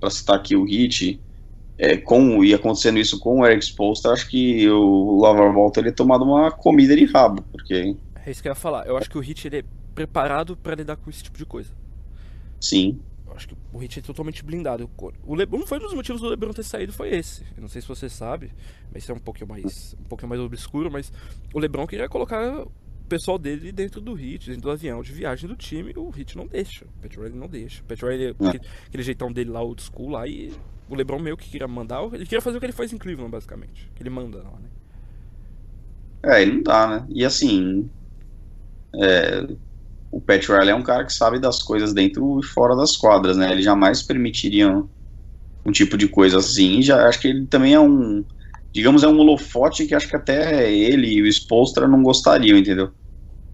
para 0.00 0.08
citar 0.08 0.36
aqui 0.36 0.56
o 0.56 0.64
Hit, 0.64 1.20
é, 1.76 1.98
com, 1.98 2.42
e 2.42 2.54
acontecendo 2.54 2.98
isso 2.98 3.18
com 3.18 3.40
o 3.40 3.46
Eric 3.46 3.62
Spoelstra, 3.62 4.12
acho 4.12 4.26
que 4.30 4.66
o 4.70 5.20
Lavar 5.20 5.52
Ball 5.52 5.70
teria 5.70 5.92
tomado 5.92 6.24
uma 6.24 6.50
comida 6.50 6.96
de 6.96 7.04
rabo, 7.04 7.42
porque, 7.52 7.94
É 8.24 8.30
isso 8.30 8.40
que 8.40 8.48
eu 8.48 8.52
ia 8.52 8.56
falar. 8.56 8.86
Eu 8.86 8.96
acho 8.96 9.10
que 9.10 9.18
o 9.18 9.20
Hit 9.20 9.46
ele 9.46 9.58
é 9.58 9.64
preparado 9.94 10.56
pra 10.56 10.74
lidar 10.74 10.96
com 10.96 11.10
esse 11.10 11.22
tipo 11.22 11.38
de 11.38 11.46
coisa. 11.46 11.70
sim, 12.60 13.00
Eu 13.26 13.34
acho 13.34 13.48
que 13.48 13.56
o 13.72 13.78
Hit 13.78 13.98
é 13.98 14.02
totalmente 14.02 14.44
blindado. 14.44 14.88
O 15.24 15.34
LeBron 15.34 15.66
foi 15.66 15.78
um 15.78 15.82
dos 15.82 15.94
motivos 15.94 16.20
do 16.20 16.28
LeBron 16.28 16.52
ter 16.52 16.62
saído 16.62 16.92
foi 16.92 17.10
esse. 17.14 17.42
Eu 17.56 17.62
não 17.62 17.68
sei 17.68 17.80
se 17.82 17.88
você 17.88 18.08
sabe, 18.08 18.52
mas 18.92 19.02
isso 19.02 19.12
é 19.12 19.14
um 19.14 19.18
pouquinho 19.18 19.48
mais 19.48 19.96
um 20.00 20.04
pouquinho 20.04 20.28
mais 20.28 20.40
obscuro, 20.40 20.90
mas 20.90 21.12
o 21.52 21.58
LeBron 21.58 21.86
queria 21.86 22.08
colocar 22.08 22.66
o 23.04 23.06
pessoal 23.08 23.38
dele 23.38 23.70
dentro 23.70 24.00
do 24.00 24.14
Hit, 24.14 24.46
dentro 24.48 24.62
do 24.62 24.70
avião 24.70 25.02
de 25.02 25.12
viagem 25.12 25.48
do 25.48 25.56
time, 25.56 25.92
o 25.96 26.08
Hit 26.10 26.36
não 26.36 26.46
deixa. 26.46 26.86
O 26.86 27.02
Pat 27.02 27.14
Riley 27.16 27.38
não 27.38 27.48
deixa. 27.48 27.82
O 27.82 27.84
Pat 27.84 28.00
Riley, 28.02 28.28
aquele, 28.30 28.60
aquele 28.86 29.02
jeitão 29.02 29.32
dele 29.32 29.50
lá 29.50 29.62
old 29.62 29.82
school 29.82 30.10
lá 30.10 30.26
e 30.26 30.52
o 30.88 30.94
LeBron 30.94 31.18
meio 31.18 31.36
que 31.36 31.48
queria 31.50 31.68
mandar, 31.68 32.02
ele 32.14 32.24
queria 32.24 32.40
fazer 32.40 32.56
o 32.56 32.60
que 32.60 32.66
ele 32.66 32.72
faz 32.72 32.92
em 32.92 32.98
Cleveland 32.98 33.30
basicamente, 33.30 33.90
que 33.94 34.02
ele 34.02 34.10
manda 34.10 34.38
lá, 34.38 34.58
né? 34.58 34.70
É, 36.22 36.42
e 36.42 36.46
não 36.46 36.62
dá, 36.62 36.86
né? 36.86 37.06
E 37.10 37.24
assim, 37.24 37.90
é, 38.94 39.46
o 40.14 40.20
Pat 40.20 40.46
Riley 40.48 40.70
é 40.70 40.74
um 40.74 40.82
cara 40.82 41.04
que 41.04 41.12
sabe 41.12 41.40
das 41.40 41.60
coisas 41.60 41.92
dentro 41.92 42.38
e 42.38 42.46
fora 42.46 42.76
das 42.76 42.96
quadras, 42.96 43.36
né? 43.36 43.50
Ele 43.50 43.62
jamais 43.62 44.00
permitiria 44.00 44.70
um, 44.70 44.88
um 45.66 45.72
tipo 45.72 45.96
de 45.96 46.06
coisa 46.06 46.38
assim. 46.38 46.80
Já 46.80 47.08
acho 47.08 47.20
que 47.20 47.26
ele 47.26 47.48
também 47.48 47.74
é 47.74 47.80
um, 47.80 48.24
digamos, 48.72 49.02
é 49.02 49.08
um 49.08 49.18
holofote 49.18 49.86
que 49.86 49.94
acho 49.94 50.08
que 50.08 50.14
até 50.14 50.72
ele 50.72 51.08
e 51.14 51.22
o 51.22 51.26
Spolstra 51.26 51.88
não 51.88 52.00
gostariam, 52.00 52.56
entendeu? 52.56 52.92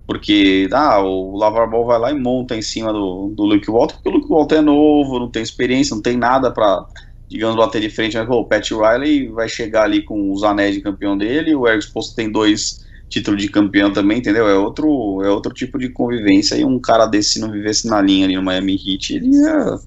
Porque, 0.07 0.68
ah, 0.73 1.01
o 1.01 1.35
Lavar 1.38 1.70
Ball 1.70 1.87
vai 1.87 1.99
lá 1.99 2.11
e 2.11 2.18
monta 2.18 2.55
em 2.55 2.62
cima 2.62 2.92
do, 2.92 3.33
do 3.35 3.44
Luke 3.44 3.70
Walton, 3.70 3.94
porque 3.94 4.09
o 4.11 4.12
Luke 4.12 4.29
Walton 4.29 4.57
é 4.57 4.61
novo, 4.61 5.18
não 5.18 5.31
tem 5.31 5.42
experiência, 5.42 5.94
não 5.94 6.03
tem 6.03 6.16
nada 6.16 6.53
pra, 6.53 6.87
digamos, 7.29 7.57
bater 7.57 7.81
de 7.81 7.88
frente. 7.88 8.18
Mas, 8.18 8.27
pô, 8.27 8.40
o 8.40 8.44
Pat 8.44 8.70
Riley 8.70 9.29
vai 9.29 9.49
chegar 9.49 9.85
ali 9.85 10.03
com 10.03 10.31
os 10.31 10.42
anéis 10.42 10.75
de 10.75 10.83
campeão 10.83 11.16
dele, 11.16 11.55
o 11.55 11.66
Eric 11.66 11.85
Spoelstra 11.85 12.16
tem 12.16 12.31
dois 12.31 12.81
títulos 13.11 13.42
de 13.42 13.51
campeão 13.51 13.92
também, 13.92 14.18
entendeu? 14.18 14.49
É 14.49 14.55
outro, 14.57 15.23
é 15.25 15.31
outro 15.31 15.53
tipo 15.53 15.79
de 15.79 15.90
convivência 15.90 16.57
e 16.57 16.64
um 16.64 16.81
cara 16.81 17.07
desse, 17.07 17.35
se 17.35 17.40
não 17.40 17.51
vivesse 17.53 17.87
na 17.88 18.01
linha 18.01 18.27
ali 18.27 18.37
no 18.37 18.42
Miami 18.42 18.75
Heat, 18.75 19.14
ele 19.16 19.29
ia 19.29 19.79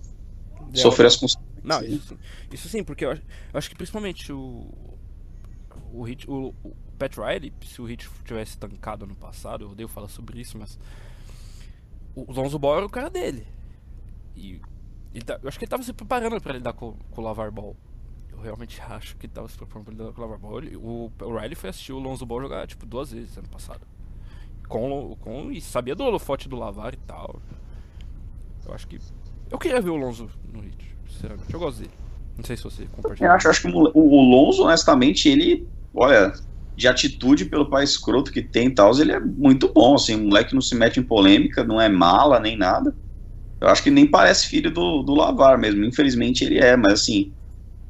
sofrer 0.76 1.08
as 1.08 1.16
consequências. 1.16 1.54
Não, 1.64 1.82
isso, 1.84 2.10
sim. 2.10 2.18
isso 2.52 2.70
sim, 2.70 2.84
porque 2.84 3.06
eu 3.06 3.12
acho, 3.12 3.22
eu 3.54 3.58
acho 3.58 3.70
que 3.70 3.76
principalmente 3.76 4.32
o. 4.32 4.68
O, 5.94 6.04
Hit, 6.04 6.30
o, 6.30 6.54
o 6.64 6.76
Pat 6.98 7.16
Riley, 7.18 7.54
se 7.66 7.82
o 7.82 7.86
Hit 7.86 8.10
tivesse 8.26 8.58
tancado 8.58 9.06
ano 9.06 9.16
passado, 9.16 9.64
eu 9.64 9.70
odeio 9.72 9.88
falar 9.88 10.10
sobre 10.10 10.42
isso, 10.42 10.58
mas. 10.58 10.78
O 12.16 12.32
Lonzo 12.32 12.60
Ball 12.60 12.78
era 12.78 12.86
o 12.86 12.90
cara 12.90 13.10
dele. 13.10 13.48
E. 14.36 14.60
Ele 15.14 15.24
tá- 15.24 15.40
eu 15.42 15.48
acho 15.48 15.58
que 15.60 15.66
ele 15.66 15.70
tava 15.70 15.84
se 15.84 15.94
preparando 15.94 16.42
pra 16.42 16.54
lidar 16.54 16.74
com, 16.74 16.94
com 17.12 17.22
o 17.22 17.24
Lavar 17.24 17.52
Ball. 17.52 17.76
Realmente 18.44 18.82
acho 18.90 19.16
que 19.18 19.28
tava 19.28 19.48
se 19.48 19.58
preparando 19.58 20.14
com 20.14 20.22
o 20.22 20.24
Lavar 20.24 20.40
Ball. 20.40 20.62
O, 20.76 21.12
o 21.22 21.38
Riley 21.38 21.56
foi 21.56 21.70
assistir 21.70 21.94
o 21.94 22.00
Lonzo 22.00 22.26
Ball 22.26 22.42
jogar, 22.42 22.68
tipo, 22.68 22.86
duas 22.86 23.12
vezes 23.12 23.38
ano 23.38 23.48
passado. 23.48 23.82
Com, 24.68 25.16
com, 25.20 25.52
e 25.52 25.62
sabia 25.62 25.96
do 25.96 26.04
holofote 26.04 26.48
do 26.48 26.56
Lavar 26.56 26.94
e 26.94 26.98
tal. 26.98 27.40
Eu 28.66 28.74
acho 28.74 28.88
que. 28.88 29.00
Eu 29.52 29.58
queria 29.58 29.82
ver 29.82 29.90
o 29.90 29.96
Lonzo 29.96 30.30
no 30.52 30.62
Hit, 30.62 30.96
sinceramente. 31.10 31.54
Eu 31.54 31.60
gosto 31.60 31.80
dele. 31.80 31.92
Não 32.38 32.44
sei 32.44 32.58
se 32.58 32.64
você 32.64 32.86
compartilha. 32.86 33.28
Eu 33.28 33.32
acho, 33.32 33.50
acho 33.50 33.62
que 33.62 33.68
o, 33.68 33.92
o 33.94 34.22
Lonzo, 34.22 34.64
honestamente, 34.64 35.30
ele, 35.30 35.68
olha, 35.94 36.34
de 36.76 36.88
atitude 36.88 37.46
pelo 37.46 37.70
pai 37.70 37.84
escroto 37.84 38.32
que 38.32 38.42
tem 38.42 38.68
e 38.68 38.72
tal, 38.72 38.98
ele 39.00 39.12
é 39.12 39.20
muito 39.20 39.72
bom, 39.72 39.96
assim, 39.96 40.16
o 40.16 40.28
moleque 40.28 40.54
não 40.54 40.62
se 40.62 40.76
mete 40.76 41.00
em 41.00 41.04
polêmica, 41.04 41.64
não 41.64 41.80
é 41.80 41.88
mala 41.88 42.40
nem 42.40 42.58
nada. 42.58 42.96
Eu 43.62 43.68
acho 43.70 43.84
que 43.84 43.92
nem 43.92 44.08
parece 44.08 44.48
filho 44.48 44.72
do, 44.72 45.04
do 45.04 45.14
Lavar 45.14 45.58
mesmo, 45.58 45.86
infelizmente 45.86 46.44
ele 46.44 46.60
é, 46.60 46.76
mas 46.76 46.94
assim. 46.94 47.32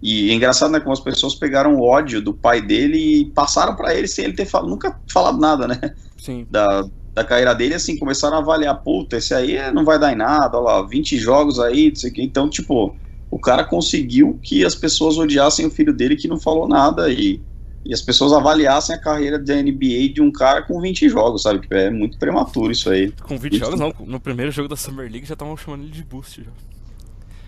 E 0.05 0.29
é 0.29 0.33
engraçado, 0.33 0.69
né, 0.69 0.81
como 0.81 0.91
as 0.91 0.99
pessoas 0.99 1.33
pegaram 1.33 1.75
o 1.77 1.81
ódio 1.81 2.21
do 2.21 2.33
pai 2.33 2.61
dele 2.61 2.97
e 3.21 3.25
passaram 3.31 3.73
pra 3.73 3.95
ele 3.95 4.05
sem 4.05 4.25
ele 4.25 4.33
ter 4.33 4.45
fal 4.45 4.67
nunca 4.67 4.99
falado 5.07 5.39
nada, 5.39 5.65
né? 5.65 5.79
Sim. 6.17 6.45
da, 6.51 6.85
da 7.13 7.23
carreira 7.23 7.55
dele, 7.55 7.73
assim, 7.75 7.97
começaram 7.97 8.35
a 8.35 8.39
avaliar, 8.39 8.75
puta, 8.83 9.15
esse 9.15 9.33
aí 9.33 9.71
não 9.71 9.85
vai 9.85 9.97
dar 9.97 10.11
em 10.11 10.15
nada, 10.17 10.57
olha 10.59 10.81
lá, 10.81 10.85
20 10.85 11.17
jogos 11.17 11.57
aí, 11.57 11.87
não 11.87 11.95
sei 11.95 12.11
o 12.11 12.13
que. 12.13 12.21
Então, 12.21 12.49
tipo, 12.49 12.93
o 13.31 13.39
cara 13.39 13.63
conseguiu 13.63 14.37
que 14.43 14.65
as 14.65 14.75
pessoas 14.75 15.17
odiassem 15.17 15.65
o 15.65 15.71
filho 15.71 15.93
dele 15.93 16.17
que 16.17 16.27
não 16.27 16.37
falou 16.39 16.67
nada 16.67 17.09
e, 17.09 17.41
e 17.85 17.93
as 17.93 18.01
pessoas 18.01 18.33
avaliassem 18.33 18.93
a 18.93 18.99
carreira 18.99 19.39
da 19.39 19.55
NBA 19.55 20.09
de 20.13 20.21
um 20.21 20.31
cara 20.33 20.63
com 20.63 20.81
20 20.81 21.07
jogos, 21.07 21.43
sabe? 21.43 21.61
Tipo, 21.61 21.75
é 21.75 21.89
muito 21.89 22.17
prematuro 22.17 22.71
isso 22.73 22.89
aí. 22.89 23.11
Com 23.23 23.37
20 23.37 23.57
jogos, 23.57 23.79
não. 23.79 23.93
No 24.05 24.19
primeiro 24.19 24.51
jogo 24.51 24.67
da 24.67 24.75
Summer 24.75 25.09
League 25.09 25.25
já 25.25 25.33
estavam 25.33 25.55
chamando 25.55 25.83
ele 25.83 25.91
de 25.91 26.03
boost. 26.03 26.43
Já. 26.43 26.51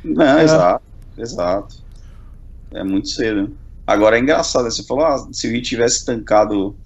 Não, 0.04 0.24
É. 0.40 0.44
exato, 0.44 0.84
exato. 1.18 1.85
É 2.76 2.84
muito 2.84 3.10
cedo. 3.10 3.58
Agora 3.88 4.18
é 4.18 4.20
engraçado, 4.20 4.66
né? 4.66 4.72
você 4.72 4.84
falou, 4.84 5.06
ah, 5.06 5.30
se 5.32 5.48
o 5.48 5.52
Heat 5.56 5.64
tivesse 5.70 6.06
tancado 6.06 6.78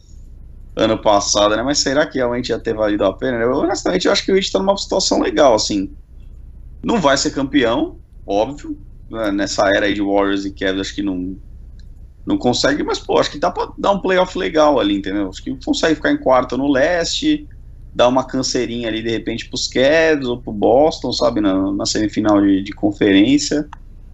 ano 0.76 1.02
passado, 1.02 1.56
né? 1.56 1.64
Mas 1.64 1.80
será 1.80 2.08
que 2.08 2.18
realmente 2.18 2.50
ia 2.50 2.60
ter 2.60 2.76
valido 2.76 3.06
a 3.06 3.14
pena? 3.14 3.38
Eu, 3.40 3.52
honestamente, 3.54 4.06
eu 4.08 4.12
acho 4.12 4.24
que 4.26 4.32
o 4.32 4.38
Heat 4.38 4.52
tá 4.52 4.60
numa 4.60 4.78
situação 4.78 5.22
legal, 5.22 5.54
assim. 5.56 5.96
Não 6.84 7.00
vai 7.02 7.18
ser 7.18 7.32
campeão, 7.32 8.00
óbvio. 8.26 8.78
né? 9.10 9.32
Nessa 9.32 9.68
era 9.76 9.86
aí 9.88 9.94
de 9.94 10.02
Warriors 10.02 10.46
e 10.46 10.52
Cavs, 10.54 10.82
acho 10.82 10.96
que 10.96 11.04
não, 11.04 11.38
não 12.26 12.38
consegue, 12.38 12.84
mas, 12.84 13.00
pô, 13.00 13.18
acho 13.20 13.32
que 13.32 13.40
dá 13.40 13.52
pra 13.52 13.72
dar 13.78 13.92
um 13.92 14.02
playoff 14.02 14.38
legal 14.38 14.80
ali, 14.80 14.96
entendeu? 14.96 15.30
Acho 15.30 15.44
que 15.44 15.56
consegue 15.66 15.96
ficar 15.96 16.12
em 16.12 16.18
quarto 16.20 16.58
no 16.58 16.72
leste, 16.72 17.48
dar 17.94 18.08
uma 18.08 18.26
canseirinha 18.26 18.88
ali, 18.88 19.02
de 19.04 19.10
repente, 19.10 19.50
pros 19.50 19.68
Cavs 19.68 20.28
ou 20.28 20.42
pro 20.42 20.54
Boston, 20.54 21.12
sabe, 21.14 21.42
na, 21.42 21.72
na 21.74 21.86
semifinal 21.86 22.42
de, 22.42 22.64
de 22.64 22.74
conferência. 22.74 23.68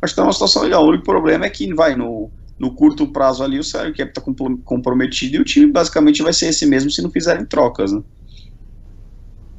Acho 0.05 0.13
que 0.13 0.21
tá 0.21 0.23
uma 0.23 0.33
situação 0.33 0.63
legal. 0.63 0.83
O 0.83 0.89
único 0.89 1.03
problema 1.03 1.45
é 1.45 1.49
que 1.49 1.73
vai 1.73 1.95
no, 1.95 2.29
no 2.57 2.71
curto 2.73 3.07
prazo 3.07 3.43
ali, 3.43 3.59
o 3.59 3.63
salary 3.63 3.93
cap 3.93 4.13
tá 4.13 4.21
compro- 4.21 4.57
comprometido 4.59 5.35
e 5.35 5.39
o 5.39 5.43
time 5.43 5.71
basicamente 5.71 6.23
vai 6.23 6.31
ser 6.31 6.47
esse 6.47 6.65
mesmo 6.65 6.89
se 6.89 7.01
não 7.01 7.09
fizerem 7.11 7.45
trocas, 7.45 7.91
né? 7.91 8.01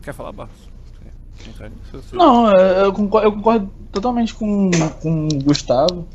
Quer 0.02 0.14
falar, 0.14 0.32
Barros? 0.32 0.54
Não, 2.12 2.50
é, 2.50 2.84
eu 2.84 2.92
concordo, 2.92 3.26
eu 3.26 3.32
concordo 3.32 3.70
totalmente 3.92 4.32
com, 4.34 4.70
com 5.02 5.28
o 5.28 5.42
Gustavo. 5.42 6.06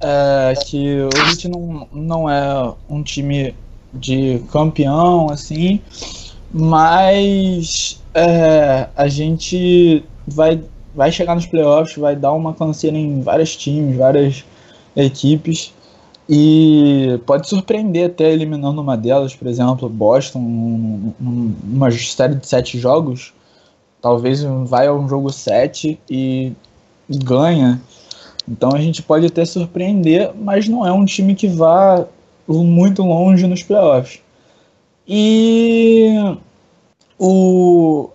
É, 0.00 0.54
que 0.66 1.00
o 1.00 1.08
Heat 1.08 1.48
não, 1.48 1.88
não 1.92 2.30
é 2.30 2.74
um 2.88 3.02
time 3.02 3.54
de 3.92 4.42
campeão, 4.52 5.30
assim, 5.30 5.80
mas 6.52 8.02
é, 8.14 8.88
a 8.94 9.08
gente 9.08 10.04
vai, 10.26 10.62
vai 10.96 11.12
chegar 11.12 11.34
nos 11.34 11.46
playoffs, 11.46 11.96
vai 11.96 12.16
dar 12.16 12.32
uma 12.32 12.54
canseira 12.54 12.96
em 12.96 13.20
vários 13.20 13.54
times, 13.54 13.96
várias 13.96 14.44
equipes. 14.96 15.74
E 16.28 17.20
pode 17.26 17.48
surpreender 17.48 18.06
até 18.06 18.32
eliminando 18.32 18.80
uma 18.80 18.96
delas, 18.96 19.34
por 19.34 19.46
exemplo, 19.46 19.88
Boston, 19.88 21.12
numa 21.20 21.90
série 21.92 22.34
de 22.34 22.48
sete 22.48 22.78
jogos. 22.78 23.32
Talvez 24.00 24.42
vai 24.64 24.86
a 24.86 24.92
um 24.92 25.08
jogo 25.08 25.32
7 25.32 25.98
e, 26.08 26.52
e 27.08 27.18
ganha. 27.18 27.80
Então 28.48 28.70
a 28.72 28.78
gente 28.78 29.02
pode 29.02 29.26
até 29.26 29.44
surpreender, 29.44 30.32
mas 30.34 30.68
não 30.68 30.86
é 30.86 30.92
um 30.92 31.04
time 31.04 31.34
que 31.34 31.48
vá 31.48 32.06
muito 32.46 33.02
longe 33.02 33.46
nos 33.46 33.62
playoffs. 33.62 34.20
E 35.08 36.14
o 37.18 38.10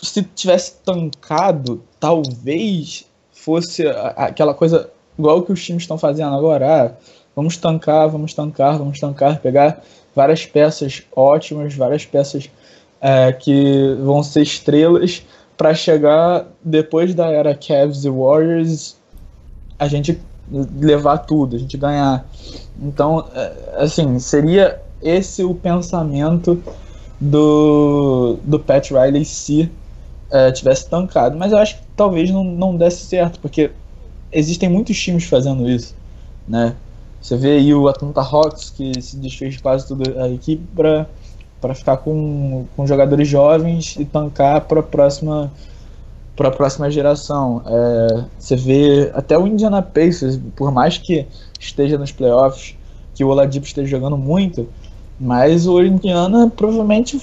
se 0.00 0.22
tivesse 0.22 0.74
tancado, 0.84 1.82
talvez 1.98 3.06
fosse 3.32 3.86
aquela 4.16 4.54
coisa 4.54 4.90
igual 5.18 5.42
que 5.42 5.52
os 5.52 5.64
times 5.64 5.82
estão 5.82 5.98
fazendo 5.98 6.34
agora. 6.34 6.84
Ah, 6.84 6.92
vamos 7.34 7.56
tancar, 7.56 8.08
vamos 8.08 8.34
tancar, 8.34 8.78
vamos 8.78 9.00
tancar, 9.00 9.40
pegar 9.40 9.82
várias 10.14 10.46
peças 10.46 11.02
ótimas, 11.14 11.74
várias 11.74 12.04
peças 12.04 12.50
é, 13.00 13.32
que 13.32 13.96
vão 14.02 14.22
ser 14.22 14.42
estrelas 14.42 15.22
para 15.56 15.74
chegar 15.74 16.46
depois 16.62 17.14
da 17.14 17.26
era 17.26 17.54
Cavs 17.54 18.04
e 18.04 18.10
Warriors, 18.10 18.96
a 19.78 19.88
gente 19.88 20.20
levar 20.80 21.18
tudo, 21.18 21.56
a 21.56 21.58
gente 21.58 21.76
ganhar. 21.76 22.24
Então, 22.80 23.24
é, 23.34 23.52
assim, 23.78 24.18
seria 24.18 24.80
esse 25.02 25.42
o 25.42 25.54
pensamento 25.54 26.62
do, 27.20 28.38
do 28.44 28.58
Pat 28.58 28.90
Riley 28.90 29.24
se 29.24 29.70
é, 30.30 30.50
tivesse 30.52 30.88
tancado. 30.88 31.36
Mas 31.36 31.52
eu 31.52 31.58
acho 31.58 31.76
que 31.76 31.82
talvez 31.96 32.30
não, 32.30 32.44
não 32.44 32.76
desse 32.76 33.06
certo, 33.06 33.38
porque 33.40 33.70
existem 34.32 34.68
muitos 34.68 34.98
times 34.98 35.24
fazendo 35.24 35.68
isso, 35.68 35.94
né? 36.46 36.74
Você 37.20 37.36
vê 37.36 37.52
aí 37.52 37.74
o 37.74 37.88
Atlanta 37.88 38.20
Hawks, 38.20 38.70
que 38.70 39.00
se 39.02 39.16
desfez 39.16 39.56
quase 39.60 39.86
toda 39.86 40.22
a 40.22 40.28
equipe 40.30 40.62
para 40.74 41.74
ficar 41.74 41.96
com, 41.98 42.66
com 42.76 42.86
jogadores 42.86 43.26
jovens 43.26 43.96
e 43.98 44.04
tancar 44.04 44.62
para 44.62 44.80
a 44.80 44.82
próxima 44.82 45.52
para 46.36 46.48
a 46.48 46.52
próxima 46.52 46.88
geração. 46.88 47.62
É, 47.66 48.24
você 48.38 48.54
vê 48.54 49.10
até 49.12 49.36
o 49.36 49.44
Indiana 49.44 49.82
Pacers, 49.82 50.38
por 50.54 50.70
mais 50.70 50.96
que 50.96 51.26
esteja 51.58 51.98
nos 51.98 52.12
playoffs, 52.12 52.76
que 53.12 53.24
o 53.24 53.28
Oladipo 53.28 53.66
esteja 53.66 53.88
jogando 53.88 54.16
muito, 54.16 54.68
mas 55.18 55.66
o 55.66 55.82
Indiana 55.82 56.48
provavelmente 56.48 57.20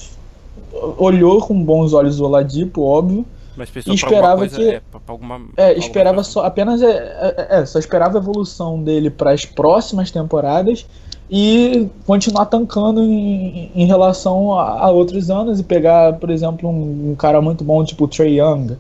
olhou 0.97 1.41
com 1.41 1.63
bons 1.63 1.93
olhos 1.93 2.19
o 2.19 2.25
Oladipo, 2.25 2.83
óbvio, 2.83 3.25
mas 3.55 3.69
e 3.73 3.93
esperava 3.93 4.37
coisa, 4.37 4.55
que 4.55 4.69
é, 4.69 4.81
alguma, 5.07 5.41
é, 5.55 5.77
esperava 5.77 6.23
só 6.23 6.45
apenas 6.45 6.81
é, 6.81 6.89
é, 6.89 7.47
é, 7.61 7.65
só 7.65 7.79
esperava 7.79 8.17
a 8.17 8.21
evolução 8.21 8.83
dele 8.83 9.09
para 9.09 9.31
as 9.31 9.45
próximas 9.45 10.11
temporadas 10.11 10.85
e 11.31 11.89
continuar 12.05 12.47
tancando 12.47 13.01
em, 13.01 13.71
em 13.73 13.85
relação 13.85 14.59
a, 14.59 14.81
a, 14.81 14.91
outros 14.91 15.29
anos 15.29 15.59
e 15.59 15.63
pegar, 15.63 16.13
por 16.13 16.29
exemplo, 16.29 16.69
um, 16.69 17.11
um 17.11 17.15
cara 17.15 17.41
muito 17.41 17.63
bom 17.63 17.83
tipo 17.83 18.03
o 18.03 18.07
Trey 18.07 18.39
Young 18.39 18.77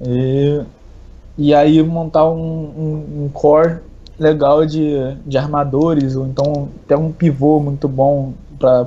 e, 0.00 0.60
e 1.38 1.54
aí 1.54 1.82
montar 1.82 2.28
um, 2.28 2.36
um, 2.36 3.24
um 3.24 3.30
core 3.32 3.78
legal 4.18 4.66
de, 4.66 5.16
de 5.24 5.38
armadores, 5.38 6.16
ou 6.16 6.26
então 6.26 6.68
até 6.84 6.96
um 6.96 7.12
pivô 7.12 7.60
muito 7.60 7.86
bom 7.86 8.32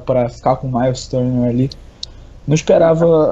para 0.05 0.28
ficar 0.28 0.57
com 0.57 0.68
o 0.68 0.80
Miles 0.80 1.07
Turner 1.07 1.49
ali. 1.49 1.70
Não 2.51 2.55
esperava 2.55 3.31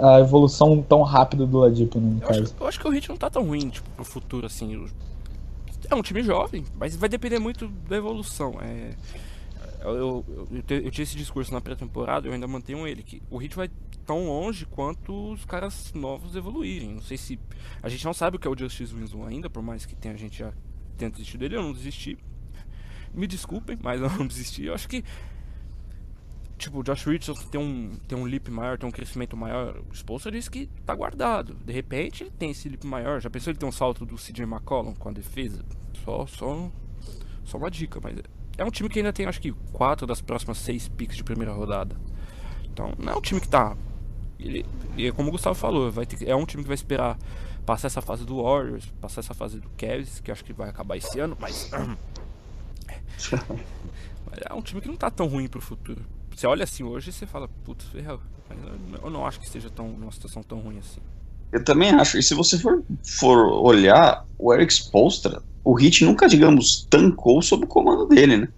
a, 0.00 0.20
evolução 0.20 0.80
tão 0.80 1.02
rápida 1.02 1.44
do 1.44 1.58
Ladipo, 1.58 1.98
no 1.98 2.22
eu 2.22 2.28
caso. 2.28 2.42
Acho, 2.44 2.54
eu 2.60 2.66
acho 2.68 2.78
que 2.78 2.86
o 2.86 2.90
Hit 2.90 3.08
não 3.08 3.16
tá 3.16 3.28
tão 3.28 3.44
ruim, 3.44 3.68
tipo, 3.68 3.90
pro 3.90 4.04
futuro, 4.04 4.46
assim. 4.46 4.86
É 5.90 5.94
um 5.96 6.02
time 6.02 6.22
jovem, 6.22 6.64
mas 6.78 6.94
vai 6.94 7.08
depender 7.08 7.40
muito 7.40 7.66
da 7.66 7.96
evolução. 7.96 8.54
É, 8.62 8.94
eu, 9.80 9.96
eu, 9.96 10.24
eu, 10.52 10.78
eu 10.82 10.90
tinha 10.92 11.02
esse 11.02 11.16
discurso 11.16 11.52
na 11.52 11.60
pré-temporada, 11.60 12.28
eu 12.28 12.32
ainda 12.32 12.46
mantenho 12.46 12.86
ele, 12.86 13.02
que 13.02 13.20
o 13.28 13.38
Hit 13.38 13.56
vai 13.56 13.68
tão 14.06 14.24
longe 14.28 14.66
quanto 14.66 15.32
os 15.32 15.44
caras 15.44 15.92
novos 15.92 16.36
evoluírem. 16.36 16.94
Não 16.94 17.02
sei 17.02 17.16
se. 17.16 17.36
A 17.82 17.88
gente 17.88 18.04
não 18.04 18.14
sabe 18.14 18.36
o 18.36 18.38
que 18.38 18.46
é 18.46 18.50
o 18.52 18.56
Justice 18.56 18.94
Winslow 18.94 19.26
ainda, 19.26 19.50
por 19.50 19.64
mais 19.64 19.84
que 19.84 19.96
tenha, 19.96 20.14
a 20.14 20.16
gente 20.16 20.38
já 20.38 20.52
tenha 20.96 21.10
desistido 21.10 21.40
dele, 21.40 21.56
eu 21.56 21.62
não 21.62 21.72
desisti. 21.72 22.16
Me 23.12 23.26
desculpem, 23.26 23.76
mas 23.82 24.00
eu 24.00 24.08
não 24.10 24.24
desisti. 24.28 24.66
Eu 24.66 24.74
acho 24.74 24.88
que. 24.88 25.02
Tipo, 26.56 26.80
o 26.80 26.82
Josh 26.82 27.04
Richardson 27.04 27.48
tem 27.48 27.60
um, 27.60 27.92
tem 28.06 28.16
um 28.16 28.24
leap 28.24 28.48
maior, 28.48 28.78
tem 28.78 28.88
um 28.88 28.92
crescimento 28.92 29.36
maior. 29.36 29.82
O 29.90 29.94
Spolster 29.94 30.32
disse 30.32 30.50
que 30.50 30.66
tá 30.86 30.94
guardado. 30.94 31.54
De 31.64 31.72
repente 31.72 32.22
ele 32.22 32.30
tem 32.30 32.50
esse 32.50 32.68
leap 32.68 32.84
maior. 32.84 33.20
Já 33.20 33.28
pensou 33.28 33.50
ele 33.50 33.58
ter 33.58 33.66
um 33.66 33.72
salto 33.72 34.06
do 34.06 34.16
CJ 34.16 34.44
McCollum 34.44 34.94
com 34.94 35.08
a 35.08 35.12
defesa? 35.12 35.64
Só, 36.04 36.26
só, 36.26 36.70
só 37.44 37.58
uma 37.58 37.70
dica, 37.70 38.00
mas 38.02 38.18
é 38.56 38.64
um 38.64 38.70
time 38.70 38.88
que 38.88 39.00
ainda 39.00 39.12
tem 39.12 39.26
acho 39.26 39.40
que 39.40 39.52
quatro 39.72 40.06
das 40.06 40.20
próximas 40.20 40.58
seis 40.58 40.88
picks 40.88 41.16
de 41.16 41.24
primeira 41.24 41.52
rodada. 41.52 41.96
Então 42.72 42.92
não 42.98 43.12
é 43.12 43.16
um 43.16 43.20
time 43.20 43.40
que 43.40 43.48
tá 43.48 43.76
ele, 44.38 44.66
e 44.96 45.10
como 45.12 45.28
o 45.28 45.32
Gustavo 45.32 45.54
falou, 45.54 45.90
vai 45.90 46.06
ter, 46.06 46.28
é 46.28 46.36
um 46.36 46.44
time 46.44 46.62
que 46.62 46.68
vai 46.68 46.74
esperar 46.74 47.18
passar 47.64 47.86
essa 47.86 48.02
fase 48.02 48.24
do 48.24 48.42
Warriors, 48.42 48.92
passar 49.00 49.20
essa 49.20 49.34
fase 49.34 49.58
do 49.58 49.68
Cavs, 49.70 50.20
que 50.20 50.30
acho 50.30 50.44
que 50.44 50.52
vai 50.52 50.68
acabar 50.68 50.96
esse 50.96 51.18
ano, 51.18 51.36
mas. 51.40 51.70
mas 54.26 54.40
é 54.48 54.52
um 54.52 54.60
time 54.60 54.80
que 54.80 54.88
não 54.88 54.96
tá 54.96 55.10
tão 55.10 55.26
ruim 55.26 55.48
pro 55.48 55.60
futuro. 55.60 56.04
Você 56.34 56.46
olha 56.46 56.64
assim 56.64 56.82
hoje 56.82 57.10
e 57.10 57.12
você 57.12 57.26
fala, 57.26 57.48
putz, 57.64 57.84
ferrou. 57.86 58.20
Mas 58.48 58.58
eu 59.02 59.10
não 59.10 59.26
acho 59.26 59.38
que 59.38 59.46
esteja 59.46 59.70
tão, 59.70 59.88
numa 59.88 60.12
situação 60.12 60.42
tão 60.42 60.58
ruim 60.58 60.78
assim. 60.78 61.00
Eu 61.52 61.64
também 61.64 61.90
acho. 61.90 62.18
E 62.18 62.22
se 62.22 62.34
você 62.34 62.58
for, 62.58 62.82
for 63.18 63.46
olhar, 63.46 64.24
o 64.38 64.52
Eric 64.52 64.72
Spolstra, 64.72 65.42
o 65.62 65.72
Hit 65.74 66.04
nunca, 66.04 66.28
digamos, 66.28 66.86
tancou 66.90 67.40
sob 67.40 67.64
o 67.64 67.68
comando 67.68 68.06
dele, 68.06 68.36
né? 68.36 68.48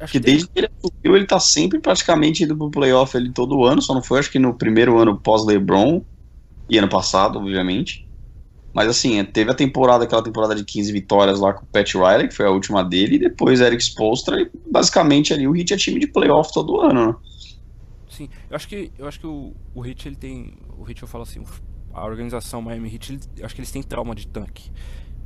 Acho 0.00 0.12
que 0.12 0.20
desde 0.20 0.48
que 0.48 0.58
ele 0.58 0.70
assumiu, 0.78 1.16
ele 1.16 1.26
tá 1.26 1.38
sempre 1.38 1.78
praticamente 1.78 2.44
indo 2.44 2.56
pro 2.56 2.70
playoff 2.70 3.14
ele 3.16 3.30
todo 3.30 3.64
ano, 3.64 3.82
só 3.82 3.92
não 3.92 4.02
foi 4.02 4.18
acho 4.18 4.30
que 4.30 4.38
no 4.38 4.54
primeiro 4.54 4.98
ano 4.98 5.20
pós-LeBron 5.20 6.00
e 6.70 6.78
ano 6.78 6.88
passado, 6.88 7.38
obviamente. 7.38 8.08
Mas 8.74 8.88
assim, 8.88 9.24
teve 9.24 9.50
a 9.50 9.54
temporada, 9.54 10.04
aquela 10.04 10.22
temporada 10.22 10.54
de 10.54 10.64
15 10.64 10.92
vitórias 10.92 11.38
lá 11.38 11.54
com 11.54 11.64
o 11.64 11.66
Pat 11.66 11.94
Riley, 11.94 12.28
que 12.28 12.34
foi 12.34 12.46
a 12.46 12.50
última 12.50 12.82
dele, 12.82 13.16
e 13.16 13.18
depois 13.20 13.60
Eric 13.60 13.82
Spolstra, 13.82 14.40
e 14.40 14.50
basicamente 14.70 15.32
ali 15.32 15.46
o 15.46 15.56
Heat 15.56 15.74
é 15.74 15.76
time 15.76 16.00
de 16.00 16.08
playoff 16.08 16.52
todo 16.52 16.80
ano, 16.80 17.06
né? 17.06 17.16
Sim, 18.08 18.28
eu 18.50 18.56
acho 18.56 18.68
que, 18.68 18.90
eu 18.98 19.06
acho 19.06 19.20
que 19.20 19.26
o, 19.26 19.54
o 19.74 19.86
Heat, 19.86 20.08
ele 20.08 20.16
tem, 20.16 20.54
o 20.76 20.88
Heat 20.88 21.02
eu 21.02 21.08
falo 21.08 21.22
assim, 21.22 21.42
a 21.92 22.04
organização 22.04 22.60
Miami 22.60 22.92
Heat, 22.92 23.12
ele, 23.12 23.20
eu 23.38 23.46
acho 23.46 23.54
que 23.54 23.60
eles 23.60 23.70
têm 23.70 23.82
trauma 23.82 24.14
de 24.14 24.26
tanque. 24.26 24.70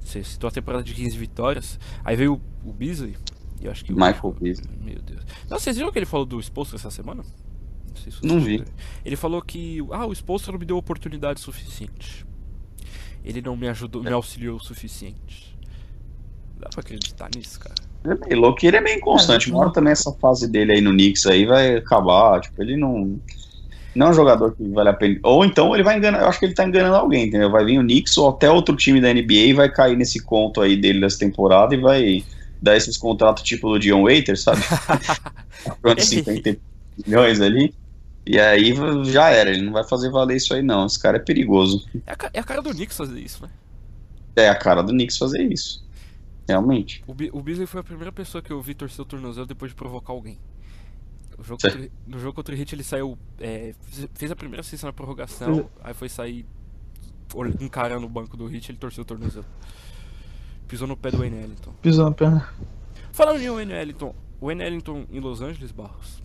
Você 0.01 0.23
citou 0.23 0.49
a 0.49 0.51
temporada 0.51 0.85
de 0.85 0.95
15 0.95 1.17
vitórias, 1.17 1.81
aí 2.05 2.17
veio 2.17 2.35
o, 2.65 2.69
o 2.69 2.73
Beasley, 2.73 3.17
eu 3.61 3.71
acho 3.71 3.85
que 3.85 3.93
Michael 3.93 4.35
Beasley. 4.41 4.79
Meu 4.81 5.01
Deus. 5.03 5.23
Não, 5.49 5.59
vocês 5.59 5.77
viram 5.77 5.89
o 5.89 5.93
que 5.93 5.99
ele 5.99 6.07
falou 6.07 6.25
do 6.25 6.39
Exposto 6.39 6.77
essa 6.77 6.91
semana? 6.91 7.23
Não, 7.23 7.97
sei 7.97 8.13
se 8.13 8.25
não 8.25 8.41
vi. 8.41 8.65
Ele 9.05 9.17
falou 9.17 9.43
que 9.43 9.81
ah, 9.91 10.07
o 10.07 10.13
Exposto 10.13 10.53
não 10.53 10.59
me 10.59 10.65
deu 10.65 10.77
oportunidade 10.77 11.41
suficiente. 11.41 12.28
Ele 13.29 13.43
não 13.43 13.55
me 13.55 13.69
ajudou, 13.69 14.03
é. 14.03 14.07
me 14.07 14.13
auxiliou 14.13 14.57
o 14.57 14.61
suficiente. 14.61 15.55
Dá 16.59 16.69
pra 16.71 16.81
acreditar 16.81 17.29
nisso, 17.37 17.61
cara. 17.61 17.75
Ele 18.03 18.15
é 18.15 18.27
meio 18.27 18.41
louco 18.41 18.59
ele 18.65 18.77
é 18.77 18.81
meio 18.81 18.97
inconstante. 18.97 19.51
É, 19.51 19.53
Uma 19.53 19.61
hora 19.61 19.73
também 19.73 19.93
essa 19.93 20.11
fase 20.13 20.51
dele 20.51 20.73
aí 20.73 20.81
no 20.81 20.91
Knicks 20.91 21.27
aí 21.27 21.45
vai 21.45 21.77
acabar. 21.77 22.41
Tipo, 22.41 22.63
ele 22.63 22.77
não. 22.77 23.21
Não 23.95 24.07
é 24.07 24.11
um 24.11 24.15
jogador 24.15 24.55
que 24.55 24.67
vale 24.69 24.89
a 24.89 24.95
pena. 24.95 25.19
Ou 25.23 25.45
então 25.45 25.75
ele 25.75 25.83
vai 25.83 25.99
enganar. 25.99 26.21
Eu 26.21 26.29
acho 26.29 26.39
que 26.39 26.47
ele 26.47 26.55
tá 26.55 26.65
enganando 26.65 26.97
alguém, 26.97 27.27
entendeu? 27.27 27.51
Vai 27.51 27.65
vir 27.65 27.79
o 27.79 27.83
Knicks 27.83 28.17
ou 28.17 28.31
até 28.31 28.51
outro 28.51 28.75
time 28.77 29.01
da 29.01 29.13
NBA 29.13 29.33
e 29.33 29.53
vai 29.53 29.69
cair 29.69 29.97
nesse 29.97 30.23
conto 30.23 30.61
aí 30.61 30.77
dele 30.77 31.01
dessa 31.01 31.19
temporada 31.19 31.75
e 31.75 31.81
vai 31.81 32.25
dar 32.63 32.77
esses 32.77 32.97
contratos 32.97 33.43
tipo 33.43 33.69
do 33.69 33.79
Dion 33.79 34.05
Waiter, 34.05 34.39
sabe? 34.39 34.63
Pronto, 35.83 36.03
50 36.03 36.57
milhões 37.07 37.41
ali. 37.41 37.75
E 38.29 38.39
aí 38.39 38.75
já 39.07 39.31
era, 39.31 39.49
ele 39.49 39.63
não 39.63 39.73
vai 39.73 39.83
fazer 39.85 40.11
valer 40.11 40.37
isso 40.37 40.53
aí 40.53 40.61
não. 40.61 40.85
Esse 40.85 40.99
cara 40.99 41.17
é 41.17 41.21
perigoso. 41.21 41.89
É 42.07 42.13
a, 42.13 42.31
é 42.35 42.41
a 42.41 42.45
cara 42.45 42.61
do 42.61 42.71
Knicks 42.71 42.95
fazer 42.95 43.19
isso, 43.19 43.43
né? 43.43 43.51
É 44.37 44.51
a 44.51 44.55
cara 44.55 44.83
do 44.83 44.93
Knicks 44.93 45.17
fazer 45.17 45.43
isso. 45.51 45.83
Realmente. 46.47 47.03
O, 47.07 47.13
o 47.39 47.43
Beasley 47.43 47.67
foi 47.67 47.81
a 47.81 47.85
primeira 47.85 48.13
pessoa 48.13 48.43
que 48.43 48.51
eu 48.51 48.61
vi 48.61 48.75
torcer 48.75 49.01
o 49.01 49.05
tornozelo 49.07 49.47
depois 49.47 49.71
de 49.71 49.75
provocar 49.75 50.13
alguém. 50.13 50.39
Jogo 51.43 51.63
contra, 51.63 51.91
no 52.07 52.19
jogo 52.19 52.35
contra 52.35 52.55
o 52.55 52.59
Hit 52.59 52.75
ele 52.75 52.85
saiu. 52.85 53.17
É, 53.41 53.75
fez 54.13 54.31
a 54.31 54.37
primeira 54.37 54.63
sessão 54.63 54.89
na 54.89 54.93
prorrogação, 54.93 55.71
aí 55.83 55.95
foi 55.95 56.11
sair 56.11 56.45
um 57.61 57.69
cara 57.69 57.99
no 57.99 58.11
banco 58.11 58.37
do 58.37 58.47
Hit 58.47 58.71
ele 58.71 58.79
torceu 58.79 59.03
o 59.03 59.05
tornozelo. 59.07 59.47
Pisou 60.67 60.87
no 60.87 60.99
pé 60.99 61.11
do 61.11 61.17
Wayne 61.17 61.39
Ellington. 61.39 61.73
Pisou 61.81 62.05
no 62.05 62.15
pé. 62.15 62.27
Falando 63.11 63.41
em 63.41 63.49
Wayne 63.49 63.73
Ellington, 63.73 64.15
o 64.39 64.47
Wayne 64.47 64.65
Ellington 64.65 65.07
em 65.11 65.19
Los 65.19 65.41
Angeles, 65.41 65.73
Barros? 65.73 66.23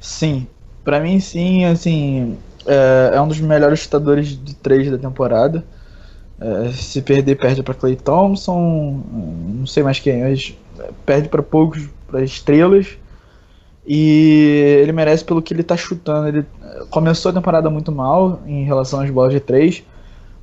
Sim. 0.00 0.48
Pra 0.84 1.00
mim, 1.00 1.20
sim, 1.20 1.64
assim. 1.64 2.38
É, 2.66 3.12
é 3.14 3.20
um 3.20 3.28
dos 3.28 3.40
melhores 3.40 3.80
chutadores 3.80 4.28
de 4.28 4.54
três 4.54 4.90
da 4.90 4.98
temporada. 4.98 5.64
É, 6.40 6.70
se 6.70 7.02
perder, 7.02 7.36
perde 7.36 7.62
para 7.62 7.74
Clay 7.74 7.96
Thompson. 7.96 9.02
Não 9.58 9.66
sei 9.66 9.82
mais 9.82 9.98
quem, 9.98 10.22
mas 10.22 10.56
perde 11.04 11.28
para 11.28 11.42
poucos, 11.42 11.88
para 12.06 12.22
estrelas. 12.22 12.98
E 13.86 14.78
ele 14.82 14.92
merece 14.92 15.24
pelo 15.24 15.40
que 15.40 15.54
ele 15.54 15.62
tá 15.62 15.76
chutando. 15.76 16.28
Ele 16.28 16.46
começou 16.90 17.30
a 17.30 17.34
temporada 17.34 17.70
muito 17.70 17.90
mal 17.90 18.40
em 18.46 18.64
relação 18.64 19.00
às 19.00 19.10
bolas 19.10 19.32
de 19.32 19.40
três, 19.40 19.82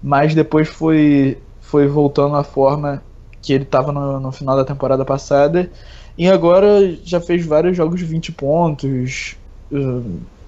mas 0.02 0.34
depois 0.34 0.68
foi, 0.68 1.38
foi 1.62 1.88
voltando 1.88 2.36
à 2.36 2.44
forma 2.44 3.04
que 3.42 3.54
ele 3.54 3.64
estava 3.64 3.92
no, 3.92 4.20
no, 4.20 4.32
final 4.32 4.56
da 4.56 4.66
temporada 4.66 5.06
passada. 5.06 5.70
E 6.18 6.28
agora 6.28 6.98
já 7.04 7.22
fez 7.22 7.46
vários 7.46 7.78
jogos 7.78 8.00
de 8.00 8.06
20 8.06 8.32
pontos. 8.32 9.38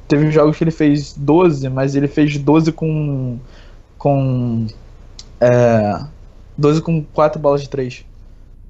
Teve 0.08 0.32
jogos 0.32 0.58
que 0.58 0.64
ele 0.64 0.72
fez 0.72 1.14
12, 1.14 1.68
mas 1.70 1.96
ele 1.96 2.08
fez 2.08 2.38
12 2.38 2.72
com. 2.72 3.38
com. 3.98 4.68
É, 5.40 6.02
12 6.58 6.82
com 6.82 7.04
4 7.04 7.40
bolas 7.40 7.62
de 7.62 7.70
3. 7.70 8.06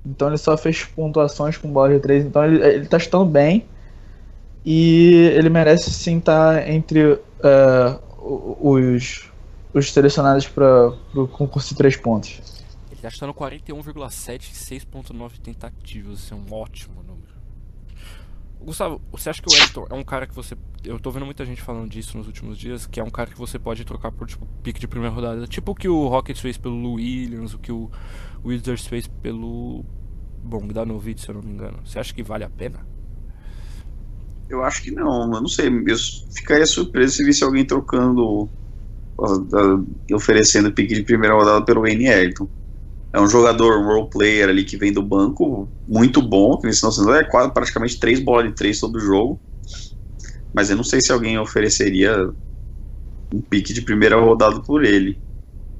Então 0.06 0.30
ele 0.30 0.38
só 0.38 0.58
fez 0.58 0.84
pontuações 0.84 1.58
com 1.58 1.72
bolas 1.72 1.94
de 1.94 2.00
3. 2.00 2.26
Então 2.26 2.44
ele, 2.44 2.66
ele 2.66 2.86
tá 2.86 2.98
chutando 2.98 3.26
bem. 3.26 3.66
E 4.66 5.32
ele 5.36 5.50
merece 5.50 5.92
sim 5.92 6.18
estar 6.18 6.56
tá 6.56 6.70
entre 6.70 7.14
uh, 7.14 7.22
os, 8.60 9.32
os 9.74 9.94
selecionados 9.94 10.48
para 10.48 10.94
o 11.16 11.28
concurso 11.28 11.70
de 11.70 11.76
3 11.76 11.98
pontos. 11.98 12.42
Ele 12.92 13.00
tá 13.00 13.10
chutando 13.10 13.34
41,7 13.34 14.50
em 14.50 14.78
6,9 14.80 15.40
tentativas. 15.42 16.20
Isso 16.20 16.34
é 16.34 16.38
um 16.38 16.54
ótimo. 16.54 16.96
Gustavo, 18.60 19.02
você 19.12 19.30
acha 19.30 19.42
que 19.42 19.50
o 19.50 19.54
Wellington 19.54 19.88
é 19.90 19.94
um 19.94 20.04
cara 20.04 20.28
que 20.28 20.36
você. 20.36 20.56
Eu 20.84 21.00
tô 21.00 21.12
vendo 21.12 21.26
muita 21.26 21.46
gente 21.46 21.62
falando 21.62 21.90
disso 21.90 22.18
nos 22.18 22.28
últimos 22.28 22.58
dias, 22.58 22.86
que 22.86 23.00
é 23.00 23.04
um 23.04 23.10
cara 23.10 23.30
que 23.30 23.38
você 23.38 23.58
pode 23.58 23.86
trocar 23.86 24.12
por 24.12 24.28
tipo 24.28 24.46
pique 24.62 24.80
de 24.80 24.88
primeira 24.88 25.14
rodada. 25.14 25.48
Tipo 25.48 25.72
o 25.72 25.76
que 25.76 25.88
o 25.88 26.08
Rockets 26.08 26.42
fez 26.42 26.58
pelo 26.58 26.94
Williams, 26.94 27.54
o 27.54 27.60
que 27.60 27.72
o 27.72 27.90
Wizards 28.44 28.86
fez 28.88 29.08
pelo 29.08 29.86
Bogdanovic, 30.44 31.22
se 31.22 31.30
eu 31.30 31.36
não 31.36 31.42
me 31.42 31.52
engano. 31.52 31.80
Você 31.86 32.00
acha 32.00 32.14
que 32.14 32.24
vale 32.24 32.44
a 32.44 32.50
pena? 32.50 32.86
Eu 34.50 34.64
acho 34.64 34.82
que 34.82 34.92
não, 34.92 35.24
eu 35.34 35.42
não 35.42 35.48
sei. 35.48 35.68
Eu 35.68 35.98
ficaria 36.34 36.66
surpreso 36.66 37.16
se 37.18 37.24
visse 37.24 37.44
alguém 37.44 37.66
trocando, 37.66 38.50
oferecendo 40.14 40.72
pique 40.72 40.96
de 40.96 41.04
primeira 41.04 41.36
rodada 41.36 41.64
pelo 41.66 41.82
Wayne 41.82 42.06
Ellington. 42.06 42.48
É 43.14 43.20
um 43.20 43.28
jogador, 43.28 43.84
role 43.84 44.10
player 44.10 44.50
ali 44.50 44.64
que 44.64 44.78
vem 44.78 44.92
do 44.92 45.02
banco, 45.02 45.72
muito 45.88 46.22
bom, 46.22 46.60
que 46.60 46.72
senão 46.74 47.16
é 47.16 47.24
quase 47.24 47.54
praticamente 47.54 48.00
três 48.00 48.20
bolas 48.20 48.48
de 48.48 48.56
três 48.56 48.80
todo 48.80 49.00
jogo. 49.00 49.42
Mas 50.54 50.70
eu 50.70 50.76
não 50.76 50.84
sei 50.84 51.02
se 51.02 51.12
alguém 51.12 51.40
ofereceria 51.40 52.32
um 53.34 53.42
pique 53.42 53.74
de 53.74 53.82
primeira 53.82 54.18
rodada 54.20 54.62
por 54.62 54.84
ele. 54.84 55.22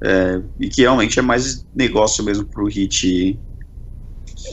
É, 0.02 0.42
e 0.60 0.68
que 0.68 0.82
realmente 0.82 1.18
é 1.18 1.22
mais 1.22 1.66
negócio 1.74 2.24
mesmo 2.24 2.46
pro 2.46 2.68
Hit 2.68 3.40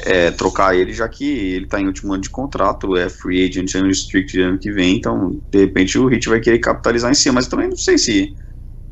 é, 0.04 0.32
trocar 0.32 0.76
ele, 0.76 0.94
já 0.94 1.08
que 1.08 1.24
ele 1.26 1.66
está 1.66 1.80
em 1.80 1.88
último 1.88 2.14
ano 2.14 2.24
de 2.24 2.30
contrato, 2.30 2.96
é 2.98 3.10
free 3.10 3.48
agent 3.48 3.76
unrestricted 3.76 4.42
ano 4.42 4.60
que 4.60 4.72
vem, 4.72 4.98
então 4.98 5.40
de 5.52 5.60
repente 5.60 5.98
o 5.98 6.08
Hit 6.08 6.28
vai 6.28 6.40
querer 6.40 6.60
capitalizar 6.60 7.12
em 7.12 7.16
cima, 7.16 7.36
mas 7.36 7.48
também 7.48 7.70
não 7.70 7.78
sei 7.78 7.98
se. 7.98 8.34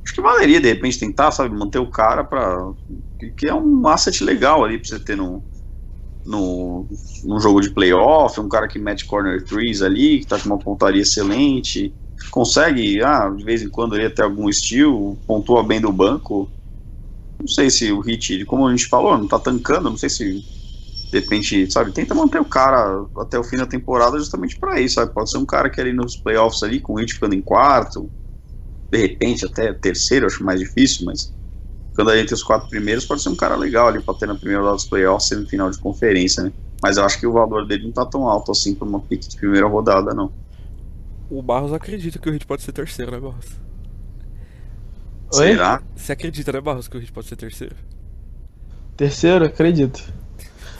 Acho 0.05 0.15
que 0.15 0.21
valeria 0.21 0.59
de 0.59 0.67
repente 0.67 0.99
tentar, 0.99 1.31
sabe, 1.31 1.55
manter 1.55 1.79
o 1.79 1.89
cara 1.89 2.23
para 2.23 2.73
que 3.37 3.47
é 3.47 3.53
um 3.53 3.87
asset 3.87 4.23
legal 4.23 4.63
ali 4.63 4.77
para 4.77 4.87
você 4.87 4.99
ter 4.99 5.15
no, 5.15 5.45
no, 6.25 6.87
num 7.23 7.39
jogo 7.39 7.61
de 7.61 7.71
playoff, 7.71 8.39
um 8.39 8.49
cara 8.49 8.67
que 8.67 8.79
mete 8.79 9.05
corner 9.05 9.43
threes 9.45 9.81
ali, 9.81 10.19
que 10.19 10.27
tá 10.27 10.39
com 10.39 10.47
uma 10.47 10.59
pontaria 10.59 11.01
excelente, 11.01 11.95
consegue, 12.31 13.01
ah, 13.03 13.29
de 13.29 13.43
vez 13.43 13.61
em 13.61 13.69
quando 13.69 13.95
ele 13.95 14.07
até 14.07 14.23
algum 14.23 14.49
estilo, 14.49 15.17
pontua 15.27 15.63
bem 15.63 15.81
do 15.81 15.91
banco. 15.91 16.51
Não 17.39 17.47
sei 17.47 17.69
se 17.69 17.91
o 17.91 17.99
Hit, 18.01 18.45
como 18.45 18.67
a 18.67 18.71
gente 18.71 18.87
falou, 18.87 19.17
não 19.17 19.27
tá 19.27 19.39
tancando, 19.39 19.89
não 19.89 19.97
sei 19.97 20.09
se 20.09 20.45
de 21.11 21.19
repente, 21.19 21.71
sabe, 21.71 21.93
tenta 21.93 22.15
manter 22.15 22.39
o 22.41 22.45
cara 22.45 23.05
até 23.17 23.39
o 23.39 23.43
fim 23.43 23.57
da 23.57 23.67
temporada 23.67 24.17
justamente 24.19 24.57
para 24.59 24.79
isso, 24.81 24.95
sabe? 24.95 25.13
Pode 25.13 25.29
ser 25.31 25.37
um 25.37 25.45
cara 25.45 25.69
que 25.69 25.79
ali 25.79 25.93
nos 25.93 26.17
playoffs 26.17 26.63
ali, 26.63 26.81
com 26.81 26.93
o 26.93 26.97
Hit 26.97 27.13
ficando 27.13 27.35
em 27.35 27.41
quarto, 27.41 28.11
de 28.93 28.99
repente 28.99 29.45
até 29.45 29.73
terceiro, 29.73 30.27
acho 30.27 30.43
mais 30.43 30.59
difícil, 30.59 31.05
mas 31.05 31.33
ficando 31.89 32.11
ali 32.11 32.21
entre 32.21 32.33
os 32.33 32.43
quatro 32.43 32.69
primeiros, 32.69 33.05
pode 33.05 33.21
ser 33.21 33.29
um 33.29 33.35
cara 33.35 33.55
legal 33.55 33.87
ali 33.87 34.01
pra 34.01 34.13
ter 34.13 34.27
na 34.27 34.35
primeira 34.35 34.61
rodada 34.61 34.77
dos 34.77 34.85
playoffs 34.85 35.31
e 35.31 35.35
no 35.35 35.47
final 35.47 35.69
de 35.69 35.79
conferência, 35.79 36.43
né? 36.43 36.51
Mas 36.81 36.97
eu 36.97 37.03
acho 37.03 37.19
que 37.19 37.25
o 37.25 37.33
valor 37.33 37.65
dele 37.65 37.85
não 37.85 37.91
tá 37.91 38.05
tão 38.05 38.27
alto 38.27 38.51
assim 38.51 38.75
pra 38.75 38.87
uma 38.87 38.99
pick 38.99 39.21
de 39.21 39.37
primeira 39.37 39.67
rodada, 39.67 40.13
não. 40.13 40.31
O 41.29 41.41
Barros 41.41 41.73
acredita 41.73 42.19
que 42.19 42.29
o 42.29 42.31
Hit 42.31 42.45
pode 42.45 42.61
ser 42.61 42.71
terceiro, 42.71 43.11
né, 43.11 43.19
Barros? 43.19 43.45
Oi? 45.35 45.47
Será? 45.47 45.81
Você 45.95 46.11
acredita, 46.11 46.51
né, 46.51 46.61
Barros, 46.61 46.87
que 46.87 46.97
o 46.97 46.99
Hit 46.99 47.11
pode 47.11 47.27
ser 47.27 47.35
terceiro? 47.35 47.75
Terceiro, 48.95 49.45
acredito. 49.45 50.03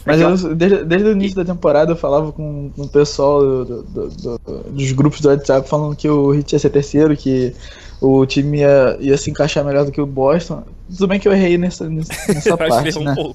Mas 0.05 0.19
eu, 0.19 0.55
desde, 0.55 0.83
desde 0.83 1.07
o 1.07 1.11
início 1.13 1.37
da 1.37 1.45
temporada 1.45 1.93
eu 1.93 1.95
falava 1.95 2.31
com, 2.31 2.69
com 2.75 2.81
o 2.83 2.89
pessoal 2.89 3.39
do, 3.41 3.83
do, 3.83 4.09
do, 4.09 4.39
dos 4.71 4.91
grupos 4.91 5.21
do 5.21 5.29
WhatsApp 5.29 5.67
falando 5.67 5.95
que 5.95 6.09
o 6.09 6.31
Hit 6.31 6.53
ia 6.53 6.59
ser 6.59 6.69
terceiro, 6.69 7.15
que 7.15 7.55
o 8.03 8.25
time 8.25 8.59
ia, 8.59 8.97
ia 8.99 9.17
se 9.17 9.31
encaixar 9.31 9.63
melhor 9.63 9.85
do 9.85 9.91
que 9.91 10.01
o 10.01 10.05
Boston. 10.05 10.65
Tudo 10.89 11.07
bem 11.07 11.19
que 11.19 11.27
eu 11.27 11.31
errei 11.31 11.57
nessa, 11.57 11.89
nessa 11.89 12.57
parte, 12.57 12.99
né? 12.99 13.15
Um 13.17 13.33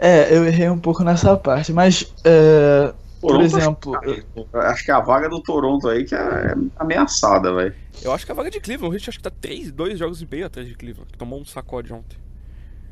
é, 0.00 0.34
eu 0.34 0.46
errei 0.46 0.70
um 0.70 0.78
pouco 0.78 1.02
nessa 1.04 1.36
parte, 1.36 1.72
mas 1.72 2.10
é, 2.24 2.94
por 3.20 3.40
exemplo. 3.42 3.96
Acho 3.96 4.22
que, 4.22 4.56
acho 4.56 4.84
que 4.84 4.90
a 4.90 5.00
vaga 5.00 5.28
do 5.28 5.42
Toronto 5.42 5.88
aí 5.88 6.04
que 6.04 6.14
é 6.14 6.54
ameaçada, 6.78 7.52
velho. 7.52 7.74
Eu 8.02 8.12
acho 8.12 8.24
que 8.24 8.32
a 8.32 8.34
vaga 8.34 8.50
de 8.50 8.60
Cleveland, 8.60 8.94
o 8.94 8.96
Hit 8.96 9.10
acho 9.10 9.18
que 9.18 9.24
tá 9.24 9.30
3, 9.40 9.72
2 9.72 9.98
jogos 9.98 10.22
e 10.22 10.28
meio 10.30 10.46
atrás 10.46 10.66
de 10.66 10.74
Cleveland, 10.74 11.10
que 11.12 11.18
tomou 11.18 11.38
um 11.38 11.44
sacode 11.44 11.92
ontem. 11.92 12.16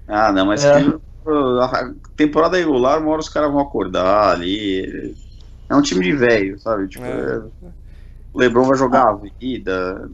Ah, 0.06 0.30
não, 0.30 0.46
mas 0.46 0.64
é. 0.64 0.82
que 0.82 0.98
a 1.26 1.92
temporada 2.16 2.56
regular, 2.56 3.00
uma 3.00 3.12
hora 3.12 3.20
os 3.20 3.28
caras 3.28 3.50
vão 3.50 3.60
acordar 3.60 4.32
ali. 4.34 5.14
É 5.68 5.74
um 5.74 5.82
time 5.82 6.04
de 6.04 6.12
velho, 6.12 6.58
sabe? 6.58 6.86
Tipo, 6.88 7.04
é. 7.04 7.38
o 8.34 8.38
Lebron 8.38 8.64
vai 8.64 8.76
jogar 8.76 9.08
a 9.08 9.14
vida, 9.40 10.10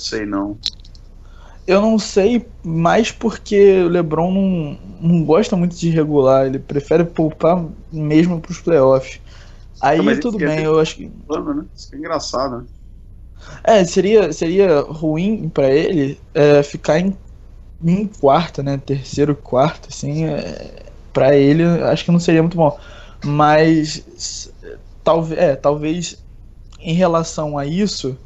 sei 0.00 0.26
não. 0.26 0.58
Eu 1.66 1.80
não 1.80 1.98
sei 1.98 2.46
mais 2.64 3.12
porque 3.12 3.82
o 3.82 3.88
LeBron 3.88 4.32
não, 4.32 4.78
não 5.00 5.24
gosta 5.24 5.54
muito 5.56 5.76
de 5.76 5.90
regular, 5.90 6.46
ele 6.46 6.58
prefere 6.58 7.04
poupar 7.04 7.64
mesmo 7.92 8.40
para 8.40 8.50
os 8.50 8.60
playoffs. 8.60 9.20
Aí 9.80 10.02
não, 10.02 10.18
tudo 10.18 10.38
bem, 10.38 10.64
eu 10.64 10.80
acho 10.80 10.96
que. 10.96 11.08
Plano, 11.26 11.54
né? 11.54 11.64
Isso 11.74 11.94
é 11.94 11.98
engraçado, 11.98 12.58
né? 12.58 12.64
É, 13.62 13.84
seria, 13.84 14.32
seria 14.32 14.80
ruim 14.80 15.48
para 15.48 15.70
ele 15.70 16.20
é, 16.34 16.62
ficar 16.62 16.98
em 16.98 17.16
em 17.82 18.06
quarto, 18.06 18.62
né? 18.62 18.78
Terceiro, 18.78 19.34
quarto, 19.34 19.88
assim, 19.88 20.26
é, 20.26 20.82
para 21.12 21.36
ele 21.36 21.64
acho 21.64 22.04
que 22.04 22.10
não 22.10 22.20
seria 22.20 22.42
muito 22.42 22.56
bom. 22.56 22.78
Mas 23.24 24.52
talvez, 25.02 25.40
é, 25.40 25.56
talvez 25.56 26.22
em 26.78 26.94
relação 26.94 27.58
a 27.58 27.66
isso 27.66 28.16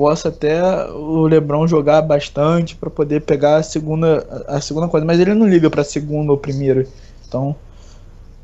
possa 0.00 0.30
até 0.30 0.62
o 0.92 1.26
LeBron 1.26 1.68
jogar 1.68 2.00
bastante 2.00 2.74
para 2.74 2.88
poder 2.88 3.20
pegar 3.20 3.56
a 3.56 3.62
segunda 3.62 4.26
a 4.48 4.58
segunda 4.58 4.88
coisa, 4.88 5.04
mas 5.04 5.20
ele 5.20 5.34
não 5.34 5.46
liga 5.46 5.68
para 5.68 5.84
segunda 5.84 6.32
ou 6.32 6.38
primeiro. 6.38 6.88
Então, 7.28 7.54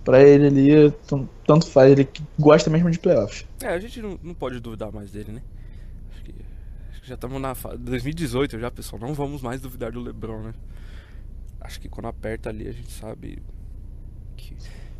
para 0.04 0.22
ele 0.22 0.48
ali 0.48 0.94
tanto 1.46 1.66
faz, 1.66 1.92
ele 1.92 2.06
gosta 2.38 2.68
mesmo 2.68 2.90
de 2.90 2.98
playoffs. 2.98 3.46
É, 3.62 3.68
a 3.68 3.78
gente 3.78 4.02
não, 4.02 4.20
não 4.22 4.34
pode 4.34 4.60
duvidar 4.60 4.92
mais 4.92 5.10
dele, 5.10 5.32
né? 5.32 5.42
já 7.02 7.14
estamos 7.14 7.40
na 7.40 7.54
2018 7.78 8.58
já, 8.58 8.70
pessoal. 8.70 9.00
Não 9.00 9.14
vamos 9.14 9.40
mais 9.40 9.58
duvidar 9.58 9.92
do 9.92 10.00
LeBron, 10.00 10.42
né? 10.42 10.54
Acho 11.58 11.80
que 11.80 11.88
quando 11.88 12.06
aperta 12.06 12.50
ali 12.50 12.68
a 12.68 12.72
gente 12.72 12.90
sabe 12.90 13.42
que 14.36 14.54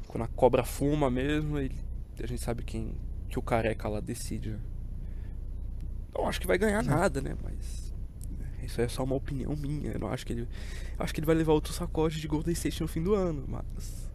quando 0.06 0.22
a 0.22 0.28
cobra 0.28 0.64
fuma 0.64 1.10
mesmo, 1.10 1.58
ele, 1.58 1.74
a 2.18 2.26
gente 2.26 2.40
sabe 2.40 2.62
quem 2.62 2.94
que 3.28 3.38
o 3.38 3.42
careca 3.42 3.88
lá 3.88 4.00
decide. 4.00 4.50
Né? 4.52 4.58
Não 6.16 6.28
acho 6.28 6.40
que 6.40 6.46
vai 6.46 6.58
ganhar 6.58 6.82
nada, 6.82 7.20
né? 7.20 7.36
Mas 7.42 7.92
né, 8.38 8.46
isso 8.62 8.80
é 8.80 8.88
só 8.88 9.04
uma 9.04 9.14
opinião 9.14 9.54
minha. 9.56 9.92
Eu 9.92 10.00
não 10.00 10.08
acho 10.08 10.24
que 10.24 10.32
ele, 10.32 10.42
eu 10.42 11.04
acho 11.04 11.12
que 11.12 11.20
ele 11.20 11.26
vai 11.26 11.34
levar 11.34 11.52
outro 11.52 11.72
sacode 11.72 12.20
de 12.20 12.28
Golden 12.28 12.52
State 12.52 12.80
no 12.80 12.88
fim 12.88 13.02
do 13.02 13.14
ano, 13.14 13.44
mas 13.46 14.06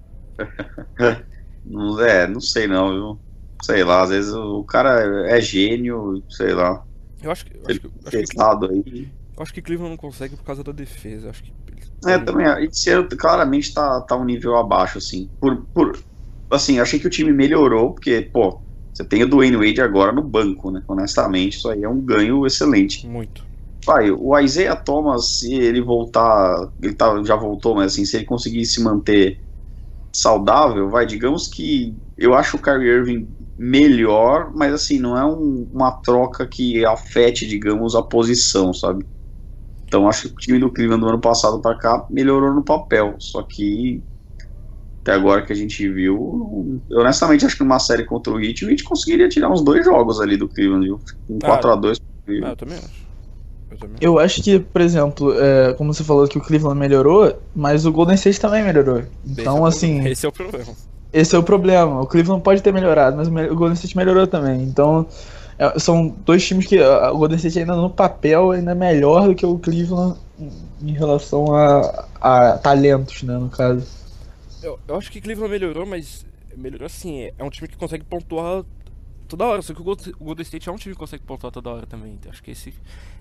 não 1.65 1.99
é, 2.01 2.27
não 2.27 2.41
sei 2.41 2.67
não, 2.67 2.89
viu? 2.89 3.19
Sei 3.61 3.83
lá, 3.83 4.01
às 4.01 4.09
vezes 4.09 4.33
o 4.33 4.63
cara 4.63 5.29
é 5.29 5.39
gênio, 5.39 6.23
sei 6.29 6.53
lá. 6.53 6.83
Eu 7.21 7.31
acho 7.31 7.45
que. 7.45 7.55
Eu 7.55 7.61
acho 7.69 7.79
que, 7.79 7.87
acho 7.87 8.59
que, 8.59 8.89
aí. 8.89 9.11
Eu 9.37 9.43
acho 9.43 9.53
que 9.53 9.61
Cleveland 9.61 9.91
não 9.91 9.97
consegue 9.97 10.35
por 10.35 10.43
causa 10.43 10.63
da 10.63 10.71
defesa. 10.71 11.29
Acho 11.29 11.43
que. 11.43 11.53
É, 12.05 12.17
também. 12.17 12.47
Esse 12.65 12.91
claramente 13.15 13.73
tá, 13.73 14.01
tá 14.01 14.15
um 14.15 14.25
nível 14.25 14.57
abaixo, 14.57 14.97
assim. 14.97 15.29
Por, 15.39 15.63
por, 15.67 15.99
assim, 16.49 16.79
achei 16.79 16.99
que 16.99 17.05
o 17.05 17.09
time 17.09 17.31
melhorou, 17.31 17.93
porque, 17.93 18.21
pô, 18.33 18.59
você 19.01 19.05
tem 19.05 19.23
o 19.23 19.27
Dwayne 19.29 19.57
Wade 19.57 19.81
agora 19.81 20.11
no 20.11 20.21
banco, 20.21 20.71
né? 20.71 20.81
Honestamente, 20.87 21.57
isso 21.57 21.69
aí 21.69 21.83
é 21.83 21.89
um 21.89 21.99
ganho 21.99 22.45
excelente. 22.45 23.05
Muito. 23.07 23.43
Vai, 23.85 24.11
o 24.11 24.37
Isaiah 24.39 24.75
Thomas, 24.75 25.39
se 25.39 25.53
ele 25.53 25.81
voltar, 25.81 26.71
ele 26.81 26.93
tá, 26.93 27.21
já 27.23 27.35
voltou, 27.35 27.75
mas 27.75 27.93
assim, 27.93 28.05
se 28.05 28.15
ele 28.15 28.25
conseguir 28.25 28.63
se 28.65 28.81
manter 28.81 29.41
saudável, 30.13 30.89
vai, 30.89 31.05
digamos 31.05 31.47
que 31.47 31.97
eu 32.15 32.35
acho 32.35 32.57
o 32.57 32.61
Kyrie 32.61 32.89
Irving 32.89 33.29
melhor, 33.57 34.51
mas 34.53 34.73
assim, 34.73 34.99
não 34.99 35.17
é 35.17 35.25
um, 35.25 35.67
uma 35.73 35.91
troca 35.91 36.45
que 36.47 36.85
afete, 36.85 37.47
digamos, 37.47 37.95
a 37.95 38.03
posição, 38.03 38.71
sabe? 38.73 39.05
Então 39.87 40.07
acho 40.07 40.29
que 40.29 40.33
o 40.35 40.37
time 40.37 40.59
do 40.59 40.71
Cleveland 40.71 41.01
do 41.01 41.09
ano 41.09 41.21
passado 41.21 41.59
para 41.59 41.77
cá 41.77 42.05
melhorou 42.09 42.53
no 42.53 42.63
papel, 42.63 43.15
só 43.19 43.41
que 43.41 44.03
até 45.01 45.13
agora 45.13 45.43
que 45.45 45.51
a 45.51 45.55
gente 45.55 45.87
viu, 45.89 46.81
eu 46.89 46.99
honestamente 46.99 47.45
acho 47.45 47.57
que 47.57 47.63
numa 47.63 47.79
série 47.79 48.05
contra 48.05 48.31
o 48.33 48.39
Heat, 48.39 48.65
o 48.65 48.69
Heat 48.69 48.83
conseguiria 48.83 49.27
tirar 49.29 49.49
uns 49.49 49.63
dois 49.63 49.83
jogos 49.83 50.21
ali 50.21 50.37
do 50.37 50.47
Cleveland, 50.47 50.85
viu? 50.85 51.01
Um 51.29 51.39
Ah, 51.43 51.47
4x2. 51.47 51.97
Ah, 52.43 52.49
eu 52.49 52.55
também 52.55 52.77
acho. 52.77 53.01
Eu 53.71 53.77
também 53.77 53.97
Eu 54.01 54.19
acho 54.19 54.41
que, 54.43 54.59
por 54.59 54.81
exemplo, 54.81 55.33
é, 55.39 55.73
como 55.73 55.93
você 55.93 56.03
falou 56.03 56.27
que 56.27 56.37
o 56.37 56.41
Cleveland 56.41 56.79
melhorou, 56.79 57.33
mas 57.55 57.85
o 57.85 57.91
Golden 57.91 58.15
State 58.15 58.39
também 58.39 58.63
melhorou. 58.63 58.99
Esse 58.99 59.09
é 59.41 59.41
Então, 59.41 59.59
o 59.59 59.67
assim, 59.67 59.93
problema. 59.95 60.09
Esse 60.11 60.25
é 60.25 60.29
o 60.29 60.31
problema. 60.31 60.75
esse 61.13 61.35
é 61.35 61.39
o 61.39 61.43
problema. 61.43 62.01
O 62.01 62.07
Cleveland 62.07 62.43
pode 62.43 62.61
ter 62.61 62.71
melhorado, 62.73 63.17
mas 63.17 63.27
o 63.27 63.55
Golden 63.55 63.73
State 63.73 63.97
melhorou 63.97 64.27
também. 64.27 64.61
Então, 64.63 65.07
é, 65.57 65.77
são 65.79 66.07
dois 66.25 66.45
times 66.45 66.65
que 66.65 66.79
o 66.81 67.17
Golden 67.17 67.37
State 67.37 67.59
ainda 67.59 67.75
no 67.75 67.89
papel 67.89 68.51
ainda 68.51 68.71
é 68.71 68.75
melhor 68.75 69.27
do 69.27 69.35
que 69.35 69.45
o 69.45 69.59
Cleveland 69.59 70.17
em- 70.39 70.51
em 70.81 70.91
relação 70.93 71.53
a, 71.55 72.05
a 72.19 72.57
talentos, 72.57 73.23
né, 73.23 73.37
no 73.37 73.49
caso. 73.49 73.85
Eu, 74.61 74.79
eu 74.87 74.95
acho 74.95 75.11
que 75.11 75.19
Cleveland 75.21 75.51
melhorou, 75.51 75.85
mas 75.85 76.25
melhorou 76.55 76.85
assim. 76.85 77.21
É, 77.21 77.33
é 77.37 77.43
um 77.43 77.49
time 77.49 77.67
que 77.67 77.77
consegue 77.77 78.03
pontuar 78.03 78.63
toda 79.27 79.45
hora. 79.45 79.61
Só 79.61 79.73
que 79.73 79.81
o 79.81 79.83
Gold- 79.83 80.13
o 80.19 80.23
Golden 80.25 80.43
State 80.43 80.69
é 80.69 80.71
um 80.71 80.75
time 80.75 80.93
que 80.93 80.99
consegue 80.99 81.23
pontuar 81.23 81.51
toda 81.51 81.69
hora 81.69 81.85
também. 81.87 82.13
Então, 82.13 82.31
acho 82.31 82.43
que 82.43 82.51
esse 82.51 82.73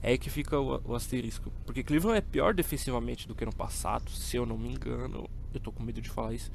é 0.02 0.10
aí 0.10 0.18
que 0.18 0.28
fica 0.30 0.58
o, 0.58 0.80
o 0.84 0.94
asterisco. 0.94 1.50
Porque 1.64 1.82
Cleveland 1.82 2.18
é 2.18 2.20
pior 2.20 2.54
defensivamente 2.54 3.26
do 3.28 3.34
que 3.34 3.44
no 3.44 3.54
passado, 3.54 4.10
se 4.10 4.36
eu 4.36 4.44
não 4.46 4.58
me 4.58 4.70
engano. 4.70 5.28
Eu 5.54 5.60
tô 5.60 5.72
com 5.72 5.82
medo 5.82 6.00
de 6.00 6.10
falar 6.10 6.34
isso. 6.34 6.50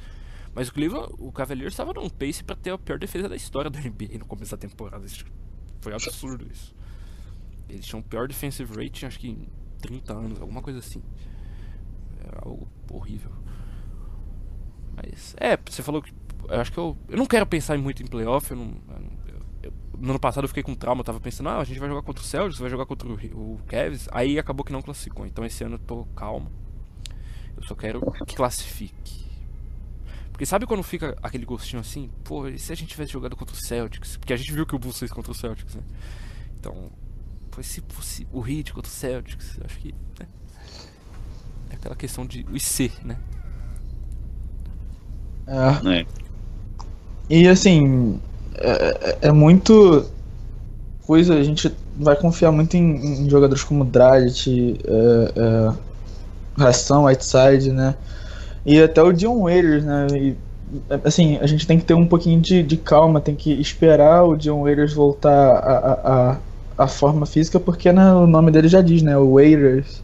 Mas 0.54 0.70
o 0.70 0.74
Cleveland, 0.74 1.14
o 1.20 1.32
Cavaliers 1.32 1.74
estava 1.74 1.92
num 1.94 2.10
pace 2.10 2.44
pra 2.44 2.56
ter 2.56 2.70
a 2.70 2.78
pior 2.78 2.98
defesa 2.98 3.28
da 3.28 3.36
história 3.36 3.70
da 3.70 3.80
NBA 3.80 4.18
no 4.20 4.26
começo 4.26 4.52
da 4.52 4.58
temporada. 4.58 5.06
Foi 5.82 5.94
absurdo 5.94 6.48
isso. 6.52 6.74
Eles 7.68 7.86
tinham 7.86 8.00
o 8.00 8.04
pior 8.04 8.28
defensive 8.28 8.74
rating, 8.74 9.06
acho 9.06 9.20
que 9.20 9.28
em 9.30 9.48
30 9.82 10.14
anos, 10.14 10.40
alguma 10.40 10.62
coisa 10.62 10.80
assim. 10.80 11.02
Era 12.24 12.40
algo 12.44 12.68
horrível. 12.90 13.32
Mas, 14.96 15.36
é, 15.40 15.58
você 15.58 15.82
falou 15.84 16.02
que. 16.02 16.14
Eu 16.48 16.62
acho 16.62 16.72
que 16.72 16.78
eu. 16.78 16.98
Eu 17.10 17.18
não 17.18 17.26
quero 17.26 17.46
pensar 17.46 17.78
muito 17.78 18.02
em 18.04 18.08
playoff. 18.08 18.50
Eu 18.52 18.58
não, 18.58 18.76
eu- 19.28 19.42
eu- 19.64 19.74
no 19.98 20.12
ano 20.12 20.20
passado 20.20 20.44
eu 20.44 20.48
fiquei 20.48 20.64
com 20.64 20.76
trauma. 20.76 21.02
Eu 21.02 21.06
tava 21.06 21.20
pensando, 21.20 21.50
ah, 21.50 21.58
a 21.60 21.64
gente 21.64 21.80
vai 21.80 21.90
jogar 21.90 22.02
contra 22.04 22.24
o 22.24 22.26
Celtics, 22.26 22.60
vai 22.60 22.70
jogar 22.70 22.86
contra 22.86 23.08
o, 23.08 23.14
o 23.14 23.60
Cavs. 23.68 24.08
Aí 24.12 24.38
acabou 24.40 24.64
que 24.64 24.72
não 24.72 24.82
classificou. 24.82 25.26
Então 25.26 25.44
esse 25.46 25.64
ano 25.64 25.76
eu 25.76 25.80
tô 25.80 26.06
calmo. 26.16 26.52
Eu 27.58 27.64
só 27.64 27.74
quero 27.76 28.00
que 28.28 28.36
classifique. 28.36 29.26
Porque 30.32 30.46
sabe 30.46 30.66
quando 30.66 30.84
fica 30.84 31.18
aquele 31.24 31.46
gostinho 31.46 31.80
assim? 31.80 32.12
Pô, 32.26 32.48
e 32.48 32.60
se 32.60 32.72
a 32.72 32.76
gente 32.76 32.90
tivesse 32.90 33.14
jogado 33.14 33.36
contra 33.38 33.56
o 33.56 33.58
Celtics? 33.58 34.18
Porque 34.18 34.34
a 34.34 34.38
gente 34.38 34.52
viu 34.52 34.66
que 34.66 34.76
o 34.76 34.80
Bulls 34.80 35.00
fez 35.00 35.10
contra 35.12 35.32
o 35.32 35.36
Celtics, 35.36 35.76
né? 35.76 35.84
Então, 36.60 36.92
foi 37.52 37.64
se 37.64 37.82
fosse 37.88 38.28
o 38.34 38.46
Heat 38.46 38.74
contra 38.74 38.90
o 38.90 38.94
Celtics, 38.94 39.58
acho 39.64 39.80
que. 39.80 39.96
né? 40.20 40.28
É 41.70 41.76
aquela 41.76 41.96
questão 41.96 42.26
de 42.26 42.46
o 42.52 42.56
IC, 42.58 42.92
né? 43.06 43.18
É. 45.48 45.54
É. 46.02 46.06
E 47.30 47.48
assim, 47.48 48.20
é, 48.58 48.70
é- 49.24 49.28
é 49.28 49.32
muito 49.32 50.06
coisa, 51.06 51.36
a 51.36 51.44
gente 51.44 51.72
vai 51.96 52.16
confiar 52.16 52.52
muito 52.52 52.76
em, 52.76 53.26
em 53.26 53.30
jogadores 53.30 53.64
como 53.64 53.86
Dragic, 53.86 54.80
é, 54.86 55.34
é, 55.40 55.74
Ração, 56.62 57.06
Whiteside, 57.06 57.72
né? 57.72 57.96
E 58.66 58.82
até 58.82 59.02
o 59.04 59.14
Dion 59.14 59.42
Waiters, 59.44 59.84
né? 59.86 60.08
E, 60.14 60.38
assim, 61.04 61.38
a 61.40 61.48
gente 61.48 61.68
tem 61.68 61.80
que 61.80 61.86
ter 61.86 61.94
um 61.96 62.08
pouquinho 62.08 62.42
de, 62.42 62.64
de 62.64 62.78
calma, 62.78 63.22
tem 63.22 63.36
que 63.36 63.52
esperar 63.54 64.24
o 64.26 64.38
Dion 64.38 64.64
Waiters 64.64 64.94
voltar 64.94 65.32
à, 65.58 65.78
à, 65.78 66.32
à- 66.34 66.40
à 66.78 66.88
forma 66.88 67.26
física, 67.26 67.60
porque 67.60 67.92
né, 67.94 68.14
o 68.14 68.28
nome 68.28 68.52
dele 68.52 68.68
já 68.70 68.82
diz, 68.82 69.02
né? 69.04 69.18
O 69.18 69.36
Waiters. 69.36 70.04